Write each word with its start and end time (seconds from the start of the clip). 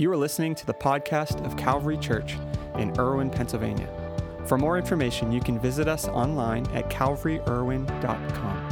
You 0.00 0.10
are 0.12 0.16
listening 0.16 0.54
to 0.54 0.64
the 0.64 0.72
podcast 0.72 1.44
of 1.44 1.58
Calvary 1.58 1.98
Church 1.98 2.38
in 2.78 2.98
Irwin, 2.98 3.28
Pennsylvania. 3.28 3.86
For 4.46 4.56
more 4.56 4.78
information, 4.78 5.30
you 5.30 5.42
can 5.42 5.60
visit 5.60 5.88
us 5.88 6.08
online 6.08 6.66
at 6.68 6.88
calvaryirwin.com. 6.88 8.69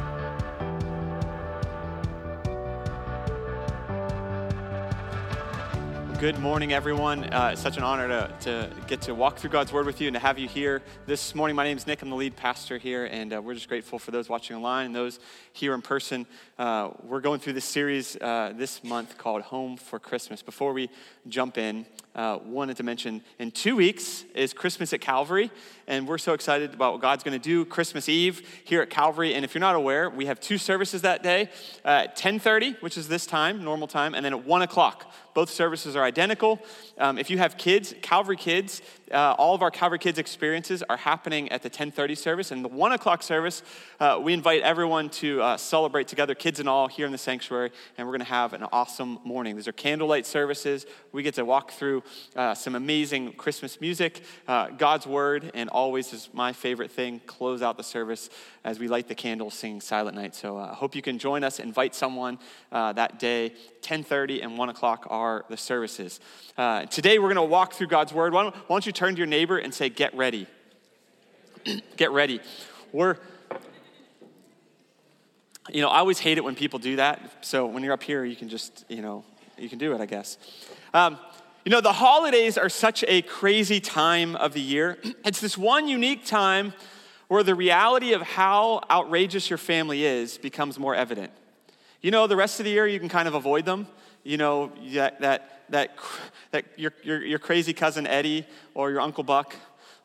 Good 6.21 6.41
morning, 6.41 6.73
everyone. 6.73 7.33
Uh, 7.33 7.51
it's 7.53 7.63
such 7.63 7.77
an 7.77 7.85
honor 7.85 8.09
to, 8.09 8.35
to 8.41 8.71
get 8.89 9.03
to 9.03 9.15
walk 9.15 9.39
through 9.39 9.51
God's 9.51 9.73
Word 9.73 9.87
with 9.87 10.01
you 10.01 10.09
and 10.09 10.15
to 10.15 10.19
have 10.19 10.37
you 10.37 10.49
here 10.49 10.83
this 11.07 11.33
morning. 11.33 11.55
My 11.55 11.63
name 11.63 11.77
is 11.77 11.87
Nick. 11.87 12.03
I'm 12.03 12.11
the 12.11 12.17
lead 12.17 12.35
pastor 12.35 12.77
here, 12.77 13.05
and 13.05 13.33
uh, 13.33 13.41
we're 13.41 13.55
just 13.55 13.69
grateful 13.69 14.01
for 14.01 14.11
those 14.11 14.29
watching 14.29 14.57
online 14.57 14.87
and 14.87 14.97
those 14.97 15.21
here 15.53 15.75
in 15.75 15.81
person. 15.81 16.27
Uh, 16.59 16.91
we're 17.05 17.21
going 17.21 17.39
through 17.39 17.53
this 17.53 17.65
series 17.65 18.17
uh, 18.17 18.53
this 18.57 18.83
month 18.83 19.17
called 19.17 19.43
Home 19.43 19.77
for 19.77 20.01
Christmas. 20.01 20.43
Before 20.43 20.73
we 20.73 20.91
jump 21.29 21.57
in, 21.57 21.87
uh, 22.17 22.41
wanted 22.45 22.77
to 22.77 22.83
mention 22.83 23.23
in 23.39 23.53
two 23.53 23.77
weeks 23.77 24.25
is 24.35 24.53
Christmas 24.53 24.93
at 24.93 25.01
Calvary, 25.01 25.53
and 25.87 26.09
we're 26.09 26.19
so 26.19 26.33
excited 26.33 26.75
about 26.75 26.95
what 26.95 27.01
God's 27.01 27.23
going 27.23 27.39
to 27.39 27.43
do 27.43 27.65
Christmas 27.65 28.09
Eve 28.09 28.43
here 28.65 28.83
at 28.83 28.91
Calvary. 28.91 29.35
And 29.35 29.45
if 29.45 29.55
you're 29.55 29.61
not 29.61 29.77
aware, 29.77 30.11
we 30.11 30.27
have 30.27 30.41
two 30.41 30.59
services 30.59 31.03
that 31.03 31.23
day: 31.23 31.49
uh, 31.85 32.09
10:30, 32.17 32.83
which 32.83 32.99
is 32.99 33.07
this 33.07 33.25
time, 33.25 33.63
normal 33.63 33.87
time, 33.87 34.17
and 34.17 34.25
then 34.25 34.33
at 34.33 34.45
one 34.45 34.63
o'clock. 34.63 35.15
Both 35.33 35.51
services 35.51 35.95
are 35.95 36.05
identical. 36.09 36.61
Um, 36.99 37.19
if 37.19 37.31
you 37.31 37.39
have 37.39 37.57
kids, 37.57 37.95
Calvary 38.03 38.37
kids, 38.37 38.83
uh, 39.13 39.35
all 39.39 39.55
of 39.55 39.63
our 39.63 39.71
Calvary 39.71 39.99
Kids 39.99 40.19
experiences 40.19 40.83
are 40.89 40.97
happening 40.97 41.51
at 41.51 41.63
the 41.63 41.71
10:30 41.71 42.17
service, 42.17 42.51
and 42.51 42.65
the 42.65 42.69
one 42.69 42.93
o'clock 42.93 43.23
service, 43.23 43.63
uh, 44.01 44.21
we 44.23 44.33
invite 44.33 44.63
everyone 44.63 45.09
to 45.09 45.41
uh, 45.41 45.57
celebrate 45.57 46.09
together, 46.09 46.35
kids 46.35 46.61
and 46.61 46.69
all, 46.69 46.89
here 46.89 47.07
in 47.07 47.13
the 47.13 47.19
sanctuary, 47.19 47.71
and 47.97 48.07
we're 48.07 48.13
going 48.13 48.25
to 48.25 48.33
have 48.33 48.53
an 48.53 48.65
awesome 48.73 49.19
morning. 49.25 49.57
These 49.57 49.69
are 49.69 49.73
candlelight 49.73 50.27
services. 50.27 50.87
We 51.13 51.23
get 51.23 51.35
to 51.35 51.45
walk 51.45 51.73
through 51.73 52.03
uh, 52.37 52.55
some 52.55 52.75
amazing 52.75 53.33
Christmas 53.35 53.81
music, 53.81 54.23
uh, 54.47 54.69
God's 54.69 55.07
word, 55.07 55.51
and 55.55 55.69
always 55.71 56.13
is 56.13 56.29
my 56.33 56.53
favorite 56.53 56.91
thing. 56.91 57.21
Close 57.27 57.63
out 57.63 57.77
the 57.77 57.85
service 57.85 58.31
as 58.65 58.79
we 58.79 58.89
light 58.89 59.09
the 59.09 59.15
candles, 59.15 59.55
singing 59.55 59.81
Silent 59.81 60.17
Night. 60.17 60.35
So 60.35 60.59
uh, 60.59 60.71
I 60.73 60.75
hope 60.75 60.95
you 60.95 61.03
can 61.03 61.19
join 61.19 61.45
us. 61.45 61.59
Invite 61.59 61.95
someone 61.95 62.39
that 62.71 63.19
day. 63.19 63.55
10:30 63.81 64.43
and 64.43 64.59
1 64.59 64.69
o'clock 64.69 65.07
are 65.09 65.45
the 65.49 65.57
services. 65.57 66.21
today 66.91 67.19
we're 67.19 67.33
going 67.33 67.37
to 67.37 67.43
walk 67.43 67.73
through 67.73 67.87
God's 67.87 68.13
word. 68.13 68.33
Why 68.33 68.43
don't, 68.43 68.55
why 68.55 68.75
don't 68.75 68.85
you 68.85 68.93
turn 68.99 69.15
to 69.15 69.19
your 69.19 69.27
neighbor 69.27 69.59
and 69.59 69.73
say, 69.73 69.89
Get 69.89 70.15
ready. 70.15 70.47
Get 71.97 72.11
ready. 72.11 72.41
We're, 72.93 73.17
you 75.71 75.81
know, 75.81 75.89
I 75.89 75.99
always 75.99 76.19
hate 76.19 76.39
it 76.39 76.45
when 76.45 76.55
people 76.55 76.79
do 76.79 76.97
that. 76.97 77.45
So 77.45 77.67
when 77.67 77.83
you're 77.83 77.93
up 77.93 78.03
here, 78.03 78.25
you 78.25 78.37
can 78.37 78.49
just, 78.49 78.85
you 78.89 79.03
know, 79.03 79.25
you 79.57 79.69
can 79.69 79.79
do 79.79 79.93
it, 79.93 80.01
I 80.01 80.07
guess. 80.07 80.39
Um, 80.95 81.19
you 81.65 81.71
know, 81.71 81.81
the 81.81 81.93
holidays 81.93 82.57
are 82.57 82.69
such 82.69 83.05
a 83.07 83.23
crazy 83.23 83.81
time 83.81 84.35
of 84.37 84.53
the 84.55 84.61
year. 84.61 84.99
It's 85.25 85.41
this 85.41 85.59
one 85.59 85.87
unique 85.87 86.25
time 86.25 86.73
where 87.29 87.43
the 87.43 87.55
reality 87.55 88.15
of 88.15 88.23
how 88.23 88.81
outrageous 88.91 89.51
your 89.51 89.59
family 89.59 90.05
is 90.05 90.39
becomes 90.39 90.79
more 90.79 90.95
evident. 90.95 91.31
You 92.01 92.11
know, 92.11 92.27
the 92.27 92.37
rest 92.37 92.59
of 92.59 92.65
the 92.65 92.71
year 92.71 92.87
you 92.87 92.99
can 92.99 93.09
kind 93.09 93.29
of 93.29 93.35
avoid 93.35 93.67
them. 93.67 93.87
You 94.25 94.39
know, 94.39 94.73
that, 94.95 95.21
that 95.21 95.58
that, 95.71 95.97
that 96.51 96.65
your, 96.77 96.93
your, 97.03 97.25
your 97.25 97.39
crazy 97.39 97.73
cousin 97.73 98.07
Eddie 98.07 98.47
or 98.75 98.91
your 98.91 99.01
Uncle 99.01 99.25
Buck 99.25 99.55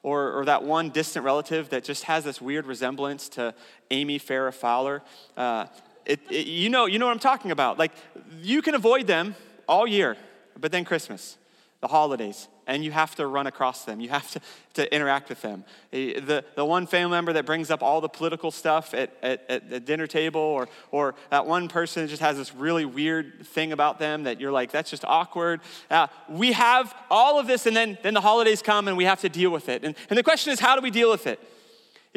or, 0.03 0.39
or 0.39 0.45
that 0.45 0.63
one 0.63 0.89
distant 0.89 1.25
relative 1.25 1.69
that 1.69 1.83
just 1.83 2.03
has 2.03 2.23
this 2.23 2.41
weird 2.41 2.65
resemblance 2.65 3.29
to 3.29 3.53
Amy 3.89 4.19
Farrah 4.19 4.53
Fowler. 4.53 5.01
Uh, 5.37 5.65
it, 6.05 6.19
it, 6.29 6.47
you, 6.47 6.69
know, 6.69 6.85
you 6.85 6.99
know 6.99 7.05
what 7.05 7.13
I'm 7.13 7.19
talking 7.19 7.51
about. 7.51 7.79
Like, 7.79 7.93
you 8.41 8.61
can 8.61 8.75
avoid 8.75 9.07
them 9.07 9.35
all 9.67 9.87
year, 9.87 10.17
but 10.59 10.71
then 10.71 10.83
Christmas, 10.83 11.37
the 11.83 11.89
holidays, 11.89 12.47
and 12.65 12.81
you 12.81 12.91
have 12.91 13.13
to 13.13 13.27
run 13.27 13.45
across 13.45 13.83
them. 13.83 13.99
You 13.99 14.07
have 14.07 14.31
to, 14.31 14.39
to 14.75 14.95
interact 14.95 15.27
with 15.27 15.41
them. 15.41 15.65
The, 15.91 16.45
the 16.55 16.63
one 16.63 16.87
family 16.87 17.11
member 17.11 17.33
that 17.33 17.45
brings 17.45 17.69
up 17.69 17.83
all 17.83 17.99
the 17.99 18.07
political 18.07 18.51
stuff 18.51 18.93
at, 18.93 19.11
at, 19.21 19.43
at 19.49 19.69
the 19.69 19.81
dinner 19.81 20.07
table, 20.07 20.39
or, 20.39 20.69
or 20.89 21.13
that 21.29 21.45
one 21.45 21.67
person 21.67 22.03
that 22.03 22.07
just 22.07 22.21
has 22.21 22.37
this 22.37 22.55
really 22.55 22.85
weird 22.85 23.45
thing 23.47 23.73
about 23.73 23.99
them 23.99 24.23
that 24.23 24.39
you're 24.39 24.53
like, 24.53 24.71
that's 24.71 24.89
just 24.89 25.03
awkward. 25.03 25.59
Uh, 25.91 26.07
we 26.29 26.53
have 26.53 26.95
all 27.11 27.37
of 27.37 27.47
this, 27.47 27.65
and 27.65 27.75
then, 27.75 27.97
then 28.01 28.13
the 28.13 28.21
holidays 28.21 28.61
come 28.61 28.87
and 28.87 28.95
we 28.95 29.03
have 29.03 29.19
to 29.19 29.29
deal 29.29 29.51
with 29.51 29.67
it. 29.67 29.83
And, 29.83 29.93
and 30.09 30.17
the 30.17 30.23
question 30.23 30.53
is, 30.53 30.61
how 30.61 30.77
do 30.77 30.81
we 30.81 30.89
deal 30.89 31.11
with 31.11 31.27
it? 31.27 31.41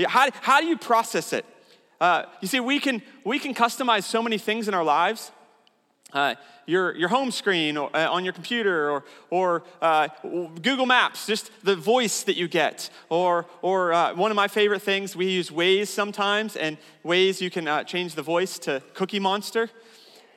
How, 0.06 0.30
how 0.42 0.60
do 0.60 0.66
you 0.68 0.78
process 0.78 1.32
it? 1.32 1.44
Uh, 2.00 2.22
you 2.40 2.46
see, 2.46 2.60
we 2.60 2.78
can, 2.78 3.02
we 3.24 3.40
can 3.40 3.52
customize 3.52 4.04
so 4.04 4.22
many 4.22 4.38
things 4.38 4.68
in 4.68 4.74
our 4.74 4.84
lives. 4.84 5.32
Uh, 6.12 6.34
your, 6.66 6.94
your 6.94 7.08
home 7.08 7.30
screen 7.30 7.76
or, 7.76 7.94
uh, 7.94 8.10
on 8.10 8.24
your 8.24 8.32
computer 8.32 8.90
or, 8.90 9.04
or 9.30 9.64
uh, 9.82 10.08
Google 10.62 10.86
Maps, 10.86 11.26
just 11.26 11.50
the 11.64 11.76
voice 11.76 12.22
that 12.24 12.36
you 12.36 12.48
get. 12.48 12.90
Or, 13.08 13.46
or 13.62 13.92
uh, 13.92 14.14
one 14.14 14.30
of 14.30 14.36
my 14.36 14.48
favorite 14.48 14.82
things, 14.82 15.16
we 15.16 15.26
use 15.26 15.50
Waze 15.50 15.88
sometimes, 15.88 16.56
and 16.56 16.78
Waze, 17.04 17.40
you 17.40 17.50
can 17.50 17.66
uh, 17.68 17.84
change 17.84 18.14
the 18.14 18.22
voice 18.22 18.58
to 18.60 18.82
Cookie 18.94 19.20
Monster. 19.20 19.68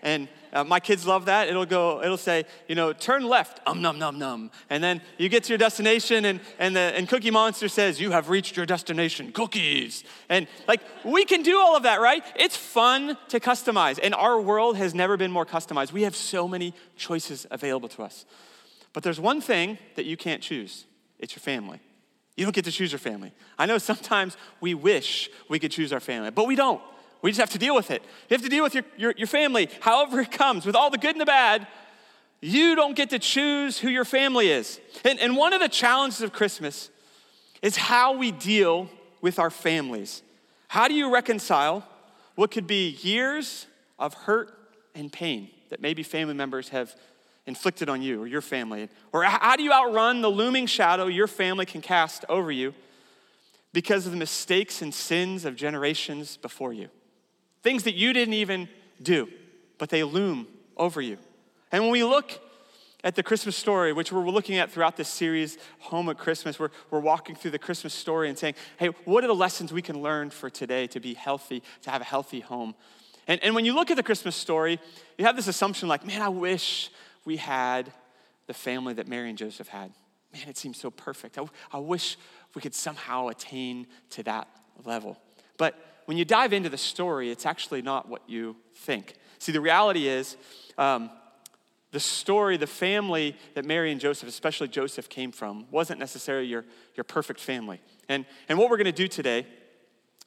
And 0.01 0.27
uh, 0.53 0.63
my 0.63 0.79
kids 0.79 1.05
love 1.05 1.25
that. 1.25 1.47
It'll 1.47 1.65
go, 1.65 2.01
it'll 2.03 2.17
say, 2.17 2.45
you 2.67 2.75
know, 2.75 2.93
turn 2.93 3.27
left, 3.27 3.59
um 3.65 3.81
num 3.81 3.99
num 3.99 4.17
num. 4.17 4.51
And 4.69 4.83
then 4.83 5.01
you 5.17 5.29
get 5.29 5.43
to 5.45 5.49
your 5.49 5.57
destination 5.57 6.25
and, 6.25 6.39
and 6.57 6.75
the 6.75 6.79
and 6.79 7.07
Cookie 7.07 7.31
Monster 7.31 7.67
says, 7.67 7.99
you 7.99 8.11
have 8.11 8.29
reached 8.29 8.57
your 8.57 8.65
destination, 8.65 9.31
cookies. 9.31 10.03
And 10.29 10.47
like 10.67 10.81
we 11.03 11.25
can 11.25 11.43
do 11.43 11.59
all 11.59 11.75
of 11.75 11.83
that, 11.83 12.01
right? 12.01 12.23
It's 12.35 12.57
fun 12.57 13.17
to 13.29 13.39
customize. 13.39 13.99
And 14.01 14.15
our 14.15 14.39
world 14.39 14.77
has 14.77 14.93
never 14.93 15.17
been 15.17 15.31
more 15.31 15.45
customized. 15.45 15.91
We 15.91 16.03
have 16.03 16.15
so 16.15 16.47
many 16.47 16.73
choices 16.95 17.45
available 17.51 17.89
to 17.89 18.03
us. 18.03 18.25
But 18.93 19.03
there's 19.03 19.19
one 19.19 19.41
thing 19.41 19.77
that 19.95 20.05
you 20.05 20.17
can't 20.17 20.41
choose. 20.41 20.85
It's 21.19 21.33
your 21.33 21.41
family. 21.41 21.79
You 22.35 22.45
don't 22.45 22.55
get 22.55 22.65
to 22.65 22.71
choose 22.71 22.91
your 22.91 22.99
family. 22.99 23.33
I 23.57 23.65
know 23.65 23.77
sometimes 23.77 24.37
we 24.61 24.73
wish 24.73 25.29
we 25.49 25.59
could 25.59 25.71
choose 25.71 25.91
our 25.91 25.99
family, 25.99 26.31
but 26.31 26.47
we 26.47 26.55
don't. 26.55 26.81
We 27.21 27.31
just 27.31 27.39
have 27.39 27.49
to 27.51 27.57
deal 27.57 27.75
with 27.75 27.91
it. 27.91 28.01
You 28.29 28.35
have 28.35 28.43
to 28.43 28.49
deal 28.49 28.63
with 28.63 28.73
your, 28.73 28.83
your, 28.97 29.13
your, 29.17 29.27
family, 29.27 29.69
however 29.81 30.21
it 30.21 30.31
comes, 30.31 30.65
with 30.65 30.75
all 30.75 30.89
the 30.89 30.97
good 30.97 31.11
and 31.11 31.21
the 31.21 31.25
bad. 31.25 31.67
You 32.41 32.75
don't 32.75 32.95
get 32.95 33.09
to 33.09 33.19
choose 33.19 33.77
who 33.77 33.89
your 33.89 34.05
family 34.05 34.49
is. 34.49 34.79
And, 35.03 35.19
and 35.19 35.35
one 35.35 35.51
of 35.51 35.59
the 35.59 35.67
challenges 35.67 36.21
of 36.21 36.31
Christmas 36.31 36.89
is 37.61 37.75
how 37.75 38.17
we 38.17 38.31
deal 38.31 38.89
with 39.21 39.39
our 39.39 39.49
families. 39.49 40.23
How 40.69 40.87
do 40.87 40.93
you 40.93 41.13
reconcile 41.13 41.85
what 42.35 42.51
could 42.51 42.67
be 42.67 42.91
years 43.01 43.65
of 43.97 44.13
hurt 44.13 44.57
and 44.95 45.11
pain 45.11 45.49
that 45.69 45.81
maybe 45.81 46.03
family 46.03 46.33
members 46.33 46.69
have 46.69 46.95
inflicted 47.45 47.89
on 47.89 48.01
you 48.01 48.21
or 48.21 48.27
your 48.27 48.41
family? 48.41 48.87
Or 49.11 49.23
how 49.23 49.57
do 49.57 49.63
you 49.63 49.73
outrun 49.73 50.21
the 50.21 50.29
looming 50.29 50.67
shadow 50.67 51.07
your 51.07 51.27
family 51.27 51.65
can 51.65 51.81
cast 51.81 52.23
over 52.29 52.51
you 52.51 52.73
because 53.73 54.05
of 54.05 54.13
the 54.13 54.17
mistakes 54.17 54.81
and 54.81 54.93
sins 54.93 55.43
of 55.43 55.57
generations 55.57 56.37
before 56.37 56.71
you? 56.71 56.89
Things 57.63 57.83
that 57.83 57.95
you 57.95 58.13
didn't 58.13 58.35
even 58.35 58.69
do, 59.01 59.29
but 59.77 59.89
they 59.89 60.03
loom 60.03 60.47
over 60.77 61.01
you. 61.01 61.17
And 61.71 61.83
when 61.83 61.91
we 61.91 62.03
look 62.03 62.31
at 63.03 63.15
the 63.15 63.23
Christmas 63.23 63.55
story, 63.55 63.93
which 63.93 64.11
we're 64.11 64.29
looking 64.29 64.57
at 64.57 64.71
throughout 64.71 64.97
this 64.97 65.07
series, 65.07 65.57
Home 65.79 66.09
at 66.09 66.17
Christmas, 66.17 66.59
we're, 66.59 66.69
we're 66.91 66.99
walking 66.99 67.35
through 67.35 67.51
the 67.51 67.59
Christmas 67.59 67.93
story 67.93 68.27
and 68.27 68.37
saying, 68.37 68.55
hey, 68.77 68.87
what 69.05 69.23
are 69.23 69.27
the 69.27 69.35
lessons 69.35 69.71
we 69.71 69.81
can 69.81 70.01
learn 70.01 70.29
for 70.29 70.49
today 70.49 70.87
to 70.87 70.99
be 70.99 71.13
healthy, 71.13 71.63
to 71.83 71.91
have 71.91 72.01
a 72.01 72.05
healthy 72.05 72.41
home? 72.41 72.75
And, 73.27 73.41
and 73.43 73.55
when 73.55 73.63
you 73.63 73.73
look 73.73 73.89
at 73.89 73.95
the 73.95 74.03
Christmas 74.03 74.35
story, 74.35 74.79
you 75.17 75.25
have 75.25 75.35
this 75.35 75.47
assumption 75.47 75.87
like, 75.87 76.05
man, 76.05 76.21
I 76.21 76.29
wish 76.29 76.89
we 77.25 77.37
had 77.37 77.91
the 78.47 78.53
family 78.53 78.93
that 78.95 79.07
Mary 79.07 79.29
and 79.29 79.37
Joseph 79.37 79.67
had. 79.67 79.91
Man, 80.33 80.47
it 80.47 80.57
seems 80.57 80.77
so 80.77 80.91
perfect. 80.91 81.37
I, 81.37 81.45
I 81.71 81.77
wish 81.77 82.17
we 82.55 82.61
could 82.61 82.75
somehow 82.75 83.27
attain 83.27 83.87
to 84.11 84.23
that 84.23 84.47
level. 84.83 85.17
But 85.57 85.75
when 86.09 86.17
you 86.17 86.25
dive 86.25 86.53
into 86.53 86.69
the 86.69 86.77
story, 86.77 87.29
it's 87.29 87.45
actually 87.45 87.83
not 87.83 88.09
what 88.09 88.23
you 88.27 88.55
think. 88.73 89.13
See, 89.37 89.51
the 89.51 89.61
reality 89.61 90.07
is, 90.07 90.37
um, 90.75 91.11
the 91.91 91.99
story, 91.99 92.57
the 92.57 92.65
family 92.65 93.35
that 93.53 93.63
Mary 93.63 93.91
and 93.91 94.01
Joseph, 94.01 94.27
especially 94.27 94.69
Joseph, 94.69 95.07
came 95.07 95.31
from, 95.31 95.67
wasn't 95.69 95.99
necessarily 95.99 96.47
your, 96.47 96.65
your 96.95 97.03
perfect 97.03 97.39
family. 97.39 97.79
And, 98.09 98.25
and 98.47 98.57
what 98.57 98.71
we're 98.71 98.77
going 98.77 98.85
to 98.85 98.91
do 98.91 99.07
today 99.07 99.45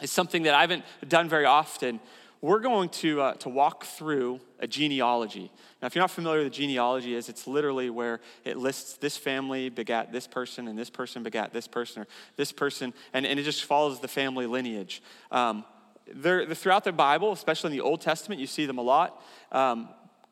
is 0.00 0.12
something 0.12 0.44
that 0.44 0.54
I 0.54 0.60
haven't 0.60 0.84
done 1.08 1.28
very 1.28 1.46
often. 1.46 1.98
We're 2.42 2.58
going 2.58 2.88
to, 2.88 3.20
uh, 3.20 3.34
to 3.34 3.48
walk 3.48 3.84
through 3.84 4.40
a 4.58 4.66
genealogy. 4.66 5.52
Now, 5.80 5.86
if 5.86 5.94
you're 5.94 6.02
not 6.02 6.10
familiar 6.10 6.42
with 6.42 6.52
genealogy 6.52 7.14
is, 7.14 7.28
it's 7.28 7.46
literally 7.46 7.88
where 7.88 8.20
it 8.44 8.58
lists 8.58 8.94
this 8.94 9.16
family 9.16 9.68
begat 9.68 10.10
this 10.10 10.26
person, 10.26 10.66
and 10.66 10.76
this 10.76 10.90
person 10.90 11.22
begat 11.22 11.52
this 11.52 11.68
person, 11.68 12.02
or 12.02 12.06
this 12.36 12.50
person, 12.50 12.94
and, 13.12 13.24
and 13.24 13.38
it 13.38 13.44
just 13.44 13.64
follows 13.64 14.00
the 14.00 14.08
family 14.08 14.46
lineage. 14.46 15.04
Um, 15.30 15.64
they're, 16.12 16.52
throughout 16.52 16.82
the 16.82 16.90
Bible, 16.90 17.30
especially 17.30 17.70
in 17.70 17.76
the 17.76 17.84
Old 17.84 18.00
Testament, 18.00 18.40
you 18.40 18.48
see 18.48 18.66
them 18.66 18.78
a 18.78 18.82
lot. 18.82 19.22
Um, 19.52 19.88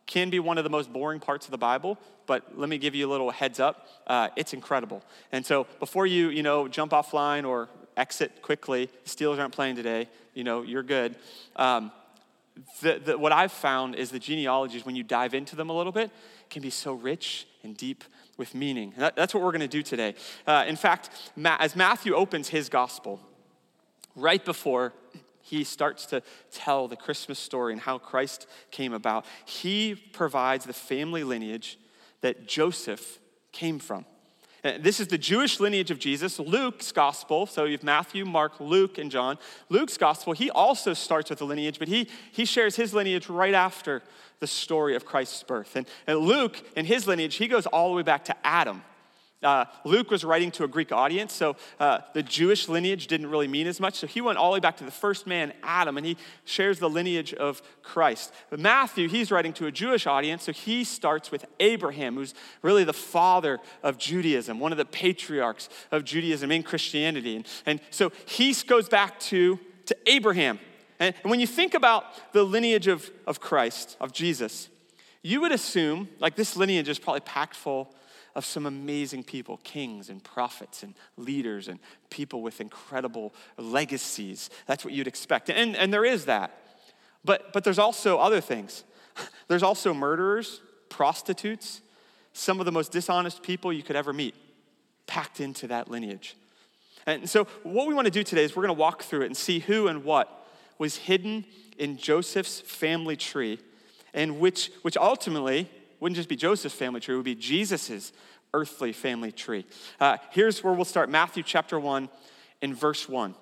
can 0.06 0.30
be 0.30 0.40
one 0.40 0.58
of 0.58 0.64
the 0.64 0.70
most 0.70 0.92
boring 0.92 1.20
parts 1.20 1.46
of 1.46 1.52
the 1.52 1.58
Bible, 1.58 1.96
but 2.26 2.58
let 2.58 2.68
me 2.68 2.76
give 2.76 2.96
you 2.96 3.08
a 3.08 3.10
little 3.10 3.30
heads 3.30 3.60
up. 3.60 3.86
Uh, 4.08 4.30
it's 4.34 4.52
incredible. 4.52 5.04
And 5.30 5.46
so 5.46 5.68
before 5.78 6.06
you, 6.08 6.30
you 6.30 6.42
know, 6.42 6.66
jump 6.66 6.90
offline 6.90 7.48
or 7.48 7.68
exit 7.96 8.42
quickly, 8.42 8.90
Steelers 9.04 9.38
aren't 9.38 9.54
playing 9.54 9.76
today, 9.76 10.08
you 10.34 10.42
know, 10.42 10.62
you're 10.62 10.82
good. 10.82 11.14
Um, 11.54 11.92
the, 12.82 13.00
the, 13.05 13.19
what 13.19 13.32
I've 13.32 13.52
found 13.52 13.94
is 13.94 14.11
the 14.11 14.19
genealogies, 14.19 14.85
when 14.85 14.97
you 14.97 15.02
dive 15.02 15.35
into 15.35 15.56
them 15.56 15.70
a 15.70 15.73
little 15.73 15.93
bit, 15.93 16.11
can 16.49 16.62
be 16.62 16.70
so 16.70 16.93
rich 16.93 17.47
and 17.62 17.76
deep 17.76 18.05
with 18.37 18.55
meaning. 18.55 18.93
That, 18.97 19.17
that's 19.17 19.35
what 19.35 19.43
we're 19.43 19.52
going 19.52 19.61
to 19.61 19.69
do 19.69 19.82
today. 19.82 20.14
Uh, 20.47 20.64
in 20.67 20.76
fact, 20.76 21.11
Ma- 21.37 21.56
as 21.61 21.76
Matthew 21.76 22.14
opens 22.14 22.49
his 22.49 22.69
gospel, 22.69 23.20
right 24.17 24.44
before 24.44 24.93
he 25.43 25.64
starts 25.64 26.06
to 26.06 26.23
tell 26.52 26.88
the 26.88 26.97
Christmas 26.97 27.38
story 27.38 27.73
and 27.73 27.81
how 27.81 27.99
Christ 27.99 28.47
came 28.70 28.93
about, 28.93 29.25
he 29.44 29.94
provides 29.94 30.64
the 30.64 30.73
family 30.73 31.25
lineage 31.25 31.79
that 32.20 32.47
Joseph 32.47 33.19
came 33.52 33.79
from. 33.79 34.05
Uh, 34.62 34.72
this 34.78 35.00
is 35.00 35.08
the 35.08 35.18
Jewish 35.18 35.58
lineage 35.60 35.90
of 35.90 35.98
Jesus. 35.98 36.38
Luke's 36.38 36.92
gospel, 36.92 37.46
so 37.46 37.64
you 37.64 37.72
have 37.72 37.82
Matthew, 37.82 38.24
Mark, 38.24 38.60
Luke, 38.60 38.98
and 38.98 39.10
John. 39.10 39.38
Luke's 39.68 39.96
gospel, 39.96 40.32
he 40.32 40.50
also 40.50 40.92
starts 40.92 41.30
with 41.30 41.40
a 41.40 41.44
lineage, 41.44 41.78
but 41.78 41.88
he, 41.88 42.08
he 42.32 42.44
shares 42.44 42.76
his 42.76 42.92
lineage 42.92 43.28
right 43.28 43.54
after 43.54 44.02
the 44.40 44.46
story 44.46 44.96
of 44.96 45.04
Christ's 45.04 45.42
birth. 45.42 45.76
And, 45.76 45.86
and 46.06 46.18
Luke, 46.18 46.62
in 46.76 46.84
his 46.84 47.06
lineage, 47.06 47.36
he 47.36 47.48
goes 47.48 47.66
all 47.66 47.90
the 47.90 47.96
way 47.96 48.02
back 48.02 48.24
to 48.26 48.46
Adam. 48.46 48.82
Uh, 49.42 49.64
Luke 49.84 50.10
was 50.10 50.22
writing 50.22 50.50
to 50.50 50.64
a 50.64 50.69
Greek 50.69 50.92
audience, 50.92 51.32
so 51.32 51.56
uh, 51.78 52.00
the 52.12 52.22
Jewish 52.22 52.69
lineage 52.69 53.06
didn't 53.06 53.28
really 53.28 53.48
mean 53.48 53.66
as 53.66 53.81
much. 53.81 53.94
So 53.94 54.06
he 54.06 54.20
went 54.20 54.37
all 54.37 54.50
the 54.50 54.54
way 54.54 54.60
back 54.60 54.76
to 54.78 54.84
the 54.84 54.90
first 54.90 55.26
man, 55.26 55.54
Adam, 55.62 55.96
and 55.96 56.04
he 56.04 56.19
shares 56.44 56.78
the 56.78 56.90
lineage 56.90 57.32
of 57.32 57.62
Christ. 57.82 58.34
But 58.50 58.60
Matthew, 58.60 59.08
he's 59.08 59.31
writing 59.31 59.54
to 59.54 59.66
a 59.66 59.72
Jewish 59.72 60.06
audience, 60.06 60.44
so 60.44 60.52
he 60.52 60.84
starts 60.84 61.31
with 61.31 61.46
Abraham, 61.58 62.16
who's 62.16 62.34
really 62.60 62.84
the 62.84 62.92
father 62.92 63.60
of 63.82 63.96
Judaism, 63.96 64.60
one 64.60 64.72
of 64.72 64.78
the 64.78 64.84
patriarchs 64.84 65.70
of 65.90 66.04
Judaism 66.04 66.52
in 66.52 66.62
Christianity. 66.62 67.37
And, 67.37 67.46
and 67.64 67.81
so 67.90 68.12
he 68.26 68.54
goes 68.66 68.90
back 68.90 69.19
to, 69.20 69.58
to 69.87 69.96
Abraham. 70.06 70.58
And, 70.98 71.14
and 71.22 71.31
when 71.31 71.40
you 71.40 71.46
think 71.46 71.72
about 71.72 72.04
the 72.34 72.44
lineage 72.44 72.88
of, 72.88 73.10
of 73.26 73.40
Christ, 73.40 73.96
of 74.00 74.12
Jesus, 74.12 74.69
you 75.22 75.40
would 75.40 75.52
assume, 75.52 76.10
like 76.19 76.37
this 76.37 76.56
lineage 76.56 76.90
is 76.90 76.98
probably 76.98 77.20
packed 77.20 77.56
full 77.56 77.94
of 78.34 78.44
some 78.44 78.66
amazing 78.66 79.24
people 79.24 79.58
kings 79.64 80.08
and 80.08 80.22
prophets 80.22 80.82
and 80.82 80.94
leaders 81.16 81.68
and 81.68 81.78
people 82.10 82.42
with 82.42 82.60
incredible 82.60 83.34
legacies. 83.56 84.50
That's 84.66 84.84
what 84.84 84.94
you'd 84.94 85.08
expect. 85.08 85.50
And, 85.50 85.76
and 85.76 85.92
there 85.92 86.04
is 86.04 86.26
that. 86.26 86.52
But, 87.24 87.52
but 87.52 87.64
there's 87.64 87.78
also 87.78 88.18
other 88.18 88.40
things. 88.40 88.84
There's 89.48 89.62
also 89.62 89.92
murderers, 89.92 90.62
prostitutes, 90.88 91.82
some 92.32 92.60
of 92.60 92.66
the 92.66 92.72
most 92.72 92.92
dishonest 92.92 93.42
people 93.42 93.72
you 93.72 93.82
could 93.82 93.96
ever 93.96 94.12
meet, 94.12 94.34
packed 95.06 95.40
into 95.40 95.66
that 95.66 95.90
lineage. 95.90 96.36
And 97.06 97.28
so, 97.28 97.44
what 97.62 97.86
we 97.86 97.94
want 97.94 98.06
to 98.06 98.10
do 98.10 98.22
today 98.22 98.44
is 98.44 98.54
we're 98.54 98.62
going 98.62 98.76
to 98.76 98.80
walk 98.80 99.02
through 99.02 99.22
it 99.22 99.26
and 99.26 99.36
see 99.36 99.58
who 99.58 99.88
and 99.88 100.04
what 100.04 100.46
was 100.78 100.96
hidden 100.96 101.44
in 101.78 101.96
Joseph's 101.96 102.60
family 102.60 103.16
tree, 103.16 103.58
and 104.14 104.38
which, 104.38 104.70
which 104.82 104.96
ultimately 104.96 105.68
wouldn't 106.00 106.17
just 106.17 106.29
be 106.29 106.37
Joseph's 106.37 106.75
family 106.75 107.00
tree, 107.00 107.14
it 107.14 107.17
would 107.17 107.25
be 107.25 107.35
Jesus's 107.35 108.12
earthly 108.52 108.93
family 108.93 109.32
tree. 109.32 109.64
Uh, 110.00 110.17
here's 110.31 110.64
where 110.64 110.73
we'll 110.73 110.85
start 110.85 111.08
Matthew 111.08 111.43
chapter 111.43 111.79
1 111.79 112.08
in 112.62 112.75
verse 112.75 113.08
1. 113.08 113.35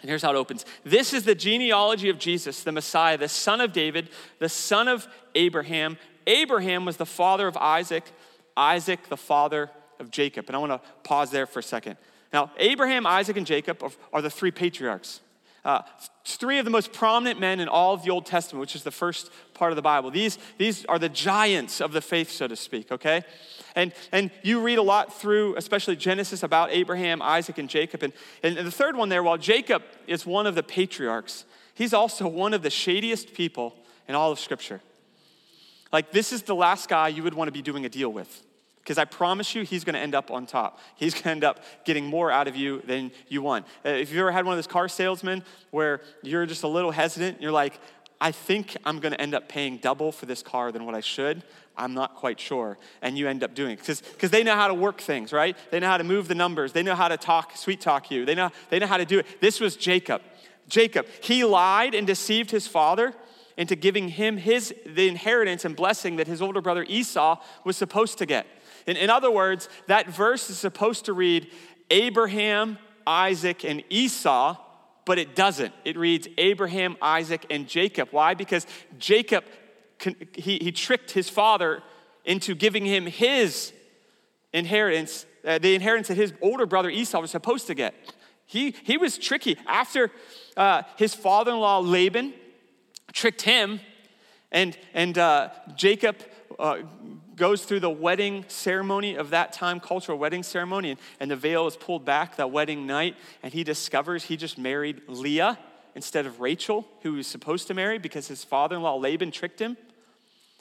And 0.00 0.08
here's 0.08 0.22
how 0.22 0.30
it 0.30 0.36
opens. 0.36 0.64
This 0.84 1.12
is 1.12 1.24
the 1.24 1.34
genealogy 1.34 2.08
of 2.08 2.18
Jesus, 2.18 2.62
the 2.62 2.72
Messiah, 2.72 3.18
the 3.18 3.28
son 3.28 3.60
of 3.60 3.72
David, 3.72 4.08
the 4.38 4.48
son 4.48 4.88
of 4.88 5.06
Abraham. 5.34 5.98
Abraham 6.26 6.84
was 6.84 6.96
the 6.96 7.06
father 7.06 7.46
of 7.46 7.56
Isaac, 7.56 8.04
Isaac, 8.56 9.08
the 9.08 9.16
father 9.16 9.70
of 9.98 10.10
Jacob. 10.10 10.46
And 10.48 10.56
I 10.56 10.58
want 10.58 10.72
to 10.72 10.80
pause 11.02 11.30
there 11.30 11.46
for 11.46 11.58
a 11.58 11.62
second. 11.62 11.96
Now, 12.32 12.50
Abraham, 12.58 13.06
Isaac, 13.06 13.36
and 13.36 13.46
Jacob 13.46 13.82
are 14.12 14.22
the 14.22 14.30
three 14.30 14.50
patriarchs. 14.50 15.20
Uh, 15.64 15.82
three 16.24 16.58
of 16.58 16.64
the 16.64 16.70
most 16.70 16.92
prominent 16.92 17.38
men 17.38 17.60
in 17.60 17.68
all 17.68 17.92
of 17.92 18.02
the 18.02 18.10
Old 18.10 18.24
Testament, 18.24 18.60
which 18.60 18.74
is 18.74 18.82
the 18.82 18.90
first 18.90 19.30
part 19.52 19.72
of 19.72 19.76
the 19.76 19.82
Bible. 19.82 20.10
These, 20.10 20.38
these 20.56 20.86
are 20.86 20.98
the 20.98 21.08
giants 21.08 21.80
of 21.80 21.92
the 21.92 22.00
faith, 22.00 22.30
so 22.30 22.48
to 22.48 22.56
speak, 22.56 22.90
okay? 22.90 23.24
And, 23.76 23.92
and 24.10 24.30
you 24.42 24.60
read 24.60 24.78
a 24.78 24.82
lot 24.82 25.12
through, 25.12 25.56
especially 25.56 25.96
Genesis, 25.96 26.42
about 26.42 26.70
Abraham, 26.70 27.20
Isaac, 27.20 27.58
and 27.58 27.68
Jacob. 27.68 28.02
And, 28.02 28.12
and 28.42 28.56
the 28.56 28.70
third 28.70 28.96
one 28.96 29.10
there, 29.10 29.22
while 29.22 29.36
Jacob 29.36 29.82
is 30.06 30.24
one 30.24 30.46
of 30.46 30.54
the 30.54 30.62
patriarchs, 30.62 31.44
he's 31.74 31.92
also 31.92 32.26
one 32.26 32.54
of 32.54 32.62
the 32.62 32.70
shadiest 32.70 33.34
people 33.34 33.74
in 34.08 34.14
all 34.14 34.32
of 34.32 34.40
Scripture. 34.40 34.80
Like, 35.92 36.10
this 36.10 36.32
is 36.32 36.42
the 36.42 36.54
last 36.54 36.88
guy 36.88 37.08
you 37.08 37.22
would 37.22 37.34
want 37.34 37.48
to 37.48 37.52
be 37.52 37.62
doing 37.62 37.84
a 37.84 37.88
deal 37.88 38.12
with. 38.12 38.42
Because 38.90 38.98
I 38.98 39.04
promise 39.04 39.54
you, 39.54 39.62
he's 39.62 39.84
going 39.84 39.94
to 39.94 40.00
end 40.00 40.16
up 40.16 40.32
on 40.32 40.46
top. 40.46 40.80
He's 40.96 41.14
going 41.14 41.22
to 41.22 41.30
end 41.30 41.44
up 41.44 41.62
getting 41.84 42.06
more 42.06 42.32
out 42.32 42.48
of 42.48 42.56
you 42.56 42.82
than 42.84 43.12
you 43.28 43.40
want. 43.40 43.64
Uh, 43.86 43.90
if 43.90 44.10
you've 44.10 44.18
ever 44.18 44.32
had 44.32 44.44
one 44.44 44.54
of 44.54 44.56
those 44.56 44.66
car 44.66 44.88
salesmen 44.88 45.44
where 45.70 46.00
you're 46.24 46.44
just 46.44 46.64
a 46.64 46.66
little 46.66 46.90
hesitant, 46.90 47.40
you're 47.40 47.52
like, 47.52 47.78
I 48.20 48.32
think 48.32 48.76
I'm 48.84 48.98
going 48.98 49.12
to 49.12 49.20
end 49.20 49.32
up 49.32 49.48
paying 49.48 49.76
double 49.76 50.10
for 50.10 50.26
this 50.26 50.42
car 50.42 50.72
than 50.72 50.86
what 50.86 50.96
I 50.96 51.02
should. 51.02 51.44
I'm 51.76 51.94
not 51.94 52.16
quite 52.16 52.40
sure. 52.40 52.78
And 53.00 53.16
you 53.16 53.28
end 53.28 53.44
up 53.44 53.54
doing 53.54 53.78
it. 53.78 53.86
Because 53.86 54.30
they 54.32 54.42
know 54.42 54.56
how 54.56 54.66
to 54.66 54.74
work 54.74 55.00
things, 55.00 55.32
right? 55.32 55.56
They 55.70 55.78
know 55.78 55.86
how 55.86 55.98
to 55.98 56.02
move 56.02 56.26
the 56.26 56.34
numbers. 56.34 56.72
They 56.72 56.82
know 56.82 56.96
how 56.96 57.06
to 57.06 57.16
talk, 57.16 57.56
sweet 57.56 57.80
talk 57.80 58.10
you. 58.10 58.26
They 58.26 58.34
know, 58.34 58.50
they 58.70 58.80
know 58.80 58.88
how 58.88 58.96
to 58.96 59.06
do 59.06 59.20
it. 59.20 59.40
This 59.40 59.60
was 59.60 59.76
Jacob. 59.76 60.20
Jacob, 60.66 61.06
he 61.22 61.44
lied 61.44 61.94
and 61.94 62.08
deceived 62.08 62.50
his 62.50 62.66
father 62.66 63.14
into 63.56 63.76
giving 63.76 64.08
him 64.08 64.38
his 64.38 64.74
the 64.84 65.06
inheritance 65.06 65.64
and 65.64 65.76
blessing 65.76 66.16
that 66.16 66.26
his 66.26 66.42
older 66.42 66.60
brother 66.60 66.84
Esau 66.88 67.38
was 67.62 67.76
supposed 67.76 68.18
to 68.18 68.26
get. 68.26 68.46
In, 68.86 68.96
in 68.96 69.10
other 69.10 69.30
words, 69.30 69.68
that 69.86 70.08
verse 70.08 70.50
is 70.50 70.58
supposed 70.58 71.04
to 71.06 71.12
read 71.12 71.50
Abraham, 71.90 72.78
Isaac, 73.06 73.64
and 73.64 73.82
Esau, 73.90 74.56
but 75.04 75.18
it 75.18 75.34
doesn't. 75.34 75.72
It 75.84 75.96
reads 75.96 76.28
Abraham, 76.38 76.96
Isaac, 77.02 77.46
and 77.50 77.66
Jacob. 77.66 78.08
Why? 78.12 78.34
Because 78.34 78.66
Jacob, 78.98 79.44
he, 80.34 80.58
he 80.58 80.72
tricked 80.72 81.10
his 81.12 81.28
father 81.28 81.82
into 82.24 82.54
giving 82.54 82.84
him 82.84 83.06
his 83.06 83.72
inheritance, 84.52 85.26
uh, 85.44 85.58
the 85.58 85.74
inheritance 85.74 86.08
that 86.08 86.16
his 86.16 86.32
older 86.40 86.66
brother 86.66 86.90
Esau 86.90 87.20
was 87.20 87.30
supposed 87.30 87.66
to 87.66 87.74
get. 87.74 87.94
He, 88.46 88.74
he 88.82 88.96
was 88.96 89.16
tricky. 89.16 89.56
After 89.66 90.10
uh, 90.56 90.82
his 90.96 91.14
father 91.14 91.52
in 91.52 91.58
law 91.58 91.78
Laban 91.78 92.34
tricked 93.12 93.42
him, 93.42 93.80
and, 94.52 94.76
and 94.94 95.16
uh, 95.16 95.50
Jacob 95.76 96.16
uh, 96.60 96.82
goes 97.36 97.64
through 97.64 97.80
the 97.80 97.90
wedding 97.90 98.44
ceremony 98.48 99.14
of 99.14 99.30
that 99.30 99.52
time, 99.52 99.80
cultural 99.80 100.18
wedding 100.18 100.42
ceremony, 100.42 100.90
and, 100.90 101.00
and 101.18 101.30
the 101.30 101.36
veil 101.36 101.66
is 101.66 101.76
pulled 101.76 102.04
back 102.04 102.36
that 102.36 102.50
wedding 102.50 102.86
night, 102.86 103.16
and 103.42 103.52
he 103.52 103.64
discovers 103.64 104.24
he 104.24 104.36
just 104.36 104.58
married 104.58 105.00
Leah 105.08 105.58
instead 105.94 106.26
of 106.26 106.40
Rachel, 106.40 106.86
who 107.02 107.12
he 107.12 107.16
was 107.16 107.26
supposed 107.26 107.66
to 107.68 107.74
marry 107.74 107.98
because 107.98 108.28
his 108.28 108.44
father 108.44 108.76
in 108.76 108.82
law 108.82 108.96
Laban 108.96 109.30
tricked 109.30 109.60
him. 109.60 109.76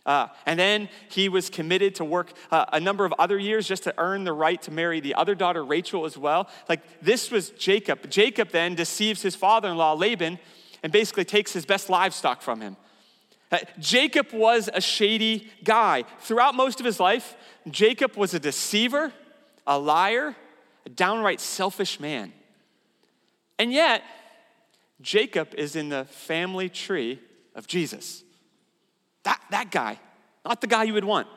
Uh, 0.05 0.27
and 0.45 0.59
then 0.59 0.89
he 1.09 1.29
was 1.29 1.49
committed 1.49 1.93
to 1.95 2.05
work 2.05 2.31
uh, 2.49 2.65
a 2.73 2.79
number 2.79 3.05
of 3.05 3.13
other 3.19 3.37
years 3.37 3.67
just 3.67 3.83
to 3.83 3.93
earn 3.97 4.23
the 4.23 4.33
right 4.33 4.61
to 4.61 4.71
marry 4.71 4.99
the 4.99 5.13
other 5.13 5.35
daughter, 5.35 5.63
Rachel, 5.63 6.05
as 6.05 6.17
well. 6.17 6.49
Like 6.67 6.81
this 7.01 7.29
was 7.29 7.49
Jacob. 7.51 8.09
Jacob 8.09 8.49
then 8.49 8.73
deceives 8.73 9.21
his 9.21 9.35
father 9.35 9.69
in 9.69 9.77
law, 9.77 9.93
Laban, 9.93 10.39
and 10.81 10.91
basically 10.91 11.25
takes 11.25 11.51
his 11.53 11.65
best 11.65 11.89
livestock 11.89 12.41
from 12.41 12.61
him. 12.61 12.77
Uh, 13.51 13.57
Jacob 13.79 14.31
was 14.31 14.69
a 14.73 14.81
shady 14.81 15.49
guy. 15.63 16.03
Throughout 16.19 16.55
most 16.55 16.79
of 16.79 16.85
his 16.85 16.99
life, 16.99 17.35
Jacob 17.69 18.15
was 18.15 18.33
a 18.33 18.39
deceiver, 18.39 19.11
a 19.65 19.77
liar, 19.77 20.35
a 20.85 20.89
downright 20.89 21.41
selfish 21.41 21.99
man. 21.99 22.31
And 23.57 23.73
yet, 23.73 24.03
Jacob 25.01 25.53
is 25.55 25.75
in 25.75 25.89
the 25.89 26.05
family 26.05 26.69
tree 26.69 27.19
of 27.55 27.67
Jesus. 27.67 28.23
That, 29.23 29.41
that 29.51 29.71
guy, 29.71 29.99
not 30.45 30.61
the 30.61 30.67
guy 30.67 30.83
you 30.83 30.93
would 30.93 31.05
want. 31.05 31.27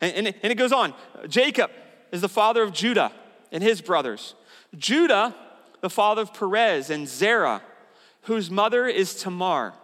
And, 0.00 0.14
and, 0.14 0.28
it, 0.28 0.36
and 0.42 0.52
it 0.52 0.56
goes 0.56 0.72
on 0.72 0.94
Jacob 1.28 1.70
is 2.12 2.20
the 2.20 2.28
father 2.28 2.62
of 2.62 2.72
Judah 2.72 3.12
and 3.52 3.62
his 3.62 3.80
brothers. 3.80 4.34
Judah, 4.76 5.34
the 5.80 5.90
father 5.90 6.22
of 6.22 6.32
Perez 6.32 6.90
and 6.90 7.08
Zerah, 7.08 7.62
whose 8.22 8.50
mother 8.50 8.86
is 8.86 9.14
Tamar. 9.14 9.74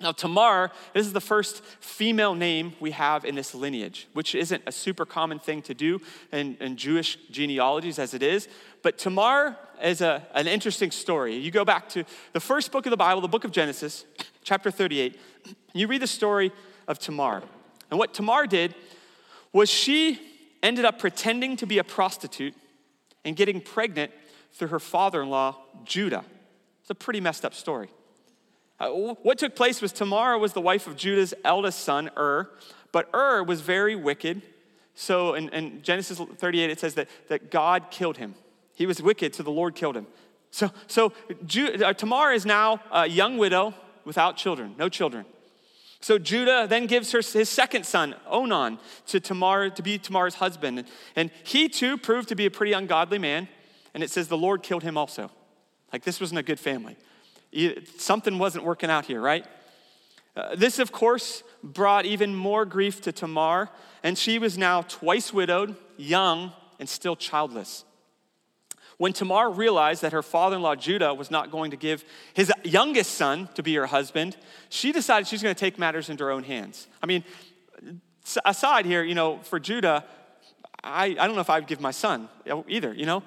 Now, 0.00 0.12
Tamar, 0.12 0.70
this 0.94 1.06
is 1.06 1.12
the 1.12 1.20
first 1.20 1.64
female 1.80 2.36
name 2.36 2.74
we 2.78 2.92
have 2.92 3.24
in 3.24 3.34
this 3.34 3.52
lineage, 3.52 4.06
which 4.12 4.36
isn't 4.36 4.62
a 4.64 4.70
super 4.70 5.04
common 5.04 5.40
thing 5.40 5.60
to 5.62 5.74
do 5.74 6.00
in, 6.30 6.56
in 6.60 6.76
Jewish 6.76 7.18
genealogies 7.32 7.98
as 7.98 8.14
it 8.14 8.22
is. 8.22 8.46
But 8.82 8.96
Tamar 8.96 9.56
is 9.82 10.00
a, 10.00 10.24
an 10.34 10.46
interesting 10.46 10.92
story. 10.92 11.34
You 11.34 11.50
go 11.50 11.64
back 11.64 11.88
to 11.90 12.04
the 12.32 12.38
first 12.38 12.70
book 12.70 12.86
of 12.86 12.90
the 12.90 12.96
Bible, 12.96 13.20
the 13.20 13.26
book 13.26 13.42
of 13.42 13.50
Genesis, 13.50 14.04
chapter 14.44 14.70
38, 14.70 15.18
you 15.72 15.88
read 15.88 16.02
the 16.02 16.06
story 16.06 16.52
of 16.86 17.00
Tamar. 17.00 17.42
And 17.90 17.98
what 17.98 18.14
Tamar 18.14 18.46
did 18.46 18.76
was 19.52 19.68
she 19.68 20.20
ended 20.62 20.84
up 20.84 21.00
pretending 21.00 21.56
to 21.56 21.66
be 21.66 21.78
a 21.78 21.84
prostitute 21.84 22.54
and 23.24 23.34
getting 23.34 23.60
pregnant 23.60 24.12
through 24.52 24.68
her 24.68 24.80
father 24.80 25.22
in 25.22 25.28
law, 25.28 25.56
Judah. 25.84 26.24
It's 26.82 26.90
a 26.90 26.94
pretty 26.94 27.20
messed 27.20 27.44
up 27.44 27.52
story. 27.52 27.88
Uh, 28.80 28.90
what 28.90 29.38
took 29.38 29.56
place 29.56 29.82
was 29.82 29.92
Tamar 29.92 30.38
was 30.38 30.52
the 30.52 30.60
wife 30.60 30.86
of 30.86 30.96
Judah's 30.96 31.34
eldest 31.44 31.80
son, 31.80 32.10
Ur, 32.16 32.48
but 32.92 33.08
Ur 33.14 33.42
was 33.42 33.60
very 33.60 33.96
wicked. 33.96 34.42
So 34.94 35.34
in, 35.34 35.48
in 35.50 35.82
Genesis 35.82 36.18
38, 36.18 36.70
it 36.70 36.80
says 36.80 36.94
that, 36.94 37.08
that 37.28 37.50
God 37.50 37.90
killed 37.90 38.18
him. 38.18 38.34
He 38.74 38.86
was 38.86 39.02
wicked, 39.02 39.34
so 39.34 39.42
the 39.42 39.50
Lord 39.50 39.74
killed 39.74 39.96
him. 39.96 40.06
So, 40.50 40.70
so 40.86 41.12
uh, 41.84 41.92
Tamar 41.92 42.32
is 42.32 42.46
now 42.46 42.80
a 42.90 43.06
young 43.06 43.36
widow 43.36 43.74
without 44.04 44.36
children, 44.36 44.74
no 44.78 44.88
children. 44.88 45.24
So 46.00 46.18
Judah 46.18 46.66
then 46.68 46.86
gives 46.86 47.10
her 47.12 47.20
his 47.20 47.48
second 47.48 47.84
son, 47.84 48.14
Onan, 48.26 48.78
to 49.06 49.18
Tamar 49.18 49.70
to 49.70 49.82
be 49.82 49.98
Tamar's 49.98 50.36
husband. 50.36 50.84
And 51.16 51.30
he 51.42 51.68
too 51.68 51.98
proved 51.98 52.28
to 52.28 52.36
be 52.36 52.46
a 52.46 52.50
pretty 52.50 52.72
ungodly 52.72 53.18
man. 53.18 53.48
And 53.94 54.02
it 54.02 54.10
says 54.10 54.28
the 54.28 54.38
Lord 54.38 54.62
killed 54.62 54.84
him 54.84 54.96
also. 54.96 55.30
Like 55.92 56.04
this 56.04 56.20
wasn't 56.20 56.38
a 56.38 56.44
good 56.44 56.60
family. 56.60 56.96
Something 57.96 58.38
wasn't 58.38 58.64
working 58.64 58.90
out 58.90 59.06
here, 59.06 59.20
right? 59.20 59.46
Uh, 60.36 60.54
this, 60.54 60.78
of 60.78 60.92
course, 60.92 61.42
brought 61.62 62.06
even 62.06 62.34
more 62.34 62.64
grief 62.64 63.00
to 63.02 63.12
Tamar, 63.12 63.70
and 64.02 64.16
she 64.16 64.38
was 64.38 64.56
now 64.56 64.82
twice 64.82 65.32
widowed, 65.32 65.74
young, 65.96 66.52
and 66.78 66.88
still 66.88 67.16
childless. 67.16 67.84
When 68.98 69.12
Tamar 69.12 69.50
realized 69.50 70.02
that 70.02 70.12
her 70.12 70.22
father 70.22 70.56
in 70.56 70.62
law 70.62 70.74
Judah 70.74 71.14
was 71.14 71.30
not 71.30 71.50
going 71.50 71.70
to 71.70 71.76
give 71.76 72.04
his 72.34 72.52
youngest 72.64 73.14
son 73.14 73.48
to 73.54 73.62
be 73.62 73.74
her 73.76 73.86
husband, 73.86 74.36
she 74.68 74.92
decided 74.92 75.26
she's 75.26 75.42
going 75.42 75.54
to 75.54 75.58
take 75.58 75.78
matters 75.78 76.10
into 76.10 76.24
her 76.24 76.30
own 76.30 76.42
hands. 76.42 76.88
I 77.02 77.06
mean, 77.06 77.24
aside 78.44 78.86
here, 78.86 79.02
you 79.02 79.14
know, 79.14 79.38
for 79.38 79.60
Judah, 79.60 80.04
I, 80.82 81.06
I 81.18 81.26
don't 81.26 81.34
know 81.34 81.40
if 81.40 81.50
I 81.50 81.58
would 81.58 81.68
give 81.68 81.80
my 81.80 81.92
son 81.92 82.28
either, 82.68 82.92
you 82.92 83.06
know? 83.06 83.22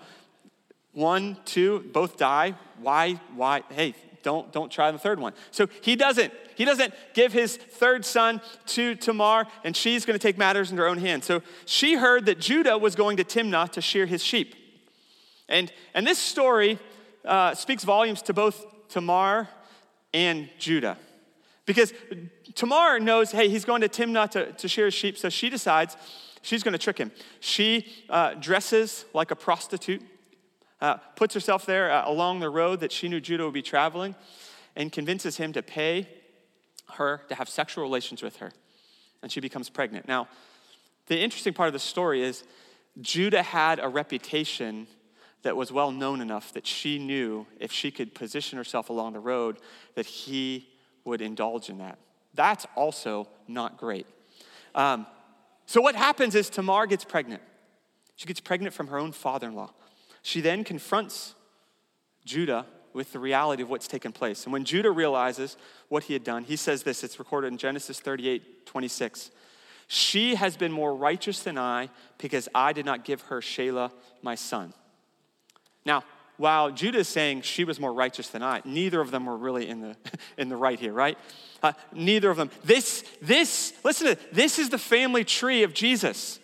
One, 0.93 1.37
two, 1.45 1.89
both 1.93 2.17
die. 2.17 2.55
Why? 2.79 3.13
Why? 3.35 3.63
Hey, 3.69 3.95
don't, 4.23 4.51
don't 4.51 4.71
try 4.71 4.91
the 4.91 4.97
third 4.97 5.19
one. 5.19 5.33
So 5.51 5.67
he 5.81 5.95
doesn't. 5.95 6.33
He 6.55 6.65
doesn't 6.65 6.93
give 7.13 7.33
his 7.33 7.57
third 7.57 8.05
son 8.05 8.39
to 8.67 8.93
Tamar, 8.95 9.47
and 9.63 9.75
she's 9.75 10.05
going 10.05 10.19
to 10.19 10.21
take 10.21 10.37
matters 10.37 10.69
into 10.69 10.83
her 10.83 10.87
own 10.87 10.99
hands. 10.99 11.25
So 11.25 11.41
she 11.65 11.95
heard 11.95 12.25
that 12.27 12.39
Judah 12.39 12.77
was 12.77 12.95
going 12.95 13.17
to 13.17 13.23
Timnah 13.23 13.69
to 13.71 13.81
shear 13.81 14.05
his 14.05 14.23
sheep. 14.23 14.55
And, 15.49 15.71
and 15.93 16.05
this 16.05 16.19
story 16.19 16.77
uh, 17.25 17.55
speaks 17.55 17.83
volumes 17.83 18.21
to 18.23 18.33
both 18.33 18.63
Tamar 18.89 19.49
and 20.13 20.49
Judah. 20.59 20.97
Because 21.65 21.93
Tamar 22.53 22.99
knows, 22.99 23.31
hey, 23.31 23.49
he's 23.49 23.65
going 23.65 23.81
to 23.81 23.89
Timnah 23.89 24.29
to, 24.31 24.51
to 24.51 24.67
shear 24.67 24.85
his 24.85 24.93
sheep, 24.93 25.17
so 25.17 25.29
she 25.29 25.49
decides 25.49 25.95
she's 26.41 26.63
going 26.63 26.73
to 26.73 26.77
trick 26.77 26.97
him. 26.97 27.11
She 27.39 27.87
uh, 28.09 28.33
dresses 28.35 29.05
like 29.13 29.31
a 29.31 29.35
prostitute, 29.35 30.01
uh, 30.81 30.95
puts 31.15 31.33
herself 31.33 31.65
there 31.65 31.91
uh, 31.91 32.09
along 32.09 32.39
the 32.39 32.49
road 32.49 32.79
that 32.79 32.91
she 32.91 33.07
knew 33.07 33.21
Judah 33.21 33.45
would 33.45 33.53
be 33.53 33.61
traveling, 33.61 34.15
and 34.75 34.91
convinces 34.91 35.37
him 35.37 35.53
to 35.53 35.61
pay 35.61 36.07
her 36.93 37.21
to 37.29 37.35
have 37.35 37.47
sexual 37.47 37.83
relations 37.83 38.23
with 38.23 38.37
her. 38.37 38.51
And 39.21 39.31
she 39.31 39.39
becomes 39.39 39.69
pregnant. 39.69 40.07
Now, 40.07 40.27
the 41.07 41.19
interesting 41.19 41.53
part 41.53 41.67
of 41.67 41.73
the 41.73 41.79
story 41.79 42.23
is 42.23 42.43
Judah 42.99 43.43
had 43.43 43.79
a 43.79 43.87
reputation 43.87 44.87
that 45.43 45.55
was 45.55 45.71
well 45.71 45.91
known 45.91 46.21
enough 46.21 46.53
that 46.53 46.67
she 46.67 46.99
knew 46.99 47.45
if 47.59 47.71
she 47.71 47.91
could 47.91 48.13
position 48.13 48.57
herself 48.57 48.89
along 48.89 49.13
the 49.13 49.19
road 49.19 49.57
that 49.95 50.05
he 50.05 50.69
would 51.03 51.21
indulge 51.21 51.69
in 51.69 51.79
that. 51.79 51.97
That's 52.33 52.65
also 52.75 53.27
not 53.47 53.77
great. 53.77 54.07
Um, 54.75 55.05
so, 55.65 55.81
what 55.81 55.95
happens 55.95 56.35
is 56.35 56.49
Tamar 56.49 56.85
gets 56.85 57.03
pregnant. 57.03 57.41
She 58.15 58.27
gets 58.27 58.39
pregnant 58.39 58.73
from 58.73 58.87
her 58.87 58.97
own 58.97 59.11
father 59.11 59.47
in 59.47 59.55
law. 59.55 59.73
She 60.21 60.41
then 60.41 60.63
confronts 60.63 61.35
Judah 62.25 62.65
with 62.93 63.13
the 63.13 63.19
reality 63.19 63.63
of 63.63 63.69
what's 63.69 63.87
taken 63.87 64.11
place. 64.11 64.43
And 64.43 64.53
when 64.53 64.65
Judah 64.65 64.91
realizes 64.91 65.57
what 65.87 66.03
he 66.03 66.13
had 66.13 66.23
done, 66.23 66.43
he 66.43 66.55
says 66.55 66.83
this 66.83 67.03
it's 67.03 67.19
recorded 67.19 67.47
in 67.47 67.57
Genesis 67.57 67.99
38 67.99 68.65
26. 68.65 69.31
She 69.87 70.35
has 70.35 70.55
been 70.55 70.71
more 70.71 70.95
righteous 70.95 71.41
than 71.41 71.57
I 71.57 71.89
because 72.17 72.47
I 72.55 72.71
did 72.71 72.85
not 72.85 73.03
give 73.03 73.21
her 73.23 73.41
Shelah, 73.41 73.91
my 74.21 74.35
son. 74.35 74.73
Now, 75.85 76.03
while 76.37 76.71
Judah 76.71 76.99
is 76.99 77.07
saying 77.07 77.41
she 77.41 77.65
was 77.65 77.79
more 77.79 77.93
righteous 77.93 78.29
than 78.29 78.41
I, 78.41 78.61
neither 78.65 79.01
of 79.01 79.11
them 79.11 79.25
were 79.25 79.37
really 79.37 79.67
in 79.67 79.81
the, 79.81 79.95
in 80.37 80.49
the 80.49 80.55
right 80.55 80.79
here, 80.79 80.93
right? 80.93 81.17
Uh, 81.61 81.73
neither 81.93 82.29
of 82.29 82.37
them. 82.37 82.49
This, 82.63 83.03
this, 83.21 83.73
listen 83.83 84.07
to 84.07 84.15
this, 84.15 84.25
this 84.31 84.59
is 84.59 84.69
the 84.69 84.77
family 84.77 85.23
tree 85.23 85.63
of 85.63 85.73
Jesus. 85.73 86.39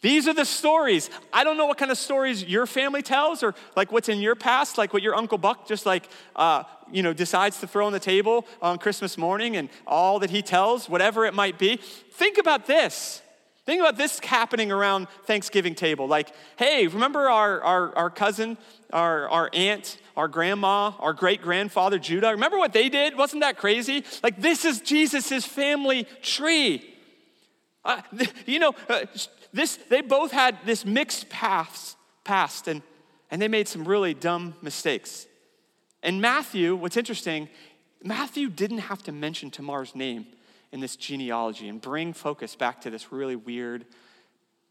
These 0.00 0.28
are 0.28 0.34
the 0.34 0.44
stories. 0.44 1.10
I 1.32 1.44
don't 1.44 1.56
know 1.56 1.66
what 1.66 1.78
kind 1.78 1.90
of 1.90 1.98
stories 1.98 2.44
your 2.44 2.66
family 2.66 3.02
tells 3.02 3.42
or 3.42 3.54
like 3.74 3.92
what's 3.92 4.08
in 4.08 4.20
your 4.20 4.34
past, 4.34 4.78
like 4.78 4.92
what 4.92 5.02
your 5.02 5.14
Uncle 5.14 5.38
Buck 5.38 5.66
just 5.66 5.86
like, 5.86 6.08
uh, 6.34 6.64
you 6.90 7.02
know, 7.02 7.12
decides 7.12 7.60
to 7.60 7.66
throw 7.66 7.86
on 7.86 7.92
the 7.92 8.00
table 8.00 8.46
on 8.60 8.78
Christmas 8.78 9.16
morning 9.16 9.56
and 9.56 9.68
all 9.86 10.18
that 10.20 10.30
he 10.30 10.42
tells, 10.42 10.88
whatever 10.88 11.24
it 11.24 11.34
might 11.34 11.58
be. 11.58 11.76
Think 11.76 12.38
about 12.38 12.66
this. 12.66 13.22
Think 13.66 13.80
about 13.80 13.96
this 13.96 14.20
happening 14.20 14.70
around 14.70 15.08
Thanksgiving 15.24 15.74
table. 15.74 16.06
Like, 16.06 16.30
hey, 16.56 16.86
remember 16.86 17.28
our, 17.28 17.60
our, 17.62 17.96
our 17.96 18.10
cousin, 18.10 18.58
our, 18.92 19.28
our 19.28 19.50
aunt, 19.52 19.98
our 20.16 20.28
grandma, 20.28 20.92
our 21.00 21.12
great 21.12 21.42
grandfather 21.42 21.98
Judah? 21.98 22.30
Remember 22.30 22.58
what 22.58 22.72
they 22.72 22.88
did? 22.88 23.16
Wasn't 23.16 23.40
that 23.40 23.58
crazy? 23.58 24.04
Like, 24.22 24.40
this 24.40 24.64
is 24.64 24.80
Jesus' 24.80 25.44
family 25.44 26.06
tree. 26.22 26.94
Uh, 27.84 28.02
you 28.46 28.60
know, 28.60 28.72
uh, 28.88 29.06
this, 29.52 29.76
they 29.88 30.00
both 30.00 30.32
had 30.32 30.58
this 30.64 30.84
mixed 30.84 31.28
paths, 31.28 31.96
past, 32.24 32.68
and, 32.68 32.82
and 33.30 33.40
they 33.40 33.48
made 33.48 33.68
some 33.68 33.86
really 33.86 34.14
dumb 34.14 34.54
mistakes. 34.62 35.26
And 36.02 36.20
Matthew, 36.20 36.76
what's 36.76 36.96
interesting, 36.96 37.48
Matthew 38.02 38.48
didn't 38.48 38.78
have 38.78 39.02
to 39.04 39.12
mention 39.12 39.50
Tamar's 39.50 39.94
name 39.94 40.26
in 40.72 40.80
this 40.80 40.96
genealogy 40.96 41.68
and 41.68 41.80
bring 41.80 42.12
focus 42.12 42.54
back 42.54 42.80
to 42.82 42.90
this 42.90 43.12
really 43.12 43.36
weird, 43.36 43.86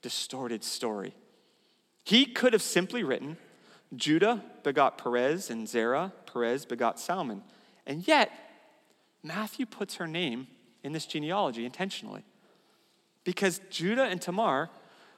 distorted 0.01 0.63
story. 0.63 1.13
He 2.03 2.25
could 2.25 2.53
have 2.53 2.61
simply 2.61 3.03
written, 3.03 3.37
Judah 3.95 4.43
begot 4.63 4.97
Perez 4.97 5.49
and 5.49 5.67
Zerah, 5.67 6.13
Perez 6.31 6.65
begot 6.65 6.99
Salmon. 6.99 7.41
And 7.85 8.07
yet, 8.07 8.31
Matthew 9.23 9.65
puts 9.65 9.95
her 9.95 10.07
name 10.07 10.47
in 10.83 10.91
this 10.91 11.05
genealogy 11.05 11.65
intentionally 11.65 12.23
because 13.25 13.59
Judah 13.69 14.03
and 14.03 14.21
Tamar 14.21 14.69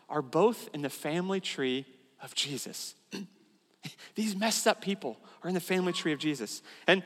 are 0.10 0.22
both 0.24 0.70
in 0.74 0.82
the 0.82 0.90
family 0.90 1.40
tree 1.40 1.86
of 2.24 2.34
Jesus. 2.34 2.96
These 4.16 4.36
messed 4.36 4.66
up 4.66 4.82
people 4.82 5.20
are 5.44 5.48
in 5.48 5.54
the 5.54 5.60
family 5.60 5.94
tree 5.94 6.14
of 6.14 6.20
Jesus. 6.20 6.64
And 6.88 7.04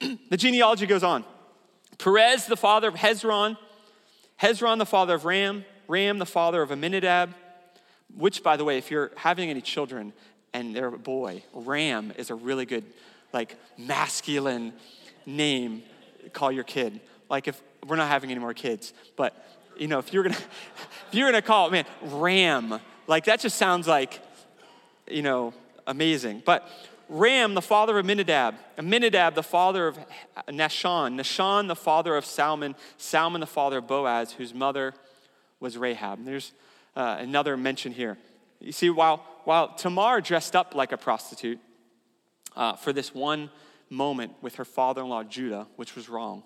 the 0.30 0.36
genealogy 0.36 0.86
goes 0.86 1.02
on. 1.02 1.24
Perez, 1.98 2.46
the 2.46 2.56
father 2.56 2.88
of 2.88 2.94
Hezron, 2.94 3.56
Hezron, 4.40 4.78
the 4.78 4.86
father 4.86 5.14
of 5.14 5.24
Ram, 5.24 5.64
Ram, 5.88 6.18
the 6.18 6.26
father 6.26 6.62
of 6.62 6.70
Amminadab, 6.70 7.34
which, 8.14 8.42
by 8.42 8.56
the 8.56 8.64
way, 8.64 8.78
if 8.78 8.90
you're 8.90 9.10
having 9.16 9.50
any 9.50 9.60
children 9.60 10.12
and 10.52 10.74
they're 10.74 10.88
a 10.88 10.98
boy, 10.98 11.42
Ram 11.52 12.12
is 12.16 12.30
a 12.30 12.34
really 12.34 12.66
good, 12.66 12.84
like, 13.32 13.56
masculine 13.78 14.72
name. 15.24 15.82
Call 16.32 16.52
your 16.52 16.64
kid. 16.64 17.00
Like, 17.28 17.48
if 17.48 17.60
we're 17.86 17.96
not 17.96 18.08
having 18.08 18.30
any 18.30 18.40
more 18.40 18.54
kids, 18.54 18.92
but, 19.16 19.34
you 19.78 19.88
know, 19.88 19.98
if 19.98 20.12
you're 20.12 20.22
gonna, 20.22 20.36
if 21.08 21.14
you're 21.14 21.28
gonna 21.28 21.42
call, 21.42 21.70
man, 21.70 21.84
Ram, 22.02 22.80
like, 23.06 23.24
that 23.24 23.40
just 23.40 23.56
sounds 23.56 23.86
like, 23.86 24.20
you 25.08 25.22
know, 25.22 25.54
amazing. 25.86 26.42
But 26.44 26.68
Ram, 27.08 27.54
the 27.54 27.62
father 27.62 27.98
of 27.98 28.04
Amminadab, 28.04 28.56
Amminadab, 28.78 29.34
the 29.34 29.42
father 29.42 29.86
of 29.86 29.98
Nahshon, 30.48 31.14
Nahshon, 31.14 31.68
the 31.68 31.76
father 31.76 32.16
of 32.16 32.24
Salmon, 32.24 32.74
Salmon, 32.96 33.40
the 33.40 33.46
father 33.46 33.78
of 33.78 33.86
Boaz, 33.86 34.32
whose 34.32 34.52
mother 34.52 34.92
was 35.60 35.78
Rahab. 35.78 36.18
And 36.18 36.26
there's 36.26 36.52
uh, 36.96 37.16
another 37.20 37.56
mention 37.56 37.92
here. 37.92 38.18
You 38.60 38.72
see, 38.72 38.90
while, 38.90 39.18
while 39.44 39.74
Tamar 39.74 40.20
dressed 40.20 40.56
up 40.56 40.74
like 40.74 40.92
a 40.92 40.96
prostitute 40.96 41.60
uh, 42.56 42.74
for 42.74 42.92
this 42.92 43.14
one 43.14 43.50
moment 43.88 44.32
with 44.40 44.56
her 44.56 44.64
father 44.64 45.02
in 45.02 45.08
law 45.08 45.22
Judah, 45.22 45.68
which 45.76 45.94
was 45.94 46.08
wrong, 46.08 46.42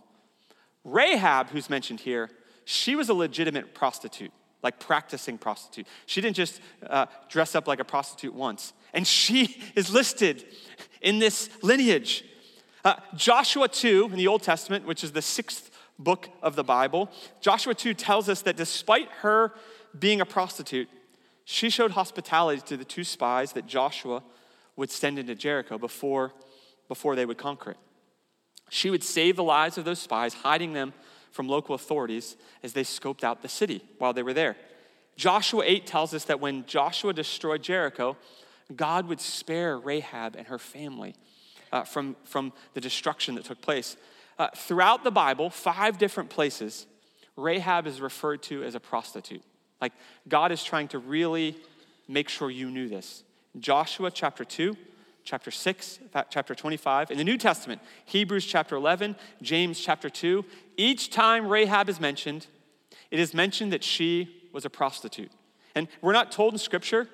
Rahab, 0.84 1.48
who's 1.50 1.70
mentioned 1.70 2.00
here, 2.00 2.30
she 2.70 2.94
was 2.94 3.08
a 3.08 3.14
legitimate 3.14 3.74
prostitute, 3.74 4.30
like 4.62 4.78
practicing 4.78 5.36
prostitute. 5.36 5.88
She 6.06 6.20
didn't 6.20 6.36
just 6.36 6.60
uh, 6.86 7.06
dress 7.28 7.56
up 7.56 7.66
like 7.66 7.80
a 7.80 7.84
prostitute 7.84 8.32
once. 8.32 8.72
And 8.94 9.04
she 9.04 9.60
is 9.74 9.92
listed 9.92 10.44
in 11.00 11.18
this 11.18 11.50
lineage. 11.62 12.24
Uh, 12.84 12.94
Joshua 13.16 13.66
2 13.66 14.10
in 14.12 14.16
the 14.16 14.28
Old 14.28 14.42
Testament, 14.42 14.86
which 14.86 15.02
is 15.02 15.10
the 15.10 15.20
sixth 15.20 15.70
book 15.98 16.28
of 16.42 16.54
the 16.54 16.62
Bible, 16.62 17.10
Joshua 17.40 17.74
2 17.74 17.92
tells 17.92 18.28
us 18.28 18.42
that 18.42 18.56
despite 18.56 19.08
her 19.22 19.52
being 19.98 20.20
a 20.20 20.26
prostitute, 20.26 20.88
she 21.44 21.70
showed 21.70 21.90
hospitality 21.90 22.62
to 22.66 22.76
the 22.76 22.84
two 22.84 23.02
spies 23.02 23.52
that 23.54 23.66
Joshua 23.66 24.22
would 24.76 24.90
send 24.90 25.18
into 25.18 25.34
Jericho 25.34 25.76
before, 25.76 26.32
before 26.86 27.16
they 27.16 27.26
would 27.26 27.36
conquer 27.36 27.72
it. 27.72 27.76
She 28.70 28.90
would 28.90 29.02
save 29.02 29.34
the 29.34 29.42
lives 29.42 29.76
of 29.76 29.84
those 29.84 29.98
spies, 29.98 30.32
hiding 30.32 30.72
them 30.72 30.94
from 31.30 31.48
local 31.48 31.74
authorities 31.74 32.36
as 32.62 32.72
they 32.72 32.82
scoped 32.82 33.24
out 33.24 33.42
the 33.42 33.48
city 33.48 33.82
while 33.98 34.12
they 34.12 34.22
were 34.22 34.34
there. 34.34 34.56
Joshua 35.16 35.62
8 35.66 35.86
tells 35.86 36.14
us 36.14 36.24
that 36.24 36.40
when 36.40 36.64
Joshua 36.66 37.12
destroyed 37.12 37.62
Jericho, 37.62 38.16
God 38.74 39.06
would 39.08 39.20
spare 39.20 39.78
Rahab 39.78 40.36
and 40.36 40.46
her 40.46 40.58
family 40.58 41.14
uh, 41.72 41.82
from, 41.82 42.16
from 42.24 42.52
the 42.74 42.80
destruction 42.80 43.34
that 43.34 43.44
took 43.44 43.60
place. 43.60 43.96
Uh, 44.38 44.48
throughout 44.56 45.04
the 45.04 45.10
Bible, 45.10 45.50
five 45.50 45.98
different 45.98 46.30
places, 46.30 46.86
Rahab 47.36 47.86
is 47.86 48.00
referred 48.00 48.42
to 48.44 48.62
as 48.62 48.74
a 48.74 48.80
prostitute. 48.80 49.42
Like 49.80 49.92
God 50.28 50.52
is 50.52 50.64
trying 50.64 50.88
to 50.88 50.98
really 50.98 51.56
make 52.08 52.28
sure 52.28 52.50
you 52.50 52.70
knew 52.70 52.88
this. 52.88 53.24
Joshua 53.58 54.10
chapter 54.10 54.44
2, 54.44 54.76
chapter 55.30 55.52
6, 55.52 56.00
chapter 56.28 56.56
25. 56.56 57.12
In 57.12 57.16
the 57.16 57.22
New 57.22 57.38
Testament, 57.38 57.80
Hebrews 58.04 58.44
chapter 58.44 58.74
11, 58.74 59.14
James 59.40 59.78
chapter 59.78 60.10
2, 60.10 60.44
each 60.76 61.08
time 61.10 61.46
Rahab 61.46 61.88
is 61.88 62.00
mentioned, 62.00 62.48
it 63.12 63.20
is 63.20 63.32
mentioned 63.32 63.72
that 63.72 63.84
she 63.84 64.48
was 64.52 64.64
a 64.64 64.70
prostitute. 64.70 65.30
And 65.76 65.86
we're 66.00 66.14
not 66.14 66.32
told 66.32 66.54
in 66.54 66.58
Scripture 66.58 67.08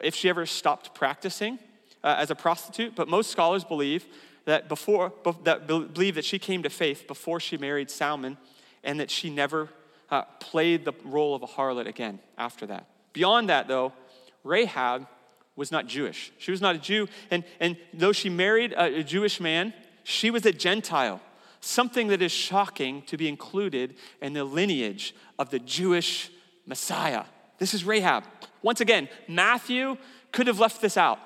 if 0.00 0.14
she 0.14 0.28
ever 0.28 0.44
stopped 0.44 0.94
practicing 0.94 1.58
uh, 2.04 2.16
as 2.18 2.30
a 2.30 2.34
prostitute, 2.34 2.94
but 2.94 3.08
most 3.08 3.30
scholars 3.30 3.64
believe 3.64 4.04
that 4.44 4.68
before 4.68 5.14
that 5.44 5.66
believe 5.66 6.16
that 6.16 6.26
she 6.26 6.38
came 6.38 6.62
to 6.62 6.68
faith 6.68 7.06
before 7.08 7.40
she 7.40 7.56
married 7.56 7.90
Salmon, 7.90 8.36
and 8.84 9.00
that 9.00 9.10
she 9.10 9.30
never 9.30 9.70
uh, 10.10 10.22
played 10.40 10.84
the 10.84 10.92
role 11.04 11.34
of 11.34 11.42
a 11.42 11.46
harlot 11.46 11.86
again 11.86 12.18
after 12.36 12.66
that. 12.66 12.86
Beyond 13.14 13.48
that, 13.48 13.66
though, 13.66 13.94
Rahab 14.44 15.08
was 15.56 15.72
not 15.72 15.86
Jewish. 15.86 16.32
She 16.38 16.50
was 16.50 16.60
not 16.60 16.76
a 16.76 16.78
Jew, 16.78 17.08
and, 17.30 17.42
and 17.58 17.76
though 17.92 18.12
she 18.12 18.28
married 18.28 18.72
a, 18.72 19.00
a 19.00 19.02
Jewish 19.02 19.40
man, 19.40 19.72
she 20.04 20.30
was 20.30 20.46
a 20.46 20.52
Gentile, 20.52 21.20
something 21.60 22.08
that 22.08 22.22
is 22.22 22.30
shocking 22.30 23.02
to 23.02 23.16
be 23.16 23.28
included 23.28 23.96
in 24.20 24.34
the 24.34 24.44
lineage 24.44 25.14
of 25.38 25.50
the 25.50 25.58
Jewish 25.58 26.30
Messiah. 26.66 27.24
This 27.58 27.74
is 27.74 27.84
Rahab. 27.84 28.24
Once 28.62 28.80
again, 28.80 29.08
Matthew 29.26 29.96
could 30.30 30.46
have 30.46 30.60
left 30.60 30.80
this 30.80 30.96
out. 30.96 31.18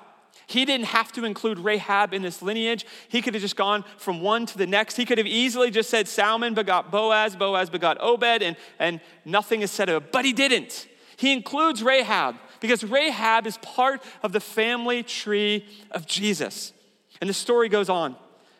He 0.47 0.65
didn't 0.65 0.87
have 0.87 1.11
to 1.13 1.23
include 1.23 1.59
Rahab 1.59 2.13
in 2.13 2.21
this 2.21 2.41
lineage. 2.41 2.85
He 3.07 3.21
could 3.21 3.33
have 3.33 3.41
just 3.41 3.55
gone 3.55 3.85
from 3.97 4.21
one 4.21 4.45
to 4.47 4.57
the 4.57 4.67
next. 4.67 4.97
He 4.97 5.05
could 5.05 5.17
have 5.17 5.27
easily 5.27 5.71
just 5.71 5.89
said 5.89 6.07
Salmon 6.07 6.53
begot 6.53 6.91
Boaz, 6.91 7.35
Boaz 7.35 7.69
begot 7.69 7.97
Obed, 8.01 8.41
and, 8.41 8.57
and 8.79 8.99
nothing 9.23 9.61
is 9.61 9.71
said 9.71 9.89
of 9.89 10.03
it. 10.03 10.11
But 10.11 10.25
he 10.25 10.33
didn't. 10.33 10.87
He 11.15 11.31
includes 11.31 11.83
Rahab 11.83 12.35
because 12.61 12.85
Rahab 12.85 13.45
is 13.45 13.57
part 13.57 14.01
of 14.23 14.31
the 14.31 14.39
family 14.39 15.03
tree 15.03 15.65
of 15.91 16.07
Jesus. 16.07 16.71
And 17.19 17.29
the 17.29 17.33
story 17.33 17.67
goes 17.67 17.89
on. 17.89 18.15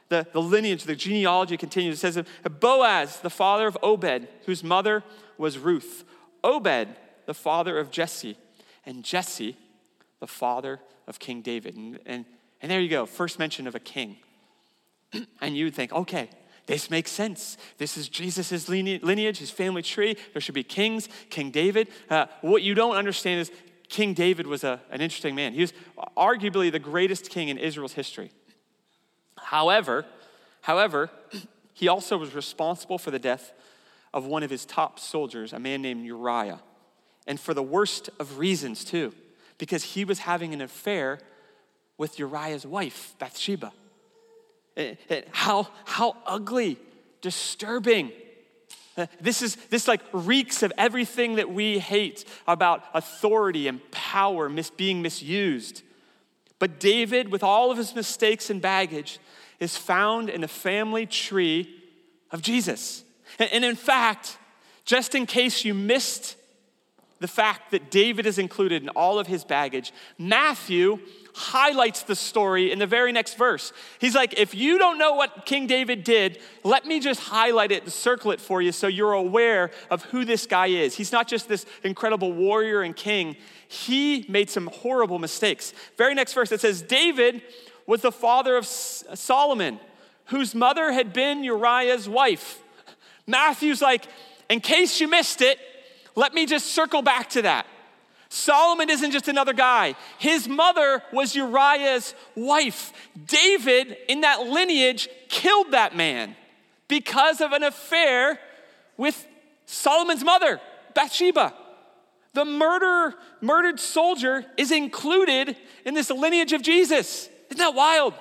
The, 0.10 0.28
the 0.34 0.42
lineage, 0.42 0.84
the 0.84 0.96
genealogy 0.96 1.56
continues. 1.56 2.04
It 2.04 2.14
says, 2.14 2.26
Boaz, 2.60 3.22
the 3.22 3.30
father 3.30 3.66
of 3.68 3.78
Obed, 3.82 4.28
whose 4.46 4.62
mother 4.62 5.06
was 5.38 5.58
Ruth. 5.58 6.04
Obed, 6.44 6.90
the 7.26 7.34
father 7.34 7.80
of 7.80 7.92
Jesse. 7.92 8.38
And 8.86 9.06
Jesse, 9.06 9.56
the 10.20 10.28
father 10.28 10.82
of 11.08 11.20
King 11.20 11.42
David. 11.42 11.78
And, 11.78 12.00
and, 12.06 12.26
and 12.62 12.70
there 12.70 12.82
you 12.82 12.90
go, 12.90 13.06
first 13.06 13.40
mention 13.40 13.68
of 13.68 13.76
a 13.76 13.80
king. 13.80 14.18
and 15.42 15.56
you 15.56 15.66
would 15.66 15.76
think, 15.76 15.94
okay, 15.94 16.30
this 16.66 16.90
makes 16.90 17.12
sense. 17.12 17.58
This 17.78 17.98
is 17.98 18.08
Jesus' 18.08 18.70
lineage, 18.70 19.38
his 19.40 19.52
family 19.52 19.82
tree. 19.82 20.16
There 20.34 20.42
should 20.42 20.56
be 20.56 20.64
kings, 20.64 21.10
King 21.30 21.52
David. 21.52 21.88
Uh, 22.10 22.28
what 22.42 22.62
you 22.62 22.74
don't 22.74 22.96
understand 22.96 23.42
is 23.42 23.52
King 23.92 24.14
David 24.14 24.48
was 24.48 24.64
a, 24.64 24.80
an 24.90 25.02
interesting 25.02 25.36
man. 25.36 25.52
He 25.52 25.60
was 25.60 25.74
arguably 26.16 26.72
the 26.72 26.80
greatest 26.80 27.30
king 27.30 27.50
in 27.50 27.58
Israel's 27.58 27.92
history. 27.92 28.32
However, 29.38 30.06
however, 30.62 31.12
he 31.74 31.90
also 31.90 32.18
was 32.18 32.34
responsible 32.34 32.98
for 32.98 33.12
the 33.12 33.20
death 33.20 33.52
of 34.14 34.26
one 34.26 34.44
of 34.44 34.50
his 34.50 34.66
top 34.66 34.98
soldiers, 34.98 35.52
a 35.52 35.60
man 35.60 35.82
named 35.82 36.06
Uriah, 36.06 36.62
and 37.28 37.38
for 37.38 37.54
the 37.54 37.62
worst 37.62 38.10
of 38.18 38.38
reasons, 38.38 38.86
too, 38.86 39.14
because 39.58 39.84
he 39.84 40.06
was 40.06 40.20
having 40.20 40.54
an 40.54 40.62
affair 40.62 41.20
with 41.98 42.18
Uriah's 42.18 42.66
wife, 42.66 43.14
Bathsheba. 43.20 43.74
It, 44.78 45.00
it, 45.10 45.28
how, 45.32 45.68
how 45.84 46.16
ugly, 46.26 46.80
disturbing. 47.20 48.14
Uh, 49.02 49.08
this 49.20 49.42
is 49.42 49.56
this 49.70 49.88
like 49.88 50.02
reeks 50.14 50.64
of 50.64 50.72
everything 50.78 51.36
that 51.36 51.52
we 51.52 51.80
hate 51.80 52.24
about 52.48 52.84
authority 52.94 53.68
and 53.68 53.80
power 53.92 54.48
mis- 54.48 54.70
being 54.70 55.02
misused. 55.02 55.82
But 56.60 56.80
David, 56.80 57.30
with 57.30 57.44
all 57.44 57.72
of 57.72 57.78
his 57.78 57.96
mistakes 57.96 58.50
and 58.52 58.62
baggage, 58.62 59.20
is 59.60 59.76
found 59.76 60.30
in 60.30 60.42
the 60.42 60.48
family 60.48 61.06
tree 61.06 61.76
of 62.30 62.42
Jesus. 62.42 63.04
And, 63.40 63.52
and 63.52 63.66
in 63.66 63.76
fact, 63.76 64.38
just 64.86 65.16
in 65.16 65.26
case 65.26 65.66
you 65.66 65.74
missed 65.74 66.36
the 67.20 67.28
fact 67.28 67.72
that 67.72 67.92
David 67.92 68.26
is 68.26 68.38
included 68.38 68.84
in 68.84 68.90
all 68.90 69.20
of 69.20 69.28
his 69.28 69.44
baggage, 69.44 69.92
Matthew 70.18 71.00
highlights 71.34 72.04
the 72.04 72.16
story 72.16 72.72
in 72.72 72.80
the 72.80 72.88
very 72.88 73.12
next 73.12 73.36
verse. 73.38 73.72
He's 74.00 74.16
like, 74.16 74.38
if 74.38 74.54
you 74.54 74.78
don't 74.78 74.98
know 74.98 75.14
what 75.14 75.46
King 75.46 75.68
David 75.68 76.04
did, 76.04 76.40
let 76.64 76.86
me 76.86 77.00
just 77.00 77.20
highlight 77.22 77.72
it 77.72 77.84
and 77.84 77.92
circle 77.92 78.32
it 78.32 78.42
for 78.42 78.62
you 78.62 78.72
so 78.72 78.88
you're 78.88 79.14
aware 79.14 79.72
of 79.90 80.04
who 80.06 80.26
this 80.26 80.46
guy 80.46 80.68
is. 80.68 80.96
He's 80.96 81.12
not 81.12 81.28
just 81.28 81.48
this 81.48 81.66
incredible 81.84 82.34
warrior 82.34 82.82
and 82.82 82.96
king, 82.96 83.38
he 83.68 84.26
made 84.28 84.50
some 84.50 84.68
horrible 84.68 85.20
mistakes. 85.20 85.74
Very 85.98 86.14
next 86.14 86.34
verse, 86.34 86.52
it 86.52 86.60
says, 86.60 86.82
David 86.82 87.42
was 87.88 88.02
the 88.02 88.12
father 88.12 88.58
of 88.58 88.66
Solomon, 88.66 89.80
whose 90.26 90.54
mother 90.54 90.92
had 90.92 91.14
been 91.14 91.44
Uriah's 91.44 92.10
wife. 92.10 92.62
Matthew's 93.28 93.82
like, 93.82 94.06
in 94.50 94.60
case 94.60 95.00
you 95.00 95.08
missed 95.08 95.42
it, 95.42 95.58
let 96.16 96.34
me 96.34 96.46
just 96.46 96.68
circle 96.68 97.02
back 97.02 97.30
to 97.30 97.44
that. 97.44 97.66
Solomon 98.34 98.90
isn't 98.90 99.12
just 99.12 99.28
another 99.28 99.52
guy. 99.52 99.94
His 100.18 100.48
mother 100.48 101.04
was 101.12 101.36
Uriah's 101.36 102.16
wife. 102.34 102.94
David, 103.28 103.98
in 104.08 104.22
that 104.22 104.44
lineage, 104.44 105.10
killed 105.28 105.72
that 105.72 105.98
man 105.98 106.38
because 106.88 107.42
of 107.42 107.52
an 107.52 107.62
affair 107.62 108.40
with 108.96 109.28
Solomon's 109.66 110.24
mother, 110.24 110.62
Bathsheba. 110.96 111.54
The 112.32 112.46
murder, 112.46 113.16
murdered 113.42 113.82
soldier 113.82 114.46
is 114.56 114.72
included 114.72 115.58
in 115.86 115.94
this 115.94 116.10
lineage 116.10 116.54
of 116.54 116.62
Jesus. 116.62 117.28
Isn't 117.50 117.58
that 117.58 117.76
wild? 117.76 118.14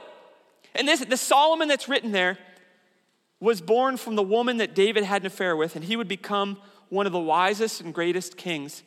And 0.74 0.88
this, 0.88 1.04
the 1.04 1.16
Solomon 1.16 1.68
that's 1.68 1.88
written 1.88 2.10
there 2.10 2.36
was 3.38 3.60
born 3.60 3.96
from 3.96 4.16
the 4.16 4.24
woman 4.24 4.56
that 4.56 4.74
David 4.74 5.04
had 5.04 5.22
an 5.22 5.26
affair 5.26 5.54
with, 5.54 5.76
and 5.76 5.84
he 5.84 5.94
would 5.94 6.08
become 6.08 6.56
one 6.88 7.06
of 7.06 7.12
the 7.12 7.20
wisest 7.20 7.80
and 7.80 7.94
greatest 7.94 8.36
kings 8.36 8.82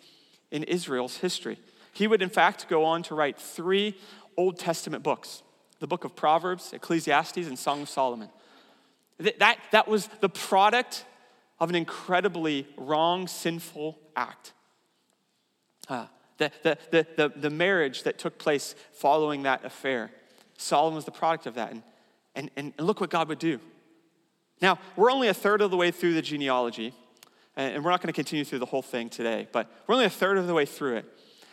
in 0.54 0.64
Israel's 0.64 1.18
history. 1.18 1.60
He 1.92 2.08
would, 2.08 2.22
in 2.22 2.30
fact, 2.30 2.70
go 2.70 2.86
on 2.86 3.04
to 3.04 3.16
write 3.16 3.38
three 3.38 3.98
Old 4.38 4.58
Testament 4.58 5.04
books 5.04 5.44
the 5.80 5.88
book 5.88 6.06
of 6.06 6.16
Proverbs, 6.16 6.72
Ecclesiastes, 6.72 7.46
and 7.46 7.60
Song 7.60 7.82
of 7.82 7.90
Solomon. 7.90 8.30
That, 9.40 9.58
that 9.72 9.86
was 9.90 10.08
the 10.22 10.30
product 10.30 11.04
of 11.60 11.70
an 11.70 11.76
incredibly 11.76 12.66
wrong, 12.78 13.28
sinful 13.28 14.00
act. 14.16 14.54
Uh, 15.90 16.06
the, 16.38 16.52
the, 16.62 16.78
the, 16.92 17.08
the, 17.18 17.34
the 17.36 17.50
marriage 17.50 18.04
that 18.04 18.18
took 18.18 18.38
place 18.38 18.76
following 18.94 19.44
that 19.44 19.66
affair, 19.66 20.10
Solomon 20.58 20.96
was 20.96 21.04
the 21.04 21.12
product 21.12 21.48
of 21.48 21.56
that. 21.56 21.72
And, 21.72 21.84
and, 22.34 22.50
and 22.56 22.74
look 22.80 23.02
what 23.02 23.10
God 23.10 23.28
would 23.28 23.40
do. 23.40 23.60
Now, 24.62 24.80
we're 24.96 25.12
only 25.12 25.28
a 25.28 25.34
third 25.34 25.62
of 25.62 25.70
the 25.70 25.78
way 25.78 25.92
through 25.92 26.14
the 26.14 26.22
genealogy, 26.22 26.94
and 27.56 27.84
we're 27.84 27.92
not 27.92 28.02
going 28.02 28.08
to 28.08 28.14
continue 28.14 28.44
through 28.44 28.60
the 28.60 28.66
whole 28.66 28.82
thing 28.82 29.10
today, 29.10 29.48
but 29.52 29.68
we're 29.88 29.96
only 29.96 30.06
a 30.06 30.10
third 30.10 30.38
of 30.38 30.48
the 30.48 30.54
way 30.54 30.66
through 30.66 30.98
it. 30.98 31.06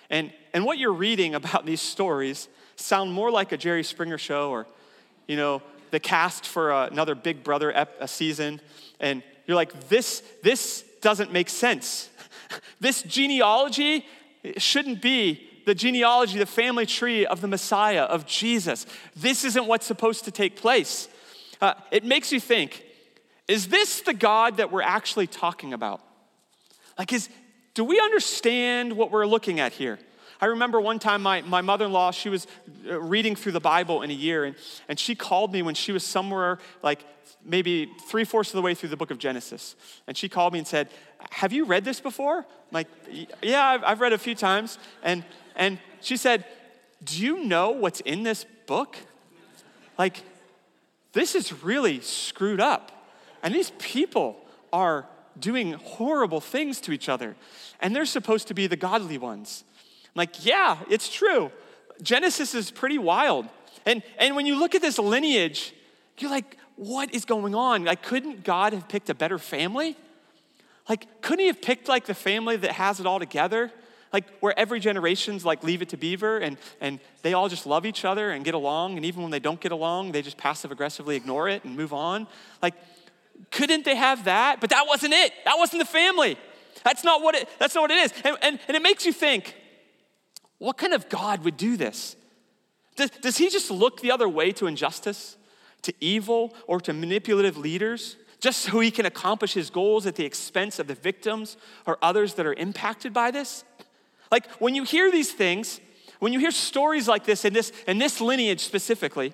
And, 0.08 0.32
and 0.52 0.64
what 0.64 0.78
you're 0.78 0.92
reading 0.92 1.34
about 1.40 1.66
these 1.66 1.80
stories 1.80 2.48
sound 2.76 3.12
more 3.12 3.30
like 3.30 3.52
a 3.52 3.56
Jerry 3.56 3.84
Springer 3.84 4.18
show 4.18 4.50
or, 4.50 4.66
you 5.26 5.36
know, 5.36 5.62
the 5.90 6.00
cast 6.00 6.46
for 6.46 6.72
another 6.72 7.14
Big 7.14 7.42
Brother 7.42 7.72
ep- 7.72 7.96
a 8.00 8.08
season. 8.08 8.60
And 9.00 9.22
you're 9.46 9.56
like, 9.56 9.88
this, 9.88 10.22
this 10.42 10.84
doesn't 11.00 11.32
make 11.32 11.48
sense. 11.48 12.08
this 12.80 13.02
genealogy 13.02 14.06
shouldn't 14.56 15.02
be 15.02 15.46
the 15.66 15.74
genealogy, 15.74 16.38
the 16.38 16.46
family 16.46 16.86
tree 16.86 17.26
of 17.26 17.40
the 17.40 17.48
Messiah, 17.48 18.02
of 18.02 18.26
Jesus. 18.26 18.86
This 19.14 19.44
isn't 19.44 19.66
what's 19.66 19.86
supposed 19.86 20.24
to 20.24 20.30
take 20.30 20.56
place. 20.56 21.08
Uh, 21.60 21.74
it 21.90 22.04
makes 22.04 22.32
you 22.32 22.40
think 22.40 22.84
is 23.50 23.66
this 23.66 24.02
the 24.02 24.14
God 24.14 24.58
that 24.58 24.70
we're 24.70 24.80
actually 24.80 25.26
talking 25.26 25.72
about? 25.72 26.00
Like, 26.96 27.12
is, 27.12 27.28
do 27.74 27.82
we 27.82 27.98
understand 27.98 28.92
what 28.92 29.10
we're 29.10 29.26
looking 29.26 29.58
at 29.58 29.72
here? 29.72 29.98
I 30.40 30.46
remember 30.46 30.80
one 30.80 31.00
time 31.00 31.20
my, 31.20 31.42
my 31.42 31.60
mother 31.60 31.86
in 31.86 31.92
law, 31.92 32.12
she 32.12 32.28
was 32.28 32.46
uh, 32.88 33.00
reading 33.00 33.34
through 33.34 33.50
the 33.50 33.60
Bible 33.60 34.02
in 34.02 34.10
a 34.10 34.14
year, 34.14 34.44
and, 34.44 34.54
and 34.88 35.00
she 35.00 35.16
called 35.16 35.52
me 35.52 35.62
when 35.62 35.74
she 35.74 35.90
was 35.90 36.04
somewhere 36.04 36.60
like 36.84 37.04
maybe 37.44 37.90
three 38.08 38.22
fourths 38.22 38.50
of 38.50 38.54
the 38.54 38.62
way 38.62 38.72
through 38.72 38.90
the 38.90 38.96
book 38.96 39.10
of 39.10 39.18
Genesis. 39.18 39.74
And 40.06 40.16
she 40.16 40.28
called 40.28 40.52
me 40.52 40.60
and 40.60 40.68
said, 40.68 40.88
Have 41.30 41.52
you 41.52 41.64
read 41.64 41.84
this 41.84 41.98
before? 41.98 42.38
I'm 42.38 42.44
like, 42.70 42.86
yeah, 43.42 43.64
I've, 43.64 43.82
I've 43.82 44.00
read 44.00 44.12
a 44.12 44.18
few 44.18 44.36
times. 44.36 44.78
And, 45.02 45.24
and 45.56 45.80
she 46.02 46.16
said, 46.16 46.44
Do 47.02 47.20
you 47.20 47.42
know 47.42 47.70
what's 47.70 47.98
in 47.98 48.22
this 48.22 48.46
book? 48.68 48.96
Like, 49.98 50.22
this 51.14 51.34
is 51.34 51.64
really 51.64 52.00
screwed 52.00 52.60
up. 52.60 52.92
And 53.42 53.54
these 53.54 53.72
people 53.78 54.36
are 54.72 55.06
doing 55.38 55.72
horrible 55.72 56.40
things 56.40 56.80
to 56.82 56.92
each 56.92 57.08
other. 57.08 57.36
And 57.80 57.94
they're 57.94 58.06
supposed 58.06 58.48
to 58.48 58.54
be 58.54 58.66
the 58.66 58.76
godly 58.76 59.18
ones. 59.18 59.64
I'm 60.06 60.10
like, 60.16 60.44
yeah, 60.44 60.78
it's 60.88 61.08
true. 61.08 61.50
Genesis 62.02 62.54
is 62.54 62.70
pretty 62.70 62.98
wild. 62.98 63.46
And, 63.86 64.02
and 64.18 64.36
when 64.36 64.46
you 64.46 64.58
look 64.58 64.74
at 64.74 64.82
this 64.82 64.98
lineage, 64.98 65.74
you're 66.18 66.30
like, 66.30 66.56
what 66.76 67.14
is 67.14 67.24
going 67.24 67.54
on? 67.54 67.84
Like, 67.84 68.02
couldn't 68.02 68.44
God 68.44 68.72
have 68.72 68.88
picked 68.88 69.10
a 69.10 69.14
better 69.14 69.38
family? 69.38 69.96
Like, 70.88 71.22
couldn't 71.22 71.40
he 71.40 71.46
have 71.46 71.62
picked 71.62 71.88
like 71.88 72.06
the 72.06 72.14
family 72.14 72.56
that 72.56 72.72
has 72.72 73.00
it 73.00 73.06
all 73.06 73.18
together? 73.18 73.70
Like 74.12 74.24
where 74.40 74.58
every 74.58 74.80
generation's 74.80 75.44
like 75.44 75.62
leave 75.62 75.82
it 75.82 75.90
to 75.90 75.96
beaver 75.96 76.38
and, 76.38 76.56
and 76.80 76.98
they 77.22 77.32
all 77.32 77.48
just 77.48 77.64
love 77.64 77.86
each 77.86 78.04
other 78.04 78.30
and 78.30 78.44
get 78.44 78.54
along. 78.54 78.96
And 78.96 79.04
even 79.04 79.22
when 79.22 79.30
they 79.30 79.38
don't 79.38 79.60
get 79.60 79.70
along, 79.72 80.12
they 80.12 80.20
just 80.20 80.36
passive 80.36 80.72
aggressively 80.72 81.14
ignore 81.14 81.48
it 81.48 81.64
and 81.64 81.76
move 81.76 81.92
on. 81.92 82.26
Like, 82.60 82.74
couldn't 83.50 83.84
they 83.84 83.96
have 83.96 84.24
that? 84.24 84.60
But 84.60 84.70
that 84.70 84.86
wasn't 84.86 85.14
it. 85.14 85.32
That 85.44 85.56
wasn't 85.58 85.80
the 85.80 85.86
family. 85.86 86.36
That's 86.84 87.04
not 87.04 87.22
what 87.22 87.34
it, 87.34 87.48
that's 87.58 87.74
not 87.74 87.82
what 87.82 87.90
it 87.90 87.98
is. 87.98 88.12
And, 88.24 88.36
and, 88.42 88.60
and 88.68 88.76
it 88.76 88.82
makes 88.82 89.04
you 89.04 89.12
think, 89.12 89.54
what 90.58 90.76
kind 90.76 90.92
of 90.92 91.08
God 91.08 91.44
would 91.44 91.56
do 91.56 91.76
this? 91.76 92.16
Does, 92.96 93.10
does 93.10 93.38
he 93.38 93.48
just 93.48 93.70
look 93.70 94.00
the 94.00 94.10
other 94.10 94.28
way 94.28 94.52
to 94.52 94.66
injustice, 94.66 95.36
to 95.82 95.94
evil, 96.00 96.54
or 96.66 96.80
to 96.80 96.92
manipulative 96.92 97.56
leaders? 97.56 98.16
just 98.40 98.60
so 98.60 98.80
he 98.80 98.90
can 98.90 99.06
accomplish 99.06 99.52
his 99.52 99.70
goals 99.70 100.06
at 100.06 100.16
the 100.16 100.24
expense 100.24 100.78
of 100.78 100.86
the 100.86 100.94
victims 100.94 101.56
or 101.86 101.98
others 102.02 102.34
that 102.34 102.46
are 102.46 102.54
impacted 102.54 103.12
by 103.12 103.30
this? 103.30 103.64
Like 104.32 104.50
when 104.52 104.74
you 104.74 104.84
hear 104.84 105.10
these 105.10 105.32
things, 105.32 105.80
when 106.18 106.32
you 106.32 106.40
hear 106.40 106.50
stories 106.50 107.06
like 107.06 107.24
this 107.24 107.44
in 107.44 107.52
this, 107.52 107.72
in 107.86 107.98
this 107.98 108.20
lineage 108.20 108.60
specifically, 108.60 109.32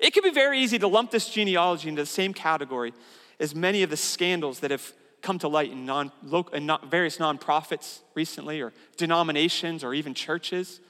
it 0.00 0.12
can 0.12 0.22
be 0.22 0.30
very 0.30 0.60
easy 0.60 0.78
to 0.78 0.88
lump 0.88 1.10
this 1.10 1.28
genealogy 1.28 1.88
into 1.88 2.02
the 2.02 2.06
same 2.06 2.34
category 2.34 2.92
as 3.38 3.54
many 3.54 3.82
of 3.82 3.90
the 3.90 3.96
scandals 3.96 4.60
that 4.60 4.70
have 4.70 4.92
come 5.22 5.38
to 5.40 5.48
light 5.48 5.72
in, 5.72 5.84
non, 5.86 6.12
in 6.52 6.70
various 6.88 7.18
nonprofits 7.18 8.00
recently, 8.14 8.60
or 8.60 8.72
denominations, 8.96 9.82
or 9.82 9.94
even 9.94 10.14
churches. 10.14 10.80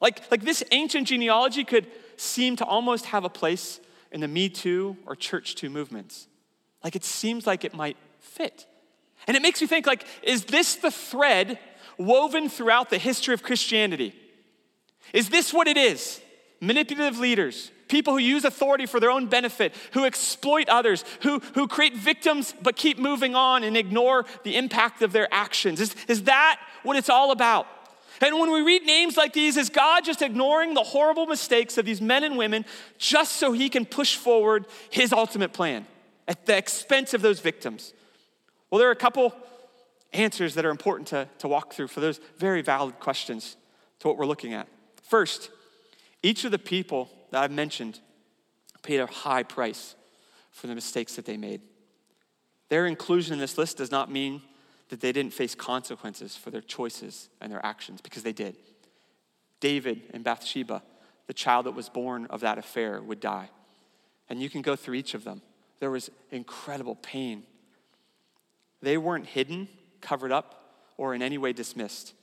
Like, 0.00 0.30
like 0.30 0.42
this 0.42 0.62
ancient 0.70 1.08
genealogy 1.08 1.64
could 1.64 1.86
seem 2.16 2.56
to 2.56 2.64
almost 2.64 3.06
have 3.06 3.24
a 3.24 3.28
place 3.28 3.80
in 4.12 4.20
the 4.20 4.28
Me 4.28 4.48
Too 4.48 4.96
or 5.06 5.16
Church 5.16 5.54
Too 5.54 5.70
movements. 5.70 6.26
Like 6.82 6.96
it 6.96 7.04
seems 7.04 7.46
like 7.46 7.64
it 7.64 7.74
might 7.74 7.96
fit. 8.20 8.66
And 9.26 9.36
it 9.36 9.42
makes 9.42 9.60
you 9.60 9.66
think 9.66 9.86
like, 9.86 10.06
is 10.22 10.44
this 10.44 10.76
the 10.76 10.90
thread 10.90 11.58
woven 11.98 12.48
throughout 12.48 12.90
the 12.90 12.98
history 12.98 13.34
of 13.34 13.42
Christianity? 13.42 14.14
Is 15.12 15.28
this 15.30 15.52
what 15.52 15.66
it 15.66 15.76
is? 15.76 16.20
Manipulative 16.60 17.18
leaders, 17.18 17.70
people 17.88 18.12
who 18.12 18.18
use 18.18 18.44
authority 18.44 18.86
for 18.86 19.00
their 19.00 19.10
own 19.10 19.26
benefit, 19.26 19.74
who 19.92 20.04
exploit 20.04 20.68
others, 20.68 21.04
who, 21.22 21.40
who 21.54 21.68
create 21.68 21.96
victims 21.96 22.54
but 22.62 22.76
keep 22.76 22.98
moving 22.98 23.34
on 23.34 23.64
and 23.64 23.76
ignore 23.76 24.24
the 24.42 24.56
impact 24.56 25.02
of 25.02 25.12
their 25.12 25.32
actions. 25.32 25.80
Is, 25.80 25.94
is 26.08 26.24
that 26.24 26.60
what 26.82 26.96
it's 26.96 27.10
all 27.10 27.30
about? 27.30 27.66
And 28.20 28.38
when 28.40 28.50
we 28.50 28.62
read 28.62 28.84
names 28.84 29.16
like 29.16 29.34
these, 29.34 29.56
is 29.56 29.68
God 29.68 30.04
just 30.04 30.22
ignoring 30.22 30.74
the 30.74 30.82
horrible 30.82 31.26
mistakes 31.26 31.76
of 31.76 31.84
these 31.84 32.00
men 32.00 32.24
and 32.24 32.38
women 32.38 32.64
just 32.98 33.36
so 33.36 33.52
he 33.52 33.68
can 33.68 33.84
push 33.84 34.16
forward 34.16 34.66
his 34.90 35.12
ultimate 35.12 35.52
plan? 35.52 35.86
at 36.28 36.46
the 36.46 36.56
expense 36.56 37.14
of 37.14 37.22
those 37.22 37.40
victims? 37.40 37.92
Well, 38.70 38.78
there 38.78 38.88
are 38.88 38.92
a 38.92 38.96
couple 38.96 39.34
answers 40.12 40.54
that 40.54 40.64
are 40.64 40.70
important 40.70 41.08
to, 41.08 41.28
to 41.38 41.48
walk 41.48 41.72
through 41.72 41.88
for 41.88 42.00
those 42.00 42.20
very 42.38 42.62
valid 42.62 42.98
questions 43.00 43.56
to 44.00 44.08
what 44.08 44.16
we're 44.16 44.26
looking 44.26 44.54
at. 44.54 44.68
First, 45.08 45.50
each 46.22 46.44
of 46.44 46.50
the 46.50 46.58
people 46.58 47.10
that 47.30 47.42
I've 47.42 47.50
mentioned 47.50 48.00
paid 48.82 49.00
a 49.00 49.06
high 49.06 49.42
price 49.42 49.96
for 50.50 50.66
the 50.66 50.74
mistakes 50.74 51.16
that 51.16 51.24
they 51.24 51.36
made. 51.36 51.60
Their 52.68 52.86
inclusion 52.86 53.34
in 53.34 53.38
this 53.38 53.58
list 53.58 53.78
does 53.78 53.90
not 53.90 54.10
mean 54.10 54.42
that 54.88 55.00
they 55.00 55.12
didn't 55.12 55.32
face 55.32 55.54
consequences 55.54 56.36
for 56.36 56.50
their 56.50 56.60
choices 56.60 57.28
and 57.40 57.50
their 57.50 57.64
actions, 57.64 58.00
because 58.00 58.22
they 58.22 58.32
did. 58.32 58.56
David 59.60 60.02
and 60.12 60.22
Bathsheba, 60.22 60.82
the 61.26 61.34
child 61.34 61.66
that 61.66 61.72
was 61.72 61.88
born 61.88 62.26
of 62.26 62.40
that 62.40 62.58
affair, 62.58 63.00
would 63.02 63.20
die. 63.20 63.50
And 64.28 64.40
you 64.40 64.48
can 64.48 64.62
go 64.62 64.76
through 64.76 64.94
each 64.94 65.14
of 65.14 65.24
them 65.24 65.42
there 65.80 65.90
was 65.90 66.10
incredible 66.30 66.96
pain. 66.96 67.44
They 68.82 68.96
weren't 68.96 69.26
hidden, 69.26 69.68
covered 70.00 70.32
up, 70.32 70.62
or 70.96 71.14
in 71.14 71.22
any 71.22 71.38
way 71.38 71.52
dismissed. 71.52 72.14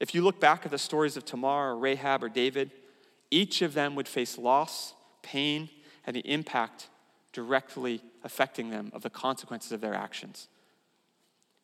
If 0.00 0.14
you 0.14 0.22
look 0.22 0.40
back 0.40 0.64
at 0.64 0.70
the 0.70 0.78
stories 0.78 1.16
of 1.16 1.24
Tamar 1.24 1.70
or 1.70 1.78
Rahab 1.78 2.22
or 2.22 2.28
David, 2.28 2.70
each 3.32 3.62
of 3.62 3.74
them 3.74 3.94
would 3.94 4.06
face 4.06 4.38
loss, 4.38 4.94
pain, 5.22 5.70
and 6.06 6.14
the 6.14 6.20
impact 6.20 6.88
directly 7.32 8.02
affecting 8.22 8.70
them 8.70 8.90
of 8.92 9.02
the 9.02 9.10
consequences 9.10 9.72
of 9.72 9.80
their 9.80 9.94
actions. 9.94 10.48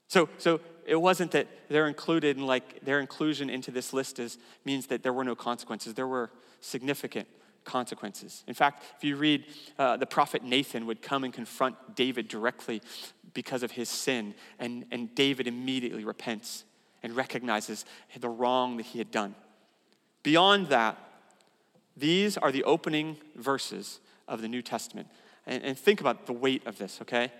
So, 0.09 0.31
so 0.39 0.61
it 0.87 0.97
wasn't 0.97 1.33
that 1.33 1.47
they're 1.69 1.87
included 1.87 2.39
in 2.39 2.47
like 2.47 2.81
their 2.81 2.99
inclusion 2.99 3.51
into 3.51 3.71
this 3.71 3.93
list 3.93 4.19
is, 4.19 4.39
means 4.65 4.87
that 4.87 5.03
there 5.03 5.13
were 5.13 5.25
no 5.25 5.35
consequences. 5.35 5.93
There 5.93 6.07
were 6.07 6.31
significant 6.61 7.29
consequences. 7.65 8.45
In 8.47 8.55
fact, 8.55 8.83
if 8.97 9.05
you 9.05 9.17
read, 9.17 9.45
uh, 9.79 9.99
the 9.99 10.07
prophet 10.07 10.43
Nathan 10.43 10.87
would 10.87 11.03
come 11.03 11.25
and 11.25 11.35
confront 11.35 11.95
David 11.95 12.27
directly 12.29 12.81
because 13.35 13.63
of 13.63 13.73
his 13.73 13.91
sin, 13.91 14.35
and, 14.59 14.87
and 14.91 15.15
David 15.15 15.47
immediately 15.47 16.05
repents 16.05 16.65
and 17.03 17.15
recognizes 17.15 17.85
the 18.19 18.31
wrong 18.31 18.79
that 18.79 18.87
he 18.87 18.99
had 18.99 19.11
done. 19.11 19.35
Beyond 20.23 20.69
that, 20.69 20.99
these 21.99 22.37
are 22.37 22.53
the 22.53 22.65
opening 22.65 23.17
verses 23.35 24.01
of 24.27 24.41
the 24.43 24.49
New 24.49 24.63
Testament. 24.63 25.09
And, 25.47 25.63
and 25.63 25.79
think 25.79 26.01
about 26.01 26.27
the 26.27 26.33
weight 26.33 26.67
of 26.67 26.79
this, 26.79 26.99
okay? 27.03 27.33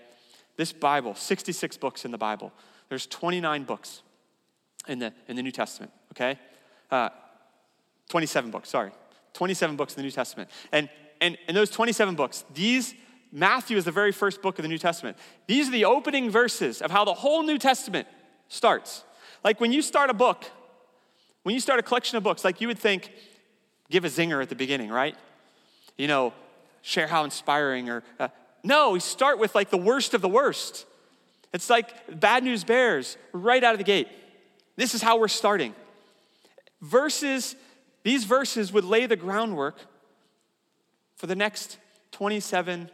This 0.57 0.73
Bible, 0.73 1.15
66 1.15 1.77
books 1.77 2.05
in 2.05 2.11
the 2.11 2.17
Bible, 2.17 2.51
there's 2.89 3.05
29 3.07 3.63
books 3.63 4.01
in 4.87 4.99
the, 4.99 5.13
in 5.27 5.35
the 5.35 5.43
New 5.43 5.51
Testament, 5.51 5.91
okay? 6.11 6.39
Uh, 6.91 7.09
27 8.09 8.51
books, 8.51 8.69
sorry. 8.69 8.91
27 9.33 9.75
books 9.75 9.93
in 9.93 9.97
the 9.97 10.03
New 10.03 10.11
Testament. 10.11 10.49
And, 10.71 10.89
and, 11.21 11.37
and 11.47 11.55
those 11.55 11.69
27 11.69 12.15
books, 12.15 12.43
these, 12.53 12.95
Matthew 13.31 13.77
is 13.77 13.85
the 13.85 13.91
very 13.91 14.11
first 14.11 14.41
book 14.41 14.57
of 14.57 14.63
the 14.63 14.69
New 14.69 14.79
Testament. 14.79 15.17
These 15.47 15.69
are 15.69 15.71
the 15.71 15.85
opening 15.85 16.31
verses 16.31 16.81
of 16.81 16.91
how 16.91 17.05
the 17.05 17.13
whole 17.13 17.43
New 17.43 17.59
Testament 17.59 18.07
starts. 18.47 19.03
Like 19.43 19.61
when 19.61 19.71
you 19.71 19.81
start 19.81 20.09
a 20.09 20.13
book, 20.13 20.45
when 21.43 21.53
you 21.53 21.61
start 21.61 21.79
a 21.79 21.83
collection 21.83 22.17
of 22.17 22.23
books, 22.23 22.43
like 22.43 22.59
you 22.59 22.67
would 22.67 22.79
think, 22.79 23.11
give 23.89 24.05
a 24.05 24.07
zinger 24.07 24.41
at 24.41 24.49
the 24.49 24.55
beginning, 24.55 24.89
right? 24.89 25.15
You 25.97 26.07
know, 26.07 26.33
share 26.81 27.07
how 27.07 27.23
inspiring 27.23 27.89
or, 27.89 28.03
uh, 28.19 28.29
no, 28.63 28.91
we 28.91 28.99
start 28.99 29.39
with 29.39 29.55
like 29.55 29.69
the 29.69 29.77
worst 29.77 30.13
of 30.13 30.21
the 30.21 30.29
worst. 30.29 30.85
It's 31.53 31.69
like 31.69 32.19
bad 32.19 32.43
news 32.43 32.63
bears 32.63 33.17
right 33.33 33.63
out 33.63 33.73
of 33.73 33.77
the 33.77 33.83
gate. 33.83 34.07
This 34.75 34.93
is 34.93 35.01
how 35.01 35.19
we're 35.19 35.27
starting. 35.27 35.73
Verses 36.81 37.55
these 38.03 38.23
verses 38.23 38.71
would 38.71 38.85
lay 38.85 39.05
the 39.05 39.15
groundwork 39.15 39.77
for 41.15 41.27
the 41.27 41.35
next 41.35 41.77
27 42.11 42.89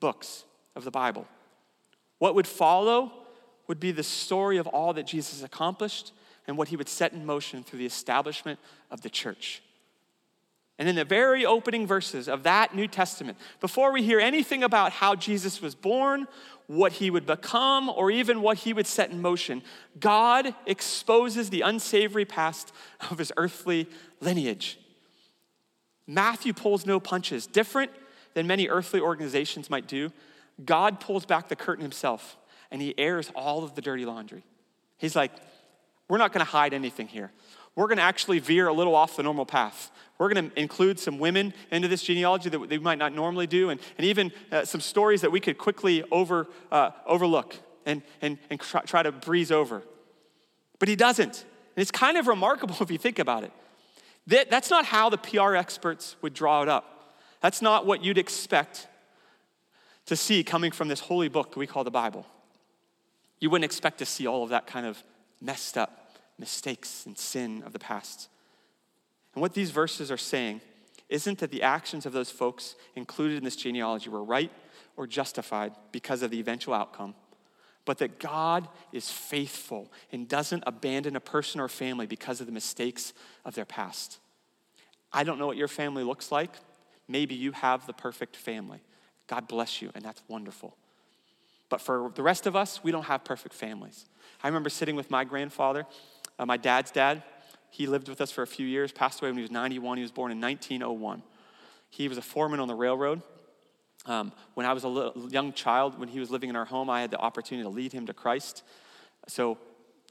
books 0.00 0.44
of 0.76 0.84
the 0.84 0.90
Bible. 0.90 1.26
What 2.18 2.34
would 2.34 2.46
follow 2.46 3.12
would 3.66 3.80
be 3.80 3.92
the 3.92 4.02
story 4.02 4.58
of 4.58 4.66
all 4.66 4.92
that 4.94 5.06
Jesus 5.06 5.42
accomplished 5.42 6.12
and 6.46 6.58
what 6.58 6.68
he 6.68 6.76
would 6.76 6.88
set 6.88 7.12
in 7.12 7.24
motion 7.24 7.62
through 7.62 7.78
the 7.78 7.86
establishment 7.86 8.58
of 8.90 9.00
the 9.00 9.10
church. 9.10 9.62
And 10.80 10.88
in 10.88 10.96
the 10.96 11.04
very 11.04 11.44
opening 11.44 11.86
verses 11.86 12.26
of 12.26 12.42
that 12.44 12.74
New 12.74 12.88
Testament, 12.88 13.36
before 13.60 13.92
we 13.92 14.02
hear 14.02 14.18
anything 14.18 14.62
about 14.64 14.92
how 14.92 15.14
Jesus 15.14 15.60
was 15.60 15.74
born, 15.74 16.26
what 16.68 16.92
he 16.92 17.10
would 17.10 17.26
become, 17.26 17.90
or 17.90 18.10
even 18.10 18.40
what 18.40 18.56
he 18.56 18.72
would 18.72 18.86
set 18.86 19.10
in 19.10 19.20
motion, 19.20 19.62
God 20.00 20.54
exposes 20.64 21.50
the 21.50 21.60
unsavory 21.60 22.24
past 22.24 22.72
of 23.10 23.18
his 23.18 23.30
earthly 23.36 23.88
lineage. 24.20 24.78
Matthew 26.06 26.54
pulls 26.54 26.86
no 26.86 26.98
punches. 26.98 27.46
Different 27.46 27.90
than 28.32 28.46
many 28.46 28.66
earthly 28.66 29.00
organizations 29.00 29.68
might 29.68 29.86
do, 29.86 30.10
God 30.64 30.98
pulls 30.98 31.26
back 31.26 31.48
the 31.48 31.56
curtain 31.56 31.82
himself 31.82 32.38
and 32.70 32.80
he 32.80 32.94
airs 32.96 33.30
all 33.34 33.64
of 33.64 33.74
the 33.74 33.82
dirty 33.82 34.06
laundry. 34.06 34.44
He's 34.96 35.14
like, 35.14 35.32
we're 36.08 36.16
not 36.16 36.32
to 36.46 36.50
hide 36.50 36.72
anything 36.72 37.06
here 37.06 37.32
we're 37.74 37.86
to 37.98 38.02
actually 38.02 38.38
veer 38.38 38.68
a 38.68 38.72
little 38.72 38.94
off 38.94 39.16
the 39.16 39.22
normal 39.22 39.46
path. 39.46 39.90
We're 40.20 40.28
going 40.28 40.50
to 40.50 40.60
include 40.60 41.00
some 41.00 41.18
women 41.18 41.54
into 41.70 41.88
this 41.88 42.02
genealogy 42.02 42.50
that 42.50 42.68
they 42.68 42.76
might 42.76 42.98
not 42.98 43.14
normally 43.14 43.46
do, 43.46 43.70
and, 43.70 43.80
and 43.96 44.06
even 44.06 44.32
uh, 44.52 44.66
some 44.66 44.82
stories 44.82 45.22
that 45.22 45.32
we 45.32 45.40
could 45.40 45.56
quickly 45.56 46.04
over, 46.10 46.46
uh, 46.70 46.90
overlook 47.06 47.56
and, 47.86 48.02
and, 48.20 48.36
and 48.50 48.60
try, 48.60 49.02
to 49.02 49.12
breeze 49.12 49.50
over. 49.50 49.82
But 50.78 50.90
he 50.90 50.94
doesn't. 50.94 51.46
And 51.74 51.80
it's 51.80 51.90
kind 51.90 52.18
of 52.18 52.26
remarkable 52.26 52.76
if 52.80 52.90
you 52.90 52.98
think 52.98 53.18
about 53.18 53.44
it. 53.44 53.52
That, 54.26 54.50
that's 54.50 54.68
not 54.68 54.84
how 54.84 55.08
the 55.08 55.16
PR 55.16 55.54
experts 55.54 56.16
would 56.20 56.34
draw 56.34 56.60
it 56.60 56.68
up. 56.68 57.14
That's 57.40 57.62
not 57.62 57.86
what 57.86 58.04
you'd 58.04 58.18
expect 58.18 58.88
to 60.04 60.16
see 60.16 60.44
coming 60.44 60.70
from 60.70 60.88
this 60.88 61.00
holy 61.00 61.28
book 61.28 61.56
we 61.56 61.66
call 61.66 61.82
the 61.82 61.90
Bible. 61.90 62.26
You 63.38 63.48
wouldn't 63.48 63.64
expect 63.64 63.96
to 64.00 64.04
see 64.04 64.26
all 64.26 64.44
of 64.44 64.50
that 64.50 64.66
kind 64.66 64.84
of 64.84 65.02
messed 65.40 65.78
up 65.78 66.14
mistakes 66.38 67.06
and 67.06 67.16
sin 67.16 67.62
of 67.64 67.72
the 67.72 67.78
past. 67.78 68.28
And 69.34 69.42
what 69.42 69.54
these 69.54 69.70
verses 69.70 70.10
are 70.10 70.16
saying 70.16 70.60
isn't 71.08 71.38
that 71.38 71.50
the 71.50 71.62
actions 71.62 72.06
of 72.06 72.12
those 72.12 72.30
folks 72.30 72.76
included 72.94 73.38
in 73.38 73.44
this 73.44 73.56
genealogy 73.56 74.08
were 74.08 74.22
right 74.22 74.50
or 74.96 75.06
justified 75.06 75.72
because 75.92 76.22
of 76.22 76.30
the 76.30 76.38
eventual 76.38 76.74
outcome, 76.74 77.14
but 77.84 77.98
that 77.98 78.18
God 78.18 78.68
is 78.92 79.10
faithful 79.10 79.90
and 80.12 80.28
doesn't 80.28 80.64
abandon 80.66 81.16
a 81.16 81.20
person 81.20 81.60
or 81.60 81.68
family 81.68 82.06
because 82.06 82.40
of 82.40 82.46
the 82.46 82.52
mistakes 82.52 83.12
of 83.44 83.54
their 83.54 83.64
past. 83.64 84.18
I 85.12 85.24
don't 85.24 85.38
know 85.38 85.46
what 85.46 85.56
your 85.56 85.68
family 85.68 86.04
looks 86.04 86.30
like. 86.30 86.50
Maybe 87.08 87.34
you 87.34 87.52
have 87.52 87.86
the 87.86 87.92
perfect 87.92 88.36
family. 88.36 88.80
God 89.26 89.48
bless 89.48 89.82
you, 89.82 89.90
and 89.94 90.04
that's 90.04 90.22
wonderful. 90.28 90.76
But 91.68 91.80
for 91.80 92.12
the 92.14 92.22
rest 92.22 92.46
of 92.46 92.54
us, 92.54 92.82
we 92.82 92.92
don't 92.92 93.04
have 93.04 93.24
perfect 93.24 93.54
families. 93.54 94.06
I 94.42 94.48
remember 94.48 94.70
sitting 94.70 94.96
with 94.96 95.10
my 95.10 95.24
grandfather 95.24 95.86
uh, 96.40 96.46
my 96.46 96.56
dad's 96.56 96.90
dad. 96.90 97.22
He 97.70 97.86
lived 97.86 98.08
with 98.08 98.20
us 98.20 98.30
for 98.30 98.42
a 98.42 98.46
few 98.46 98.66
years, 98.66 98.92
passed 98.92 99.20
away 99.20 99.30
when 99.30 99.36
he 99.36 99.42
was 99.42 99.50
91. 99.50 99.96
He 99.96 100.02
was 100.02 100.12
born 100.12 100.32
in 100.32 100.40
1901. 100.40 101.22
He 101.88 102.08
was 102.08 102.18
a 102.18 102.22
foreman 102.22 102.60
on 102.60 102.68
the 102.68 102.74
railroad. 102.74 103.22
Um, 104.06 104.32
when 104.54 104.66
I 104.66 104.72
was 104.72 104.84
a 104.84 104.88
little, 104.88 105.30
young 105.30 105.52
child, 105.52 105.98
when 105.98 106.08
he 106.08 106.20
was 106.20 106.30
living 106.30 106.48
in 106.48 106.56
our 106.56 106.64
home, 106.64 106.88
I 106.88 107.00
had 107.00 107.10
the 107.10 107.18
opportunity 107.18 107.64
to 107.64 107.68
lead 107.68 107.92
him 107.92 108.06
to 108.06 108.14
Christ. 108.14 108.62
So, 109.28 109.58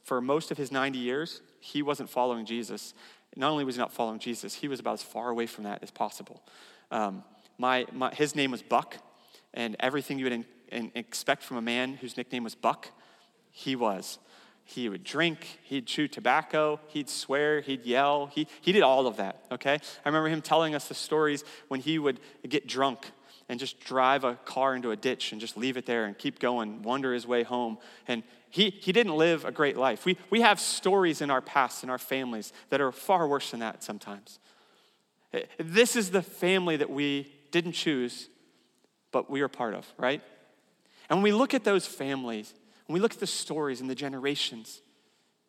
for 0.03 0.21
most 0.21 0.51
of 0.51 0.57
his 0.57 0.71
90 0.71 0.97
years, 0.97 1.41
he 1.59 1.81
wasn't 1.81 2.09
following 2.09 2.45
Jesus. 2.45 2.93
Not 3.35 3.51
only 3.51 3.63
was 3.63 3.75
he 3.75 3.79
not 3.79 3.91
following 3.91 4.19
Jesus, 4.19 4.55
he 4.55 4.67
was 4.67 4.79
about 4.79 4.93
as 4.93 5.03
far 5.03 5.29
away 5.29 5.45
from 5.45 5.65
that 5.65 5.83
as 5.83 5.91
possible. 5.91 6.41
Um, 6.91 7.23
my, 7.57 7.85
my, 7.91 8.13
his 8.13 8.35
name 8.35 8.51
was 8.51 8.61
Buck, 8.61 8.97
and 9.53 9.75
everything 9.79 10.17
you 10.17 10.25
would 10.25 10.33
in, 10.33 10.45
in, 10.71 10.91
expect 10.95 11.43
from 11.43 11.57
a 11.57 11.61
man 11.61 11.95
whose 11.95 12.15
nickname 12.15 12.43
was 12.43 12.55
Buck, 12.55 12.89
he 13.51 13.75
was. 13.75 14.19
He 14.69 14.87
would 14.87 15.03
drink, 15.03 15.59
he'd 15.63 15.87
chew 15.87 16.07
tobacco, 16.07 16.79
he'd 16.89 17.09
swear, 17.09 17.59
he'd 17.59 17.87
yell, 17.87 18.27
he, 18.27 18.47
he 18.61 18.71
did 18.71 18.83
all 18.83 19.07
of 19.07 19.17
that, 19.17 19.43
okay? 19.51 19.73
I 19.73 20.09
remember 20.09 20.29
him 20.29 20.43
telling 20.43 20.75
us 20.75 20.87
the 20.87 20.93
stories 20.93 21.43
when 21.69 21.79
he 21.79 21.97
would 21.97 22.19
get 22.47 22.67
drunk 22.67 23.07
and 23.49 23.59
just 23.59 23.79
drive 23.79 24.23
a 24.23 24.35
car 24.35 24.75
into 24.75 24.91
a 24.91 24.95
ditch 24.95 25.31
and 25.31 25.41
just 25.41 25.57
leave 25.57 25.75
it 25.75 25.87
there 25.87 26.05
and 26.05 26.15
keep 26.15 26.37
going, 26.37 26.83
wander 26.83 27.15
his 27.15 27.25
way 27.25 27.41
home. 27.41 27.79
And 28.07 28.21
he, 28.51 28.69
he 28.69 28.91
didn't 28.91 29.17
live 29.17 29.43
a 29.43 29.51
great 29.51 29.75
life. 29.75 30.05
We, 30.05 30.17
we 30.29 30.41
have 30.41 30.59
stories 30.59 31.21
in 31.21 31.31
our 31.31 31.41
past, 31.41 31.83
in 31.83 31.89
our 31.89 31.97
families, 31.97 32.53
that 32.69 32.79
are 32.79 32.91
far 32.91 33.27
worse 33.27 33.49
than 33.49 33.61
that 33.61 33.83
sometimes. 33.83 34.37
Eh, 35.33 35.45
this 35.57 35.95
is 35.95 36.11
the 36.11 36.21
family 36.21 36.77
that 36.77 36.91
we 36.91 37.33
didn't 37.49 37.71
choose, 37.71 38.29
but 39.11 39.31
we 39.31 39.41
are 39.41 39.47
part 39.47 39.73
of, 39.73 39.91
right? 39.97 40.21
And 41.09 41.17
when 41.17 41.23
we 41.23 41.31
look 41.31 41.55
at 41.55 41.63
those 41.63 41.87
families, 41.87 42.53
when 42.89 42.95
we 42.95 43.01
look 43.01 43.13
at 43.13 43.19
the 43.19 43.27
stories 43.27 43.81
and 43.81 43.87
the 43.87 43.93
generations, 43.93 44.81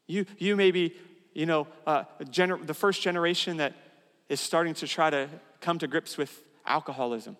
you, 0.06 0.26
you 0.36 0.56
may 0.56 0.70
be, 0.70 0.94
you 1.32 1.46
know, 1.46 1.66
uh, 1.86 2.04
gener- 2.24 2.66
the 2.66 2.74
first 2.74 3.00
generation 3.00 3.56
that 3.56 3.72
is 4.28 4.40
starting 4.40 4.74
to 4.74 4.86
try 4.86 5.08
to 5.08 5.26
come 5.62 5.78
to 5.78 5.86
grips 5.86 6.18
with 6.18 6.44
alcoholism. 6.66 7.38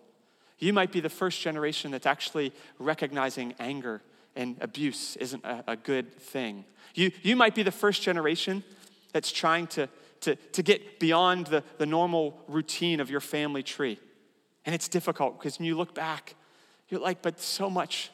You 0.59 0.73
might 0.73 0.91
be 0.91 1.01
the 1.01 1.11
first 1.11 1.43
generation 1.43 1.91
that's 1.91 2.07
actually 2.07 2.55
recognizing 2.79 3.53
anger 3.61 4.01
and 4.35 4.57
abuse 4.63 5.17
isn't 5.17 5.45
a, 5.45 5.65
a 5.67 5.77
good 5.77 6.17
thing. 6.17 6.65
You, 6.95 7.13
you 7.21 7.37
might 7.37 7.55
be 7.55 7.63
the 7.63 7.71
first 7.71 8.01
generation 8.01 8.65
that's 9.13 9.31
trying 9.31 9.67
to, 9.67 9.87
to, 10.23 10.35
to 10.35 10.63
get 10.63 10.99
beyond 10.99 11.49
the, 11.49 11.63
the 11.77 11.85
normal 11.85 12.43
routine 12.49 13.01
of 13.01 13.11
your 13.11 13.21
family 13.21 13.63
tree. 13.63 14.01
And 14.65 14.75
it's 14.75 14.89
difficult 14.89 15.39
because 15.39 15.59
when 15.59 15.67
you 15.67 15.77
look 15.77 15.95
back, 15.95 16.37
you're 16.89 17.01
like, 17.01 17.21
but 17.21 17.39
so 17.39 17.69
much 17.69 18.11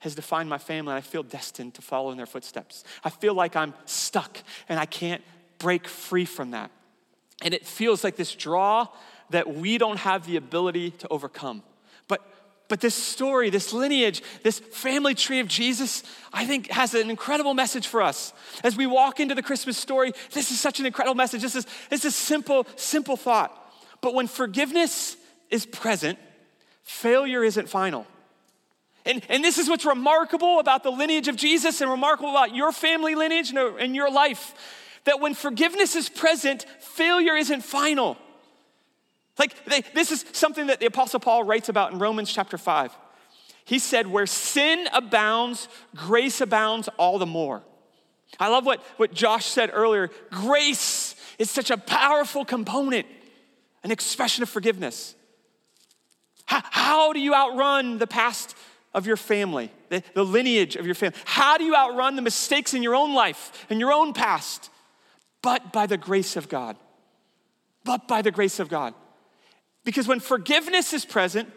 has 0.00 0.14
defined 0.14 0.48
my 0.48 0.58
family, 0.58 0.92
and 0.92 0.98
I 0.98 1.02
feel 1.02 1.22
destined 1.22 1.74
to 1.74 1.82
follow 1.82 2.10
in 2.10 2.16
their 2.16 2.26
footsteps. 2.26 2.84
I 3.04 3.10
feel 3.10 3.34
like 3.34 3.54
I'm 3.54 3.74
stuck 3.84 4.38
and 4.68 4.80
I 4.80 4.86
can't 4.86 5.22
break 5.58 5.86
free 5.86 6.24
from 6.24 6.50
that. 6.50 6.70
And 7.42 7.54
it 7.54 7.66
feels 7.66 8.02
like 8.02 8.16
this 8.16 8.34
draw 8.34 8.88
that 9.30 9.54
we 9.54 9.78
don't 9.78 9.98
have 9.98 10.26
the 10.26 10.36
ability 10.36 10.90
to 10.90 11.08
overcome. 11.08 11.62
But, 12.08 12.26
but 12.68 12.80
this 12.80 12.94
story, 12.94 13.50
this 13.50 13.72
lineage, 13.72 14.22
this 14.42 14.58
family 14.58 15.14
tree 15.14 15.38
of 15.38 15.48
Jesus, 15.48 16.02
I 16.32 16.46
think 16.46 16.70
has 16.70 16.94
an 16.94 17.10
incredible 17.10 17.54
message 17.54 17.86
for 17.86 18.02
us. 18.02 18.32
As 18.64 18.76
we 18.76 18.86
walk 18.86 19.20
into 19.20 19.34
the 19.34 19.42
Christmas 19.42 19.76
story, 19.76 20.12
this 20.32 20.50
is 20.50 20.58
such 20.58 20.80
an 20.80 20.86
incredible 20.86 21.14
message. 21.14 21.42
This 21.42 21.54
is, 21.54 21.66
this 21.90 22.04
is 22.04 22.16
simple, 22.16 22.66
simple 22.76 23.16
thought. 23.16 23.56
But 24.00 24.14
when 24.14 24.26
forgiveness 24.26 25.16
is 25.50 25.66
present, 25.66 26.18
failure 26.82 27.44
isn't 27.44 27.68
final. 27.68 28.06
And, 29.06 29.22
and 29.28 29.42
this 29.42 29.58
is 29.58 29.68
what's 29.68 29.86
remarkable 29.86 30.60
about 30.60 30.82
the 30.82 30.90
lineage 30.90 31.28
of 31.28 31.36
Jesus 31.36 31.80
and 31.80 31.90
remarkable 31.90 32.30
about 32.30 32.54
your 32.54 32.72
family 32.72 33.14
lineage 33.14 33.52
and 33.52 33.96
your 33.96 34.10
life 34.10 34.54
that 35.04 35.20
when 35.20 35.34
forgiveness 35.34 35.96
is 35.96 36.08
present, 36.08 36.66
failure 36.80 37.34
isn't 37.34 37.62
final. 37.62 38.18
Like, 39.38 39.64
they, 39.64 39.82
this 39.94 40.12
is 40.12 40.24
something 40.32 40.66
that 40.66 40.80
the 40.80 40.86
Apostle 40.86 41.20
Paul 41.20 41.44
writes 41.44 41.68
about 41.68 41.92
in 41.92 41.98
Romans 41.98 42.32
chapter 42.32 42.58
5. 42.58 42.94
He 43.64 43.78
said, 43.78 44.06
Where 44.06 44.26
sin 44.26 44.86
abounds, 44.92 45.68
grace 45.94 46.40
abounds 46.40 46.88
all 46.98 47.18
the 47.18 47.26
more. 47.26 47.62
I 48.38 48.48
love 48.48 48.66
what, 48.66 48.80
what 48.96 49.14
Josh 49.14 49.46
said 49.46 49.70
earlier. 49.72 50.10
Grace 50.30 51.14
is 51.38 51.50
such 51.50 51.70
a 51.70 51.76
powerful 51.76 52.44
component, 52.44 53.06
an 53.82 53.90
expression 53.90 54.42
of 54.42 54.48
forgiveness. 54.48 55.14
How, 56.44 56.62
how 56.70 57.12
do 57.12 57.20
you 57.20 57.34
outrun 57.34 57.98
the 57.98 58.06
past 58.06 58.54
of 58.92 59.06
your 59.06 59.16
family, 59.16 59.70
the, 59.88 60.02
the 60.14 60.24
lineage 60.24 60.76
of 60.76 60.86
your 60.86 60.94
family? 60.94 61.18
How 61.24 61.58
do 61.58 61.64
you 61.64 61.74
outrun 61.74 62.16
the 62.16 62.22
mistakes 62.22 62.74
in 62.74 62.82
your 62.82 62.94
own 62.94 63.14
life 63.14 63.66
and 63.70 63.80
your 63.80 63.92
own 63.92 64.12
past? 64.12 64.70
But 65.42 65.72
by 65.72 65.86
the 65.86 65.96
grace 65.96 66.36
of 66.36 66.48
God. 66.48 66.76
But 67.84 68.08
by 68.08 68.22
the 68.22 68.30
grace 68.30 68.60
of 68.60 68.68
God. 68.68 68.94
Because 69.84 70.06
when 70.06 70.20
forgiveness 70.20 70.92
is 70.92 71.04
present, 71.04 71.50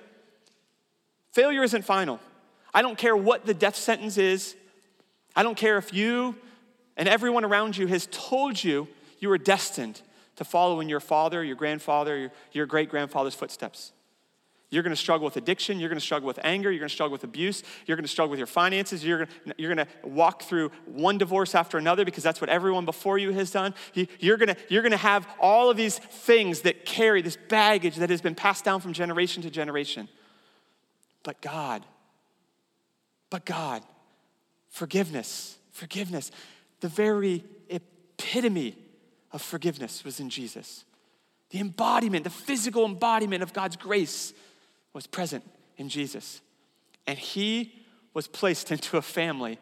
failure 1.31 1.63
isn't 1.63 1.83
final. 1.83 2.19
I 2.73 2.81
don't 2.81 2.97
care 2.97 3.15
what 3.15 3.45
the 3.45 3.53
death 3.53 3.75
sentence 3.75 4.17
is. 4.17 4.55
I 5.35 5.43
don't 5.43 5.57
care 5.57 5.77
if 5.77 5.93
you 5.93 6.35
and 6.95 7.09
everyone 7.09 7.43
around 7.43 7.75
you 7.75 7.87
has 7.87 8.07
told 8.11 8.63
you 8.63 8.87
you 9.19 9.31
are 9.31 9.37
destined 9.37 10.01
to 10.35 10.43
follow 10.43 10.79
in 10.79 10.89
your 10.89 10.99
father, 10.99 11.43
your 11.43 11.55
grandfather, 11.55 12.17
your, 12.17 12.31
your 12.51 12.65
great 12.65 12.89
grandfather's 12.89 13.35
footsteps. 13.35 13.91
You're 14.73 14.81
going 14.81 14.89
to 14.89 14.99
struggle 14.99 15.25
with 15.25 15.37
addiction. 15.37 15.79
You're 15.79 15.89
going 15.89 15.99
to 15.99 16.05
struggle 16.05 16.25
with 16.25 16.39
anger. 16.43 16.71
You're 16.71 16.79
going 16.79 16.89
to 16.89 16.93
struggle 16.93 17.11
with 17.11 17.23
abuse. 17.23 17.61
You're 17.85 17.95
going 17.95 18.05
to 18.05 18.09
struggle 18.09 18.31
with 18.31 18.39
your 18.39 18.47
finances. 18.47 19.05
You're 19.05 19.19
going 19.19 19.29
to, 19.45 19.55
you're 19.59 19.75
going 19.75 19.85
to 19.85 20.07
walk 20.07 20.41
through 20.41 20.71
one 20.85 21.19
divorce 21.19 21.53
after 21.53 21.77
another 21.77 22.03
because 22.03 22.23
that's 22.23 22.41
what 22.41 22.49
everyone 22.49 22.83
before 22.83 23.19
you 23.19 23.31
has 23.33 23.51
done. 23.51 23.75
You're 23.93 24.37
going 24.37 24.47
to, 24.47 24.57
you're 24.69 24.81
going 24.81 24.91
to 24.91 24.97
have 24.97 25.27
all 25.39 25.69
of 25.69 25.77
these 25.77 25.99
things 25.99 26.61
that 26.61 26.85
carry 26.85 27.21
this 27.21 27.37
baggage 27.49 27.97
that 27.97 28.09
has 28.09 28.19
been 28.19 28.33
passed 28.33 28.65
down 28.65 28.81
from 28.81 28.93
generation 28.93 29.43
to 29.43 29.51
generation. 29.51 30.09
But 31.21 31.39
God, 31.39 31.85
but 33.29 33.45
God, 33.45 33.83
forgiveness, 34.69 35.55
forgiveness, 35.71 36.31
the 36.79 36.87
very 36.87 37.43
epitome 37.69 38.75
of 39.31 39.43
forgiveness 39.43 40.03
was 40.03 40.19
in 40.19 40.31
Jesus. 40.31 40.83
The 41.51 41.59
embodiment, 41.59 42.23
the 42.23 42.31
physical 42.31 42.85
embodiment 42.85 43.43
of 43.43 43.53
God's 43.53 43.75
grace 43.75 44.33
was 44.93 45.07
present 45.07 45.43
in 45.77 45.89
Jesus. 45.89 46.41
And 47.05 47.17
he 47.17 47.73
was 48.13 48.27
placed 48.27 48.71
into 48.71 48.97
a 48.97 49.01
family 49.01 49.59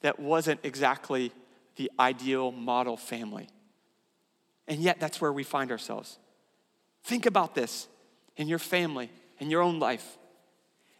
that 0.00 0.18
wasn't 0.18 0.60
exactly 0.62 1.32
the 1.76 1.90
ideal 1.98 2.52
model 2.52 2.96
family. 2.96 3.48
And 4.68 4.80
yet, 4.80 5.00
that's 5.00 5.20
where 5.20 5.32
we 5.32 5.42
find 5.42 5.70
ourselves. 5.70 6.18
Think 7.02 7.26
about 7.26 7.54
this 7.54 7.88
in 8.36 8.48
your 8.48 8.58
family, 8.58 9.10
in 9.38 9.50
your 9.50 9.62
own 9.62 9.78
life. 9.78 10.16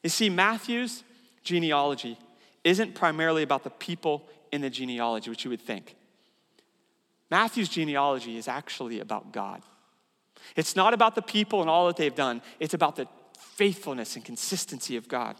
You 0.03 0.11
see, 0.11 0.29
Matthew's 0.29 1.05
genealogy 1.45 2.19
isn't 2.65 2.95
primarily 2.95 3.43
about 3.43 3.65
the 3.65 3.71
people 3.71 4.29
in 4.51 4.61
the 4.61 4.71
genealogy, 4.71 5.31
which 5.31 5.45
you 5.45 5.51
would 5.51 5.61
think. 5.61 5.95
Matthew's 7.31 7.69
genealogy 7.69 8.37
is 8.37 8.49
actually 8.49 9.01
about 9.01 9.33
God. 9.33 9.63
It's 10.57 10.75
not 10.75 10.95
about 10.95 11.15
the 11.15 11.23
people 11.23 11.61
and 11.61 11.71
all 11.71 11.87
that 11.87 11.97
they've 11.97 12.15
done, 12.15 12.43
it's 12.59 12.75
about 12.75 12.97
the 12.97 13.07
faithfulness 13.41 14.17
and 14.17 14.25
consistency 14.25 14.97
of 14.97 15.09
God. 15.09 15.37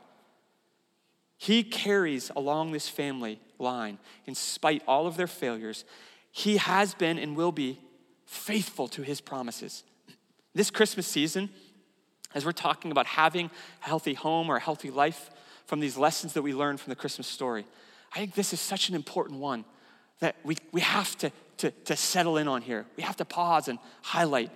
He 1.37 1.63
carries 1.63 2.31
along 2.37 2.73
this 2.73 2.89
family 2.89 3.41
line, 3.59 3.99
in 4.27 4.35
spite 4.35 4.83
all 4.87 5.07
of 5.07 5.17
their 5.17 5.27
failures, 5.27 5.85
he 6.33 6.59
has 6.59 6.95
been 6.95 7.19
and 7.19 7.37
will 7.37 7.53
be 7.53 7.81
faithful 8.27 8.89
to 8.89 9.03
his 9.03 9.21
promises. 9.21 9.83
This 10.55 10.71
Christmas 10.71 11.07
season, 11.07 11.51
as 12.35 12.45
we're 12.45 12.53
talking 12.53 12.91
about 12.91 13.07
having 13.07 13.51
a 13.83 13.87
healthy 13.87 14.15
home 14.15 14.51
or 14.51 14.57
a 14.57 14.61
healthy 14.61 14.91
life 14.91 15.31
from 15.67 15.81
these 15.81 15.97
lessons 15.97 16.33
that 16.35 16.43
we 16.43 16.55
learned 16.55 16.81
from 16.81 16.91
the 16.91 16.97
Christmas 16.97 17.27
story, 17.27 17.65
I 18.15 18.19
think 18.19 18.35
this 18.35 18.53
is 18.53 18.61
such 18.61 18.89
an 18.89 18.95
important 18.95 19.41
one 19.41 19.65
that 20.21 20.37
we, 20.45 20.57
we 20.73 20.81
have 20.81 21.17
to, 21.19 21.33
to, 21.59 21.71
to 21.71 21.97
settle 21.97 22.37
in 22.37 22.49
on 22.49 22.63
here. 22.63 22.87
We 22.97 23.03
have 23.03 23.17
to 23.17 23.25
pause 23.25 23.69
and 23.69 23.79
highlight. 24.03 24.51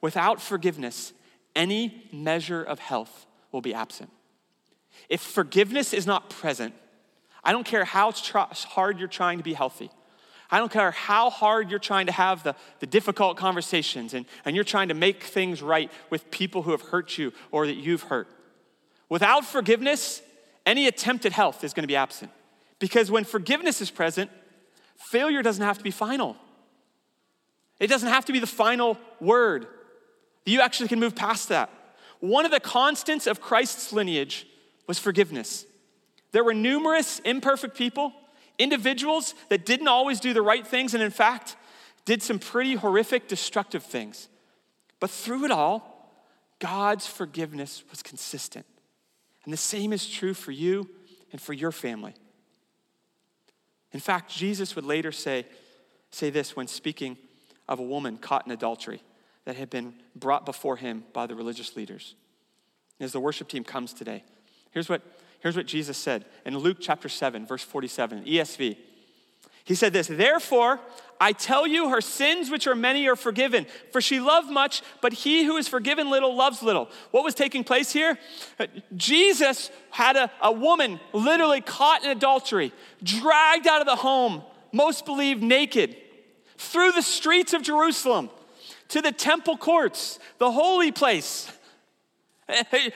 Without 0.00 0.40
forgiveness, 0.40 1.12
any 1.54 2.08
measure 2.12 2.62
of 2.62 2.78
health 2.78 3.26
will 3.52 3.60
be 3.60 3.74
absent. 3.74 4.10
If 5.08 5.20
forgiveness 5.20 5.92
is 5.92 6.06
not 6.06 6.30
present, 6.30 6.74
I 7.42 7.52
don't 7.52 7.66
care 7.66 7.84
how 7.84 8.12
hard 8.12 8.98
you're 8.98 9.08
trying 9.08 9.38
to 9.38 9.44
be 9.44 9.54
healthy. 9.54 9.90
I 10.50 10.58
don't 10.58 10.70
care 10.70 10.90
how 10.90 11.30
hard 11.30 11.70
you're 11.70 11.78
trying 11.78 12.06
to 12.06 12.12
have 12.12 12.42
the, 12.42 12.54
the 12.78 12.86
difficult 12.86 13.36
conversations 13.36 14.14
and, 14.14 14.26
and 14.44 14.54
you're 14.54 14.64
trying 14.64 14.88
to 14.88 14.94
make 14.94 15.24
things 15.24 15.62
right 15.62 15.90
with 16.10 16.30
people 16.30 16.62
who 16.62 16.70
have 16.70 16.82
hurt 16.82 17.18
you 17.18 17.32
or 17.50 17.66
that 17.66 17.76
you've 17.76 18.04
hurt. 18.04 18.28
Without 19.08 19.44
forgiveness, 19.44 20.22
any 20.66 20.86
attempt 20.86 21.26
at 21.26 21.32
health 21.32 21.64
is 21.64 21.74
going 21.74 21.82
to 21.82 21.88
be 21.88 21.96
absent. 21.96 22.30
Because 22.78 23.10
when 23.10 23.24
forgiveness 23.24 23.80
is 23.80 23.90
present, 23.90 24.30
failure 24.96 25.42
doesn't 25.42 25.64
have 25.64 25.78
to 25.78 25.84
be 25.84 25.90
final. 25.90 26.36
It 27.80 27.88
doesn't 27.88 28.08
have 28.08 28.24
to 28.26 28.32
be 28.32 28.38
the 28.38 28.46
final 28.46 28.98
word. 29.20 29.66
You 30.44 30.60
actually 30.60 30.88
can 30.88 31.00
move 31.00 31.14
past 31.14 31.48
that. 31.48 31.70
One 32.20 32.44
of 32.44 32.50
the 32.50 32.60
constants 32.60 33.26
of 33.26 33.40
Christ's 33.40 33.92
lineage 33.92 34.46
was 34.86 34.98
forgiveness. 34.98 35.66
There 36.32 36.44
were 36.44 36.54
numerous 36.54 37.20
imperfect 37.20 37.76
people 37.76 38.12
individuals 38.58 39.34
that 39.48 39.66
didn't 39.66 39.88
always 39.88 40.20
do 40.20 40.32
the 40.32 40.42
right 40.42 40.66
things 40.66 40.94
and, 40.94 41.02
in 41.02 41.10
fact, 41.10 41.56
did 42.04 42.22
some 42.22 42.38
pretty 42.38 42.74
horrific, 42.74 43.28
destructive 43.28 43.82
things. 43.82 44.28
But 45.00 45.10
through 45.10 45.44
it 45.44 45.50
all, 45.50 46.12
God's 46.60 47.06
forgiveness 47.06 47.82
was 47.90 48.02
consistent. 48.02 48.66
And 49.44 49.52
the 49.52 49.58
same 49.58 49.92
is 49.92 50.08
true 50.08 50.34
for 50.34 50.52
you 50.52 50.88
and 51.32 51.40
for 51.40 51.52
your 51.52 51.72
family. 51.72 52.14
In 53.92 54.00
fact, 54.00 54.30
Jesus 54.30 54.74
would 54.76 54.84
later 54.84 55.12
say, 55.12 55.46
say 56.10 56.30
this 56.30 56.56
when 56.56 56.66
speaking 56.66 57.16
of 57.68 57.80
a 57.80 57.82
woman 57.82 58.18
caught 58.18 58.46
in 58.46 58.52
adultery 58.52 59.02
that 59.44 59.56
had 59.56 59.70
been 59.70 59.94
brought 60.14 60.46
before 60.46 60.76
him 60.76 61.04
by 61.12 61.26
the 61.26 61.34
religious 61.34 61.76
leaders. 61.76 62.14
As 63.00 63.12
the 63.12 63.20
worship 63.20 63.48
team 63.48 63.64
comes 63.64 63.92
today, 63.92 64.24
here's 64.70 64.88
what, 64.88 65.02
here's 65.40 65.56
what 65.56 65.66
Jesus 65.66 65.98
said 65.98 66.24
in 66.44 66.56
Luke 66.56 66.78
chapter 66.80 67.08
7, 67.08 67.46
verse 67.46 67.62
47, 67.62 68.24
ESV. 68.24 68.76
He 69.64 69.74
said 69.74 69.94
this, 69.94 70.08
therefore, 70.08 70.78
I 71.18 71.32
tell 71.32 71.66
you, 71.66 71.88
her 71.88 72.02
sins, 72.02 72.50
which 72.50 72.66
are 72.66 72.74
many, 72.74 73.08
are 73.08 73.16
forgiven. 73.16 73.66
For 73.92 74.02
she 74.02 74.20
loved 74.20 74.50
much, 74.50 74.82
but 75.00 75.14
he 75.14 75.44
who 75.44 75.56
is 75.56 75.68
forgiven 75.68 76.10
little 76.10 76.36
loves 76.36 76.62
little. 76.62 76.90
What 77.12 77.24
was 77.24 77.34
taking 77.34 77.64
place 77.64 77.90
here? 77.90 78.18
Uh, 78.60 78.66
Jesus 78.94 79.70
had 79.90 80.16
a, 80.16 80.30
a 80.42 80.52
woman 80.52 81.00
literally 81.14 81.62
caught 81.62 82.04
in 82.04 82.10
adultery, 82.10 82.72
dragged 83.02 83.66
out 83.66 83.80
of 83.80 83.86
the 83.86 83.96
home, 83.96 84.42
most 84.70 85.06
believe 85.06 85.40
naked, 85.40 85.96
through 86.58 86.92
the 86.92 87.02
streets 87.02 87.54
of 87.54 87.62
Jerusalem 87.62 88.28
to 88.94 89.02
the 89.02 89.10
temple 89.10 89.56
courts, 89.56 90.20
the 90.38 90.50
holy 90.50 90.92
place. 90.92 91.50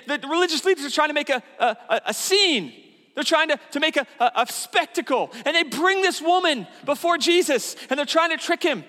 The 0.07 0.21
religious 0.29 0.65
leaders 0.65 0.85
are 0.85 0.91
trying 0.91 1.09
to 1.09 1.15
make 1.15 1.31
a, 1.31 1.43
a, 1.59 2.01
a 2.07 2.15
scene 2.15 2.73
they're 3.15 3.25
trying 3.25 3.49
to, 3.49 3.59
to 3.73 3.81
make 3.81 3.97
a, 3.97 4.07
a, 4.21 4.31
a 4.37 4.47
spectacle. 4.47 5.33
And 5.45 5.57
they 5.57 5.65
bring 5.65 6.03
this 6.03 6.23
woman 6.23 6.69
before 6.85 7.19
Jesus 7.19 7.75
and 7.91 7.99
they're 7.99 8.07
trying 8.07 8.31
to 8.31 8.37
trick 8.37 8.63
him. 8.63 8.85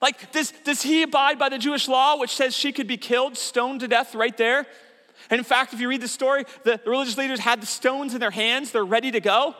Like, 0.00 0.32
does, 0.32 0.54
does 0.64 0.80
he 0.80 1.02
abide 1.02 1.38
by 1.38 1.50
the 1.50 1.58
Jewish 1.58 1.86
law, 1.86 2.16
which 2.16 2.34
says 2.34 2.56
she 2.56 2.72
could 2.72 2.86
be 2.86 2.96
killed, 2.96 3.36
stoned 3.36 3.80
to 3.80 3.88
death 3.88 4.14
right 4.14 4.34
there? 4.38 4.66
And 5.28 5.38
in 5.38 5.44
fact, 5.44 5.74
if 5.74 5.80
you 5.80 5.88
read 5.90 6.00
the 6.00 6.08
story, 6.08 6.44
the, 6.64 6.80
the 6.82 6.90
religious 6.90 7.18
leaders 7.18 7.40
had 7.40 7.60
the 7.60 7.66
stones 7.66 8.14
in 8.14 8.20
their 8.20 8.30
hands, 8.30 8.70
they're 8.70 8.86
ready 8.86 9.10
to 9.10 9.20
go. 9.20 9.54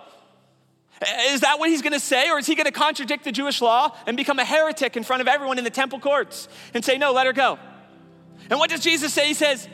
Is 1.30 1.42
that 1.42 1.58
what 1.58 1.68
he's 1.68 1.82
gonna 1.82 2.00
say? 2.00 2.30
Or 2.30 2.38
is 2.38 2.46
he 2.46 2.54
gonna 2.54 2.72
contradict 2.72 3.24
the 3.24 3.32
Jewish 3.32 3.60
law 3.60 3.96
and 4.06 4.16
become 4.16 4.38
a 4.38 4.44
heretic 4.44 4.96
in 4.96 5.04
front 5.04 5.22
of 5.22 5.28
everyone 5.28 5.58
in 5.58 5.64
the 5.64 5.70
temple 5.70 6.00
courts 6.00 6.48
and 6.74 6.84
say, 6.84 6.98
no, 6.98 7.12
let 7.12 7.26
her 7.26 7.32
go? 7.32 7.58
And 8.50 8.58
what 8.58 8.70
does 8.70 8.80
Jesus 8.80 9.12
say? 9.12 9.28
He 9.28 9.34
says, 9.34 9.68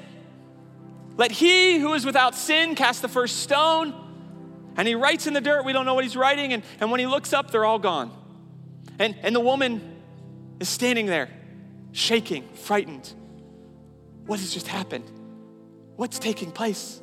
let 1.17 1.31
he 1.31 1.79
who 1.79 1.95
is 1.95 2.05
without 2.05 2.35
sin 2.35 2.75
cast 2.75 3.03
the 3.03 3.09
first 3.09 3.41
stone. 3.41 3.95
And 4.77 4.89
he 4.89 4.95
writes 4.95 5.27
in 5.27 5.35
the 5.35 5.41
dirt, 5.41 5.65
we 5.65 5.73
don't 5.73 5.87
know 5.87 5.95
what 5.95 6.05
he's 6.05 6.17
writing, 6.17 6.53
and, 6.53 6.65
and 6.81 6.91
when 6.91 6.99
he 6.99 7.07
looks 7.07 7.33
up, 7.33 7.53
they're 7.53 7.65
all 7.65 7.79
gone. 7.79 8.11
And, 8.99 9.15
and 9.23 9.35
the 9.35 9.41
woman 9.41 10.01
is 10.59 10.69
standing 10.69 11.07
there, 11.07 11.29
shaking, 11.93 12.49
frightened. 12.55 13.13
What 14.27 14.41
has 14.41 14.53
just 14.53 14.67
happened? 14.67 15.05
What's 15.97 16.19
taking 16.19 16.51
place? 16.51 17.01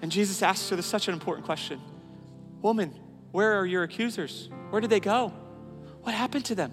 And 0.00 0.10
Jesus 0.10 0.42
asks 0.42 0.70
her 0.70 0.76
this 0.76 0.86
such 0.86 1.08
an 1.08 1.14
important 1.14 1.44
question 1.44 1.80
Woman, 2.62 2.94
where 3.32 3.58
are 3.58 3.66
your 3.66 3.82
accusers? 3.82 4.48
Where 4.70 4.80
did 4.80 4.90
they 4.90 5.00
go? 5.00 5.32
What 6.02 6.14
happened 6.14 6.44
to 6.46 6.54
them? 6.54 6.72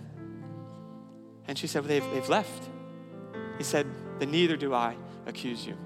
And 1.48 1.58
she 1.58 1.68
said, 1.68 1.82
well, 1.82 1.90
they've, 1.90 2.12
they've 2.14 2.30
left. 2.30 2.70
He 3.60 3.64
said, 3.64 3.86
Then 4.20 4.32
neither 4.32 4.56
do 4.56 4.74
I 4.74 4.96
accuse 5.28 5.68
you. 5.68 5.78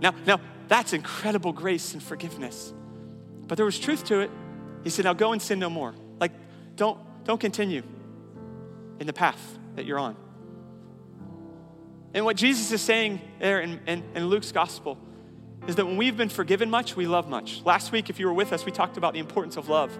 Now, 0.00 0.14
now, 0.26 0.40
that's 0.68 0.92
incredible 0.92 1.52
grace 1.52 1.94
and 1.94 2.02
forgiveness. 2.02 2.74
But 3.46 3.56
there 3.56 3.64
was 3.64 3.78
truth 3.78 4.04
to 4.06 4.20
it. 4.20 4.30
He 4.84 4.90
said, 4.90 5.04
Now 5.04 5.14
go 5.14 5.32
and 5.32 5.40
sin 5.40 5.58
no 5.58 5.70
more. 5.70 5.94
Like, 6.20 6.32
don't, 6.76 6.98
don't 7.24 7.40
continue 7.40 7.82
in 8.98 9.06
the 9.06 9.12
path 9.12 9.40
that 9.76 9.84
you're 9.84 9.98
on. 9.98 10.16
And 12.14 12.24
what 12.24 12.36
Jesus 12.36 12.72
is 12.72 12.82
saying 12.82 13.20
there 13.38 13.60
in, 13.60 13.80
in, 13.86 14.04
in, 14.14 14.26
Luke's 14.26 14.52
gospel 14.52 14.98
is 15.66 15.76
that 15.76 15.86
when 15.86 15.96
we've 15.96 16.16
been 16.16 16.28
forgiven 16.28 16.70
much, 16.70 16.96
we 16.96 17.06
love 17.06 17.28
much. 17.28 17.62
Last 17.64 17.92
week, 17.92 18.10
if 18.10 18.18
you 18.18 18.26
were 18.26 18.32
with 18.32 18.52
us, 18.52 18.64
we 18.64 18.72
talked 18.72 18.96
about 18.96 19.12
the 19.12 19.20
importance 19.20 19.56
of 19.56 19.68
love. 19.68 19.96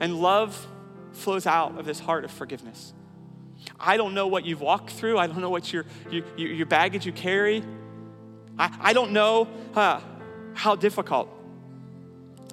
And 0.00 0.20
love 0.20 0.66
flows 1.12 1.46
out 1.46 1.78
of 1.78 1.86
this 1.86 2.00
heart 2.00 2.24
of 2.24 2.30
forgiveness. 2.30 2.92
I 3.78 3.96
don't 3.96 4.14
know 4.14 4.26
what 4.26 4.44
you've 4.44 4.60
walked 4.60 4.90
through, 4.90 5.18
I 5.18 5.26
don't 5.26 5.40
know 5.40 5.50
what 5.50 5.72
your, 5.72 5.84
your, 6.10 6.24
your 6.36 6.66
baggage 6.66 7.06
you 7.06 7.12
carry. 7.12 7.62
I, 8.58 8.76
I 8.80 8.92
don't 8.92 9.12
know 9.12 9.48
uh, 9.74 10.00
how 10.54 10.76
difficult 10.76 11.28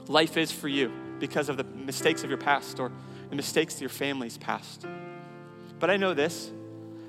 life 0.08 0.38
is 0.38 0.52
for 0.52 0.68
you 0.68 0.92
because 1.20 1.50
of 1.50 1.58
the 1.58 1.64
mistakes 1.64 2.24
of 2.24 2.30
your 2.30 2.40
past 2.40 2.80
or 2.80 2.92
the 3.30 3.36
mistakes 3.36 3.76
of 3.76 3.82
your 3.82 3.90
family's 3.90 4.38
past. 4.38 4.86
But 5.80 5.90
I 5.90 5.98
know 5.98 6.14
this 6.14 6.52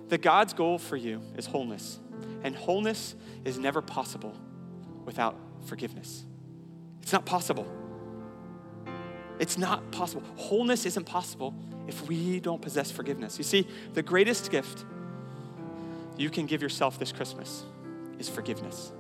that 0.09 0.21
God's 0.21 0.53
goal 0.53 0.77
for 0.77 0.97
you 0.97 1.23
is 1.38 1.47
wholeness, 1.47 1.99
and 2.42 2.55
wholeness 2.55 3.14
is 3.47 3.59
never 3.59 3.81
possible 3.81 4.37
without 5.05 5.37
forgiveness. 5.67 6.25
It's 7.03 7.12
not 7.12 7.27
possible. 7.27 7.67
It's 9.38 9.59
not 9.59 9.91
possible. 9.91 10.23
Wholeness 10.37 10.87
isn't 10.87 11.05
possible 11.05 11.55
if 11.88 12.07
we 12.09 12.41
don't 12.41 12.62
possess 12.62 12.91
forgiveness. 12.91 13.38
You 13.38 13.45
see, 13.45 13.67
the 13.95 14.03
greatest 14.03 14.51
gift 14.51 14.85
you 16.17 16.31
can 16.31 16.47
give 16.47 16.62
yourself 16.62 16.99
this 16.99 17.11
Christmas 17.12 17.65
is 18.19 18.29
forgiveness. 18.29 18.93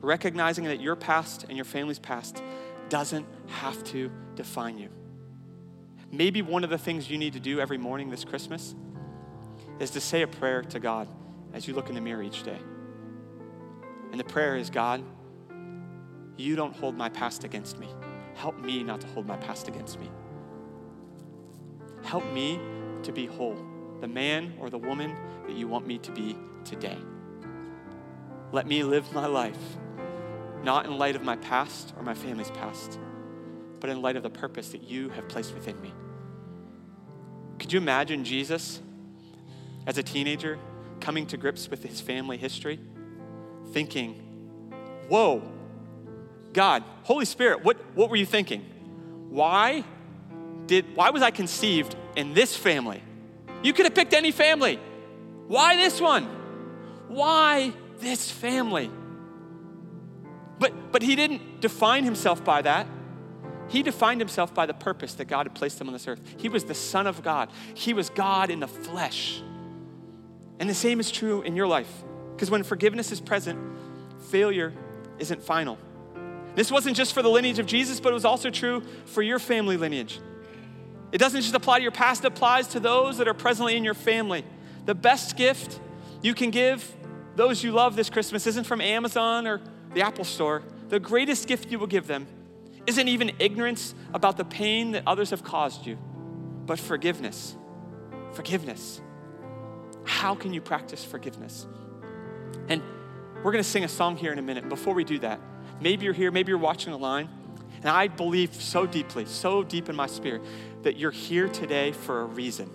Recognizing 0.00 0.64
that 0.64 0.80
your 0.80 0.96
past 0.96 1.44
and 1.44 1.56
your 1.56 1.64
family's 1.64 2.00
past 2.00 2.42
doesn't 2.88 3.26
have 3.46 3.82
to 3.84 4.10
define 4.34 4.78
you. 4.78 4.88
Maybe 6.10 6.42
one 6.42 6.64
of 6.64 6.70
the 6.70 6.78
things 6.78 7.08
you 7.08 7.16
need 7.16 7.34
to 7.34 7.40
do 7.40 7.60
every 7.60 7.78
morning 7.78 8.10
this 8.10 8.24
Christmas 8.24 8.74
is 9.78 9.90
to 9.90 10.00
say 10.00 10.22
a 10.22 10.26
prayer 10.26 10.62
to 10.62 10.80
God 10.80 11.08
as 11.52 11.68
you 11.68 11.74
look 11.74 11.88
in 11.88 11.94
the 11.94 12.00
mirror 12.00 12.22
each 12.22 12.42
day. 12.42 12.58
And 14.12 14.20
the 14.20 14.24
prayer 14.24 14.56
is 14.56 14.70
God, 14.70 15.02
you 16.36 16.54
don't 16.54 16.76
hold 16.76 16.96
my 16.96 17.08
past 17.08 17.42
against 17.42 17.78
me. 17.78 17.88
Help 18.34 18.58
me 18.58 18.84
not 18.84 19.00
to 19.00 19.06
hold 19.08 19.26
my 19.26 19.36
past 19.36 19.66
against 19.66 19.98
me. 19.98 20.08
Help 22.04 22.30
me 22.32 22.60
to 23.02 23.12
be 23.12 23.26
whole, 23.26 23.56
the 24.00 24.08
man 24.08 24.54
or 24.60 24.70
the 24.70 24.78
woman 24.78 25.16
that 25.46 25.56
you 25.56 25.66
want 25.66 25.86
me 25.86 25.98
to 25.98 26.12
be 26.12 26.36
today. 26.64 26.98
Let 28.52 28.66
me 28.66 28.84
live 28.84 29.12
my 29.12 29.26
life 29.26 29.58
not 30.62 30.86
in 30.86 30.96
light 30.96 31.16
of 31.16 31.22
my 31.22 31.36
past 31.36 31.92
or 31.96 32.02
my 32.02 32.14
family's 32.14 32.50
past, 32.50 32.98
but 33.80 33.90
in 33.90 34.00
light 34.00 34.16
of 34.16 34.22
the 34.22 34.30
purpose 34.30 34.68
that 34.70 34.82
you 34.82 35.08
have 35.10 35.28
placed 35.28 35.54
within 35.54 35.80
me. 35.80 35.92
Could 37.58 37.72
you 37.72 37.80
imagine 37.80 38.24
Jesus 38.24 38.80
as 39.86 39.98
a 39.98 40.02
teenager 40.02 40.58
coming 41.00 41.26
to 41.26 41.36
grips 41.36 41.68
with 41.68 41.82
his 41.82 42.00
family 42.00 42.36
history, 42.36 42.78
thinking, 43.72 44.14
Whoa, 45.08 45.42
God, 46.52 46.84
Holy 47.02 47.24
Spirit, 47.24 47.64
what, 47.64 47.76
what 47.94 48.10
were 48.10 48.16
you 48.16 48.26
thinking? 48.26 48.64
Why 49.28 49.84
did 50.66 50.94
why 50.94 51.10
was 51.10 51.22
I 51.22 51.30
conceived 51.30 51.96
in 52.16 52.34
this 52.34 52.56
family? 52.56 53.02
You 53.62 53.72
could 53.72 53.86
have 53.86 53.94
picked 53.94 54.12
any 54.12 54.30
family. 54.30 54.78
Why 55.46 55.76
this 55.76 56.00
one? 56.00 56.24
Why 57.08 57.72
this 57.98 58.30
family? 58.30 58.90
But, 60.58 60.92
but 60.92 61.02
he 61.02 61.16
didn't 61.16 61.60
define 61.60 62.04
himself 62.04 62.44
by 62.44 62.62
that. 62.62 62.86
He 63.68 63.82
defined 63.82 64.20
himself 64.20 64.52
by 64.54 64.66
the 64.66 64.74
purpose 64.74 65.14
that 65.14 65.26
God 65.26 65.46
had 65.46 65.54
placed 65.54 65.80
him 65.80 65.88
on 65.88 65.92
this 65.92 66.06
earth. 66.06 66.20
He 66.36 66.48
was 66.48 66.64
the 66.64 66.74
Son 66.74 67.06
of 67.06 67.22
God, 67.22 67.50
he 67.74 67.94
was 67.94 68.10
God 68.10 68.50
in 68.50 68.60
the 68.60 68.68
flesh. 68.68 69.42
And 70.58 70.68
the 70.68 70.74
same 70.74 71.00
is 71.00 71.10
true 71.10 71.42
in 71.42 71.56
your 71.56 71.66
life. 71.66 71.90
Because 72.34 72.50
when 72.50 72.62
forgiveness 72.62 73.12
is 73.12 73.20
present, 73.20 73.58
failure 74.30 74.72
isn't 75.18 75.42
final. 75.42 75.78
This 76.54 76.70
wasn't 76.70 76.96
just 76.96 77.14
for 77.14 77.22
the 77.22 77.30
lineage 77.30 77.58
of 77.58 77.66
Jesus, 77.66 78.00
but 78.00 78.10
it 78.10 78.14
was 78.14 78.24
also 78.24 78.50
true 78.50 78.82
for 79.06 79.22
your 79.22 79.38
family 79.38 79.76
lineage. 79.76 80.20
It 81.12 81.18
doesn't 81.18 81.42
just 81.42 81.54
apply 81.54 81.78
to 81.78 81.82
your 81.82 81.92
past, 81.92 82.24
it 82.24 82.28
applies 82.28 82.68
to 82.68 82.80
those 82.80 83.18
that 83.18 83.28
are 83.28 83.34
presently 83.34 83.76
in 83.76 83.84
your 83.84 83.94
family. 83.94 84.44
The 84.86 84.94
best 84.94 85.36
gift 85.36 85.78
you 86.22 86.34
can 86.34 86.50
give 86.50 86.90
those 87.36 87.62
you 87.62 87.72
love 87.72 87.96
this 87.96 88.10
Christmas 88.10 88.46
isn't 88.46 88.64
from 88.64 88.80
Amazon 88.80 89.46
or 89.46 89.60
the 89.94 90.02
Apple 90.02 90.24
Store, 90.24 90.62
the 90.88 91.00
greatest 91.00 91.48
gift 91.48 91.70
you 91.70 91.78
will 91.78 91.86
give 91.86 92.06
them 92.06 92.26
isn't 92.86 93.08
even 93.08 93.32
ignorance 93.38 93.94
about 94.12 94.36
the 94.36 94.44
pain 94.44 94.92
that 94.92 95.04
others 95.06 95.30
have 95.30 95.44
caused 95.44 95.86
you, 95.86 95.96
but 96.66 96.78
forgiveness. 96.78 97.56
Forgiveness. 98.32 99.00
How 100.04 100.34
can 100.34 100.52
you 100.52 100.60
practice 100.60 101.04
forgiveness? 101.04 101.66
And 102.68 102.82
we're 103.36 103.52
going 103.52 103.64
to 103.64 103.68
sing 103.68 103.84
a 103.84 103.88
song 103.88 104.16
here 104.16 104.32
in 104.32 104.38
a 104.38 104.42
minute. 104.42 104.68
Before 104.68 104.94
we 104.94 105.04
do 105.04 105.18
that, 105.20 105.40
maybe 105.80 106.04
you're 106.04 106.14
here, 106.14 106.30
maybe 106.30 106.50
you're 106.50 106.58
watching 106.58 106.92
online, 106.92 107.28
and 107.78 107.88
I 107.88 108.08
believe 108.08 108.54
so 108.54 108.86
deeply, 108.86 109.26
so 109.26 109.62
deep 109.62 109.88
in 109.88 109.96
my 109.96 110.06
spirit, 110.06 110.42
that 110.82 110.96
you're 110.96 111.10
here 111.10 111.48
today 111.48 111.92
for 111.92 112.22
a 112.22 112.24
reason. 112.24 112.70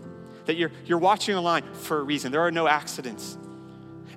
That 0.45 0.55
you're, 0.55 0.71
you're 0.85 0.97
watching 0.97 1.35
online 1.35 1.63
for 1.73 1.99
a 1.99 2.03
reason. 2.03 2.31
There 2.31 2.41
are 2.41 2.51
no 2.51 2.67
accidents 2.67 3.37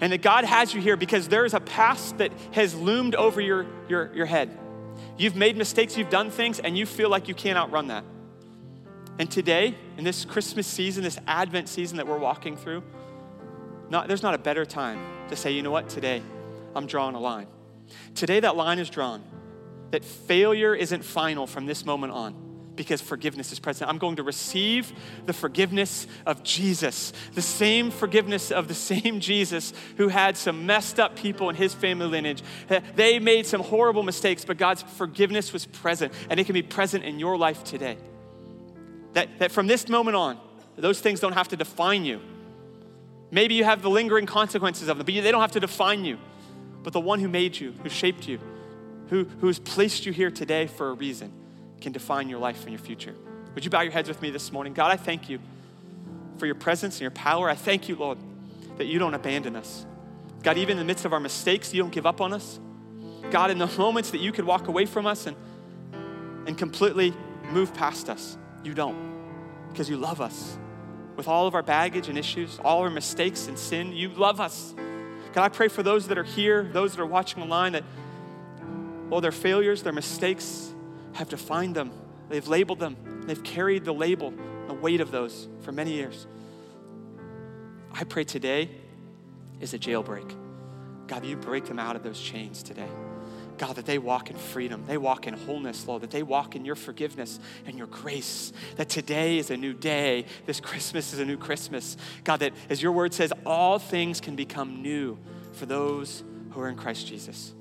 and 0.01 0.13
that 0.13 0.23
God 0.23 0.45
has 0.45 0.73
you 0.73 0.81
here 0.81 0.97
because 0.97 1.29
there 1.29 1.45
is 1.45 1.55
a 1.55 1.61
past 1.61 2.19
that 2.19 2.33
has 2.53 2.75
loomed 2.75 3.15
over 3.15 3.41
your, 3.41 3.67
your, 3.89 4.15
your 4.15 4.27
head. 4.27 4.57
You've 5.19 5.37
made 5.37 5.57
mistakes, 5.57 5.97
you've 5.97 6.11
done 6.11 6.31
things, 6.31 6.59
and 6.59 6.77
you 6.77 6.87
feel 6.87 7.11
like 7.11 7.29
you 7.29 7.35
can't 7.35 7.59
outrun 7.59 7.89
that. 7.89 8.05
And 9.19 9.31
today, 9.31 9.75
in 9.99 10.05
this 10.05 10.25
Christmas 10.25 10.67
season, 10.67 11.05
this 11.05 11.19
Advent 11.27 11.69
season 11.69 11.99
that 11.99 12.07
we're 12.07 12.19
walking 12.19 12.57
through, 12.57 12.83
not, 13.91 14.09
there's 14.09 14.23
not 14.23 14.35
a 14.35 14.39
better 14.39 14.65
time 14.65 14.99
to 15.31 15.37
say, 15.37 15.53
you 15.53 15.63
know 15.63 15.71
what, 15.71 15.89
today 15.89 16.23
I'm 16.75 16.87
drawing 16.87 17.15
a 17.15 17.21
line. 17.21 17.47
Today, 18.15 18.41
that 18.41 18.57
line 18.57 18.79
is 18.79 18.91
drawn, 18.91 19.23
that 19.91 20.05
failure 20.05 20.75
isn't 20.75 21.05
final 21.05 21.47
from 21.47 21.67
this 21.67 21.85
moment 21.85 22.13
on 22.13 22.35
because 22.77 23.01
forgiveness 23.01 23.53
is 23.53 23.59
present. 23.59 23.91
I'm 23.91 23.99
going 23.99 24.17
to 24.17 24.23
receive 24.23 24.93
the 25.27 25.33
forgiveness 25.33 26.07
of 26.25 26.43
Jesus, 26.43 27.13
the 27.35 27.43
same 27.43 27.91
forgiveness 27.91 28.51
of 28.51 28.69
the 28.69 28.75
same 28.75 29.21
Jesus 29.21 29.75
who 29.97 30.09
had 30.09 30.37
some 30.37 30.65
messed 30.67 30.99
up 30.99 31.17
people 31.17 31.51
in 31.51 31.57
his 31.57 31.75
family 31.75 32.07
lineage. 32.07 32.43
They 32.95 33.19
made 33.19 33.47
some 33.47 33.61
horrible 33.61 34.03
mistakes, 34.03 34.45
but 34.45 34.57
God's 34.57 34.83
forgiveness 34.83 35.53
was 35.53 35.67
present, 35.67 36.13
and 36.31 36.41
it 36.41 36.45
can 36.45 36.55
be 36.55 36.63
present 36.63 37.05
in 37.05 37.19
your 37.19 37.37
life 37.37 37.65
today. 37.65 37.99
That, 39.13 39.29
that 39.41 39.53
from 39.53 39.67
this 39.67 39.89
moment 39.89 40.17
on, 40.17 40.39
those 40.77 41.01
things 41.01 41.21
don't 41.21 41.33
have 41.33 41.49
to 41.49 41.57
define 41.57 42.05
you. 42.05 42.21
Maybe 43.31 43.55
you 43.55 43.65
have 43.65 43.83
the 43.83 43.91
lingering 43.91 44.27
consequences 44.27 44.89
of 44.89 44.99
them, 44.99 45.07
but 45.07 45.15
they 45.15 45.31
don't 45.31 45.41
have 45.41 45.53
to 45.53 45.61
define 45.61 46.05
you. 46.05 46.19
But 46.83 46.93
the 46.93 47.01
one 47.01 47.21
who 47.21 47.29
made 47.29 47.59
you, 47.59 47.73
who 47.83 47.89
shaped 47.89 48.27
you, 48.27 48.41
who, 49.09 49.25
who 49.25 49.47
has 49.47 49.59
placed 49.59 50.07
you 50.07 50.13
here 50.13 50.31
today 50.31 50.67
for 50.67 50.91
a 50.91 50.93
reason, 50.93 51.33
can 51.81 51.93
define 51.93 52.29
your 52.29 52.39
life 52.39 52.63
and 52.63 52.71
your 52.71 52.79
future. 52.79 53.15
Would 53.55 53.65
you 53.65 53.71
bow 53.71 53.81
your 53.81 53.93
heads 53.93 54.09
with 54.09 54.23
me 54.23 54.31
this 54.31 54.53
morning? 54.53 54.73
God, 54.73 54.91
I 54.91 54.97
thank 54.97 55.29
you 55.29 55.39
for 56.39 56.47
your 56.47 56.55
presence 56.55 56.97
and 56.97 57.03
your 57.03 57.11
power. 57.11 57.49
I 57.49 57.55
thank 57.55 57.89
you, 57.89 57.97
Lord, 57.97 58.19
that 58.79 58.87
you 58.87 58.99
don't 58.99 59.15
abandon 59.15 59.57
us. 59.57 59.87
God, 60.43 60.57
even 60.57 60.73
in 60.73 60.79
the 60.79 60.85
midst 60.85 61.05
of 61.05 61.13
our 61.13 61.21
mistakes, 61.21 61.75
you 61.75 61.83
don't 61.83 61.93
give 61.93 62.07
up 62.07 62.21
on 62.21 62.33
us. 62.33 62.59
God, 63.31 63.51
in 63.51 63.59
the 63.59 63.67
moments 63.79 64.11
that 64.11 64.21
you 64.21 64.33
could 64.33 64.45
walk 64.45 64.69
away 64.69 64.87
from 64.87 65.07
us 65.07 65.27
and, 65.27 65.37
and 66.47 66.57
completely 66.57 67.13
move 67.51 67.75
past 67.75 68.09
us, 68.09 68.39
you 68.65 68.75
don't 68.75 69.11
because 69.69 69.89
you 69.89 69.97
love 69.97 70.21
us. 70.21 70.57
With 71.21 71.29
all 71.29 71.47
of 71.47 71.55
our 71.55 71.63
baggage 71.63 72.09
and 72.09 72.17
issues, 72.17 72.59
all 72.65 72.81
our 72.81 72.89
mistakes 72.89 73.47
and 73.47 73.59
sin, 73.59 73.93
you 73.93 74.09
love 74.09 74.41
us. 74.41 74.75
God, 75.35 75.45
I 75.45 75.51
pray 75.51 75.69
for 75.69 75.83
those 75.83 76.09
that 76.09 76.17
are 76.17 76.25
here, 76.25 76.63
those 76.63 76.97
that 76.97 77.03
are 77.03 77.07
watching 77.07 77.43
online, 77.43 77.73
that, 77.73 77.85
well, 79.11 79.21
their 79.21 79.31
failures, 79.31 79.83
their 79.83 79.93
mistakes, 79.93 80.73
have 81.13 81.29
defined 81.29 81.75
them, 81.75 81.93
they've 82.31 82.49
labeled 82.49 82.79
them, 82.79 82.97
they've 83.27 83.45
carried 83.45 83.85
the 83.85 83.93
label, 83.93 84.33
the 84.67 84.73
weight 84.73 85.03
of 85.03 85.11
those 85.11 85.47
for 85.61 85.73
many 85.73 85.93
years. 85.93 86.27
I 87.93 88.05
pray 88.05 88.25
today 88.25 88.71
is 89.61 89.75
a 89.75 89.79
jailbreak. 89.79 90.35
God, 91.07 91.27
you 91.27 91.37
break 91.37 91.67
them 91.67 91.79
out 91.79 91.97
of 91.97 92.03
those 92.03 92.19
chains 92.19 92.63
today. 92.63 92.89
God, 93.61 93.77
that 93.77 93.85
they 93.85 93.99
walk 93.99 94.31
in 94.31 94.39
freedom, 94.39 94.87
they 94.87 94.97
walk 94.97 95.27
in 95.27 95.35
wholeness, 95.35 95.87
Lord, 95.87 96.01
that 96.01 96.11
they 96.11 96.23
walk 96.23 96.57
in 96.57 96.65
your 96.65 96.77
forgiveness 96.77 97.39
and 97.67 97.77
your 97.77 97.89
grace, 97.89 98.55
that 98.77 98.89
today 98.89 99.37
is 99.37 99.51
a 99.51 99.57
new 99.57 99.75
day, 99.75 100.25
this 100.47 100.61
Christmas 100.61 101.13
is 101.13 101.19
a 101.19 101.27
new 101.27 101.37
Christmas. 101.37 101.99
God, 102.25 102.39
that 102.39 102.55
as 102.71 102.83
your 102.83 102.93
word 102.93 103.13
says, 103.13 103.35
all 103.45 103.79
things 103.79 104.19
can 104.19 104.35
become 104.35 104.81
new 104.81 105.19
for 105.53 105.67
those 105.67 106.25
who 106.53 106.61
are 106.63 106.71
in 106.71 106.77
Christ 106.77 107.07
Jesus. 107.07 107.53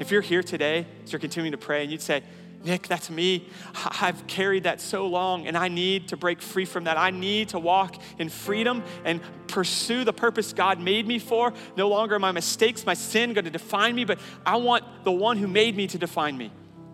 If 0.00 0.10
you're 0.10 0.22
here 0.22 0.42
today, 0.42 0.86
as 1.04 1.12
you're 1.12 1.20
continuing 1.20 1.52
to 1.52 1.58
pray, 1.58 1.82
and 1.82 1.92
you'd 1.92 2.00
say, 2.00 2.22
Nick, 2.64 2.88
that's 2.88 3.10
me. 3.10 3.46
I've 3.74 4.26
carried 4.26 4.64
that 4.64 4.80
so 4.80 5.06
long, 5.06 5.46
and 5.46 5.56
I 5.56 5.68
need 5.68 6.08
to 6.08 6.16
break 6.16 6.40
free 6.40 6.64
from 6.64 6.84
that. 6.84 6.96
I 6.96 7.10
need 7.10 7.50
to 7.50 7.58
walk 7.58 8.00
in 8.18 8.30
freedom 8.30 8.82
and 9.04 9.20
pursue 9.48 10.02
the 10.02 10.14
purpose 10.14 10.54
God 10.54 10.80
made 10.80 11.06
me 11.06 11.18
for. 11.18 11.52
No 11.76 11.88
longer 11.88 12.18
my 12.18 12.32
mistakes, 12.32 12.86
my 12.86 12.94
sin 12.94 13.34
going 13.34 13.44
to 13.44 13.50
define 13.50 13.94
me, 13.94 14.04
but 14.06 14.18
I 14.46 14.56
want 14.56 14.84
the 15.04 15.12
one 15.12 15.36
who 15.36 15.46
made 15.46 15.76
me 15.76 15.86
to 15.88 15.98
define 15.98 16.38
me. 16.38 16.50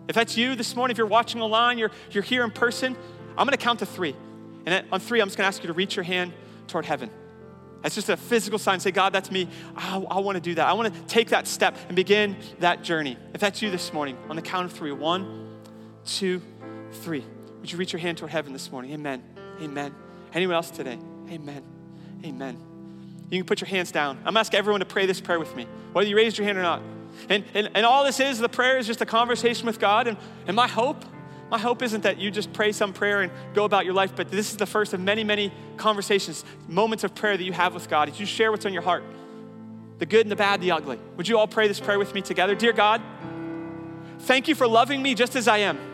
If 0.09 0.15
that's 0.15 0.35
you 0.35 0.55
this 0.55 0.75
morning, 0.75 0.91
if 0.93 0.97
you're 0.97 1.07
watching 1.07 1.41
online, 1.41 1.77
you're, 1.77 1.91
you're 2.11 2.23
here 2.23 2.43
in 2.43 2.51
person, 2.51 2.97
I'm 3.37 3.47
going 3.47 3.57
to 3.57 3.63
count 3.63 3.79
to 3.79 3.85
three. 3.85 4.15
And 4.65 4.85
on 4.91 4.99
three, 4.99 5.21
I'm 5.21 5.27
just 5.27 5.37
going 5.37 5.45
to 5.45 5.47
ask 5.47 5.63
you 5.63 5.67
to 5.67 5.73
reach 5.73 5.95
your 5.95 6.03
hand 6.03 6.33
toward 6.67 6.85
heaven. 6.85 7.09
That's 7.81 7.95
just 7.95 8.09
a 8.09 8.17
physical 8.17 8.59
sign. 8.59 8.79
Say, 8.79 8.91
God, 8.91 9.13
that's 9.13 9.31
me. 9.31 9.47
I, 9.75 9.97
I 9.97 10.19
want 10.19 10.35
to 10.35 10.41
do 10.41 10.53
that. 10.55 10.67
I 10.67 10.73
want 10.73 10.93
to 10.93 11.01
take 11.03 11.29
that 11.29 11.47
step 11.47 11.77
and 11.87 11.95
begin 11.95 12.35
that 12.59 12.83
journey. 12.83 13.17
If 13.33 13.41
that's 13.41 13.61
you 13.61 13.71
this 13.71 13.93
morning, 13.93 14.17
on 14.29 14.35
the 14.35 14.41
count 14.41 14.65
of 14.65 14.73
three, 14.73 14.91
one, 14.91 15.50
two, 16.05 16.41
three. 16.91 17.23
Would 17.59 17.71
you 17.71 17.77
reach 17.77 17.93
your 17.93 17.99
hand 17.99 18.17
toward 18.17 18.31
heaven 18.31 18.53
this 18.53 18.71
morning? 18.71 18.91
Amen. 18.93 19.23
Amen. 19.61 19.93
Anyone 20.33 20.55
else 20.55 20.71
today? 20.71 20.97
Amen. 21.29 21.63
Amen. 22.25 22.57
You 23.29 23.39
can 23.39 23.45
put 23.45 23.61
your 23.61 23.67
hands 23.67 23.91
down. 23.91 24.19
I'm 24.25 24.35
asking 24.35 24.57
everyone 24.57 24.79
to 24.81 24.85
pray 24.85 25.05
this 25.05 25.21
prayer 25.21 25.39
with 25.39 25.55
me, 25.55 25.67
whether 25.93 26.09
you 26.09 26.15
raised 26.15 26.37
your 26.37 26.45
hand 26.45 26.57
or 26.57 26.63
not. 26.63 26.81
And, 27.29 27.45
and, 27.53 27.69
and 27.75 27.85
all 27.85 28.03
this 28.03 28.19
is, 28.19 28.39
the 28.39 28.49
prayer 28.49 28.77
is 28.77 28.87
just 28.87 29.01
a 29.01 29.05
conversation 29.05 29.65
with 29.67 29.79
God. 29.79 30.07
And, 30.07 30.17
and 30.47 30.55
my 30.55 30.67
hope, 30.67 31.05
my 31.49 31.57
hope 31.59 31.81
isn't 31.81 32.03
that 32.03 32.17
you 32.17 32.31
just 32.31 32.51
pray 32.51 32.71
some 32.71 32.93
prayer 32.93 33.21
and 33.21 33.31
go 33.53 33.63
about 33.63 33.85
your 33.85 33.93
life, 33.93 34.15
but 34.15 34.31
this 34.31 34.51
is 34.51 34.57
the 34.57 34.65
first 34.65 34.93
of 34.93 34.99
many, 34.99 35.23
many 35.23 35.53
conversations, 35.77 36.43
moments 36.67 37.03
of 37.03 37.13
prayer 37.13 37.37
that 37.37 37.43
you 37.43 37.53
have 37.53 37.73
with 37.73 37.89
God. 37.89 38.09
As 38.09 38.19
you 38.19 38.25
share 38.25 38.51
what's 38.51 38.65
on 38.65 38.73
your 38.73 38.81
heart, 38.81 39.03
the 39.99 40.05
good 40.05 40.21
and 40.21 40.31
the 40.31 40.35
bad, 40.35 40.61
the 40.61 40.71
ugly. 40.71 40.99
Would 41.17 41.27
you 41.27 41.37
all 41.37 41.47
pray 41.47 41.67
this 41.67 41.79
prayer 41.79 41.99
with 41.99 42.13
me 42.15 42.21
together? 42.21 42.55
Dear 42.55 42.73
God, 42.73 43.01
thank 44.19 44.47
you 44.47 44.55
for 44.55 44.67
loving 44.67 45.01
me 45.01 45.13
just 45.13 45.35
as 45.35 45.47
I 45.47 45.59
am 45.59 45.90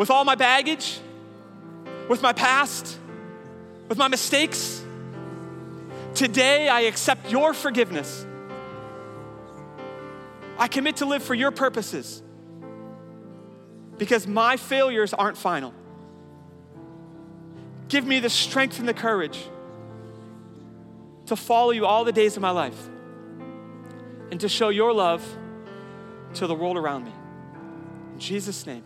with 0.00 0.10
all 0.10 0.24
my 0.24 0.34
baggage, 0.34 0.98
with 2.08 2.22
my 2.22 2.32
past, 2.32 2.98
with 3.86 3.98
my 3.98 4.08
mistakes. 4.08 4.82
Today, 6.14 6.70
I 6.70 6.80
accept 6.92 7.30
your 7.30 7.52
forgiveness. 7.52 8.24
I 10.58 10.68
commit 10.68 10.96
to 10.96 11.04
live 11.04 11.22
for 11.22 11.34
your 11.34 11.50
purposes 11.50 12.22
because 13.98 14.26
my 14.26 14.56
failures 14.56 15.12
aren't 15.12 15.36
final. 15.36 15.74
Give 17.88 18.06
me 18.06 18.20
the 18.20 18.30
strength 18.30 18.78
and 18.78 18.88
the 18.88 18.94
courage 18.94 19.38
to 21.26 21.36
follow 21.36 21.72
you 21.72 21.84
all 21.84 22.04
the 22.04 22.12
days 22.12 22.36
of 22.36 22.40
my 22.40 22.52
life 22.52 22.88
and 24.30 24.40
to 24.40 24.48
show 24.48 24.70
your 24.70 24.94
love 24.94 25.22
to 26.36 26.46
the 26.46 26.54
world 26.54 26.78
around 26.78 27.04
me. 27.04 27.12
In 28.14 28.18
Jesus' 28.18 28.64
name. 28.64 28.84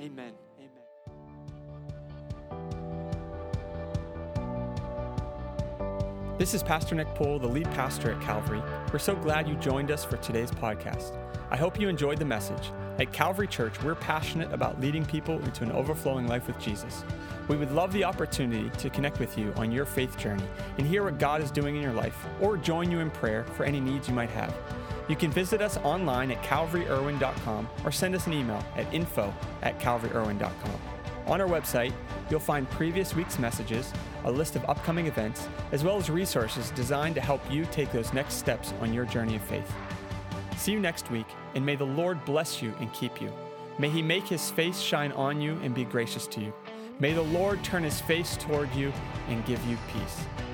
Amen. 0.00 0.32
Amen. 0.60 0.70
This 6.38 6.54
is 6.54 6.62
Pastor 6.62 6.94
Nick 6.94 7.12
Pohl, 7.16 7.40
the 7.40 7.48
lead 7.48 7.68
pastor 7.72 8.12
at 8.12 8.20
Calvary. 8.20 8.62
We're 8.92 9.00
so 9.00 9.16
glad 9.16 9.48
you 9.48 9.56
joined 9.56 9.90
us 9.90 10.04
for 10.04 10.16
today's 10.18 10.52
podcast. 10.52 11.18
I 11.50 11.56
hope 11.56 11.80
you 11.80 11.88
enjoyed 11.88 12.18
the 12.18 12.24
message. 12.24 12.70
At 13.00 13.12
Calvary 13.12 13.48
Church, 13.48 13.82
we're 13.82 13.96
passionate 13.96 14.52
about 14.52 14.80
leading 14.80 15.04
people 15.04 15.42
into 15.42 15.64
an 15.64 15.72
overflowing 15.72 16.28
life 16.28 16.46
with 16.46 16.60
Jesus. 16.60 17.02
We 17.48 17.56
would 17.56 17.72
love 17.72 17.92
the 17.92 18.04
opportunity 18.04 18.70
to 18.78 18.90
connect 18.90 19.18
with 19.18 19.36
you 19.36 19.52
on 19.56 19.72
your 19.72 19.84
faith 19.84 20.16
journey 20.16 20.44
and 20.76 20.86
hear 20.86 21.02
what 21.02 21.18
God 21.18 21.42
is 21.42 21.50
doing 21.50 21.74
in 21.74 21.82
your 21.82 21.92
life, 21.92 22.24
or 22.40 22.56
join 22.56 22.92
you 22.92 23.00
in 23.00 23.10
prayer 23.10 23.44
for 23.54 23.64
any 23.64 23.80
needs 23.80 24.06
you 24.06 24.14
might 24.14 24.30
have. 24.30 24.54
You 25.08 25.16
can 25.16 25.30
visit 25.30 25.62
us 25.62 25.78
online 25.78 26.30
at 26.30 26.42
calvaryirwin.com 26.42 27.68
or 27.84 27.90
send 27.90 28.14
us 28.14 28.26
an 28.26 28.34
email 28.34 28.62
at 28.76 28.92
info 28.92 29.32
at 29.62 29.80
calvaryirwin.com. 29.80 30.80
On 31.26 31.40
our 31.40 31.48
website, 31.48 31.92
you'll 32.30 32.40
find 32.40 32.68
previous 32.70 33.14
week's 33.14 33.38
messages, 33.38 33.92
a 34.24 34.30
list 34.30 34.56
of 34.56 34.64
upcoming 34.68 35.06
events, 35.06 35.48
as 35.72 35.84
well 35.84 35.96
as 35.96 36.08
resources 36.08 36.70
designed 36.70 37.14
to 37.16 37.20
help 37.20 37.40
you 37.50 37.66
take 37.66 37.92
those 37.92 38.12
next 38.14 38.34
steps 38.34 38.72
on 38.80 38.94
your 38.94 39.04
journey 39.04 39.36
of 39.36 39.42
faith. 39.42 39.70
See 40.56 40.72
you 40.72 40.80
next 40.80 41.10
week, 41.10 41.26
and 41.54 41.64
may 41.64 41.76
the 41.76 41.84
Lord 41.84 42.24
bless 42.24 42.62
you 42.62 42.74
and 42.80 42.92
keep 42.92 43.20
you. 43.20 43.30
May 43.78 43.90
he 43.90 44.02
make 44.02 44.26
his 44.26 44.50
face 44.50 44.80
shine 44.80 45.12
on 45.12 45.40
you 45.40 45.58
and 45.62 45.74
be 45.74 45.84
gracious 45.84 46.26
to 46.28 46.40
you. 46.40 46.52
May 46.98 47.12
the 47.12 47.22
Lord 47.22 47.62
turn 47.62 47.84
his 47.84 48.00
face 48.00 48.36
toward 48.36 48.74
you 48.74 48.92
and 49.28 49.44
give 49.44 49.64
you 49.66 49.76
peace. 49.92 50.47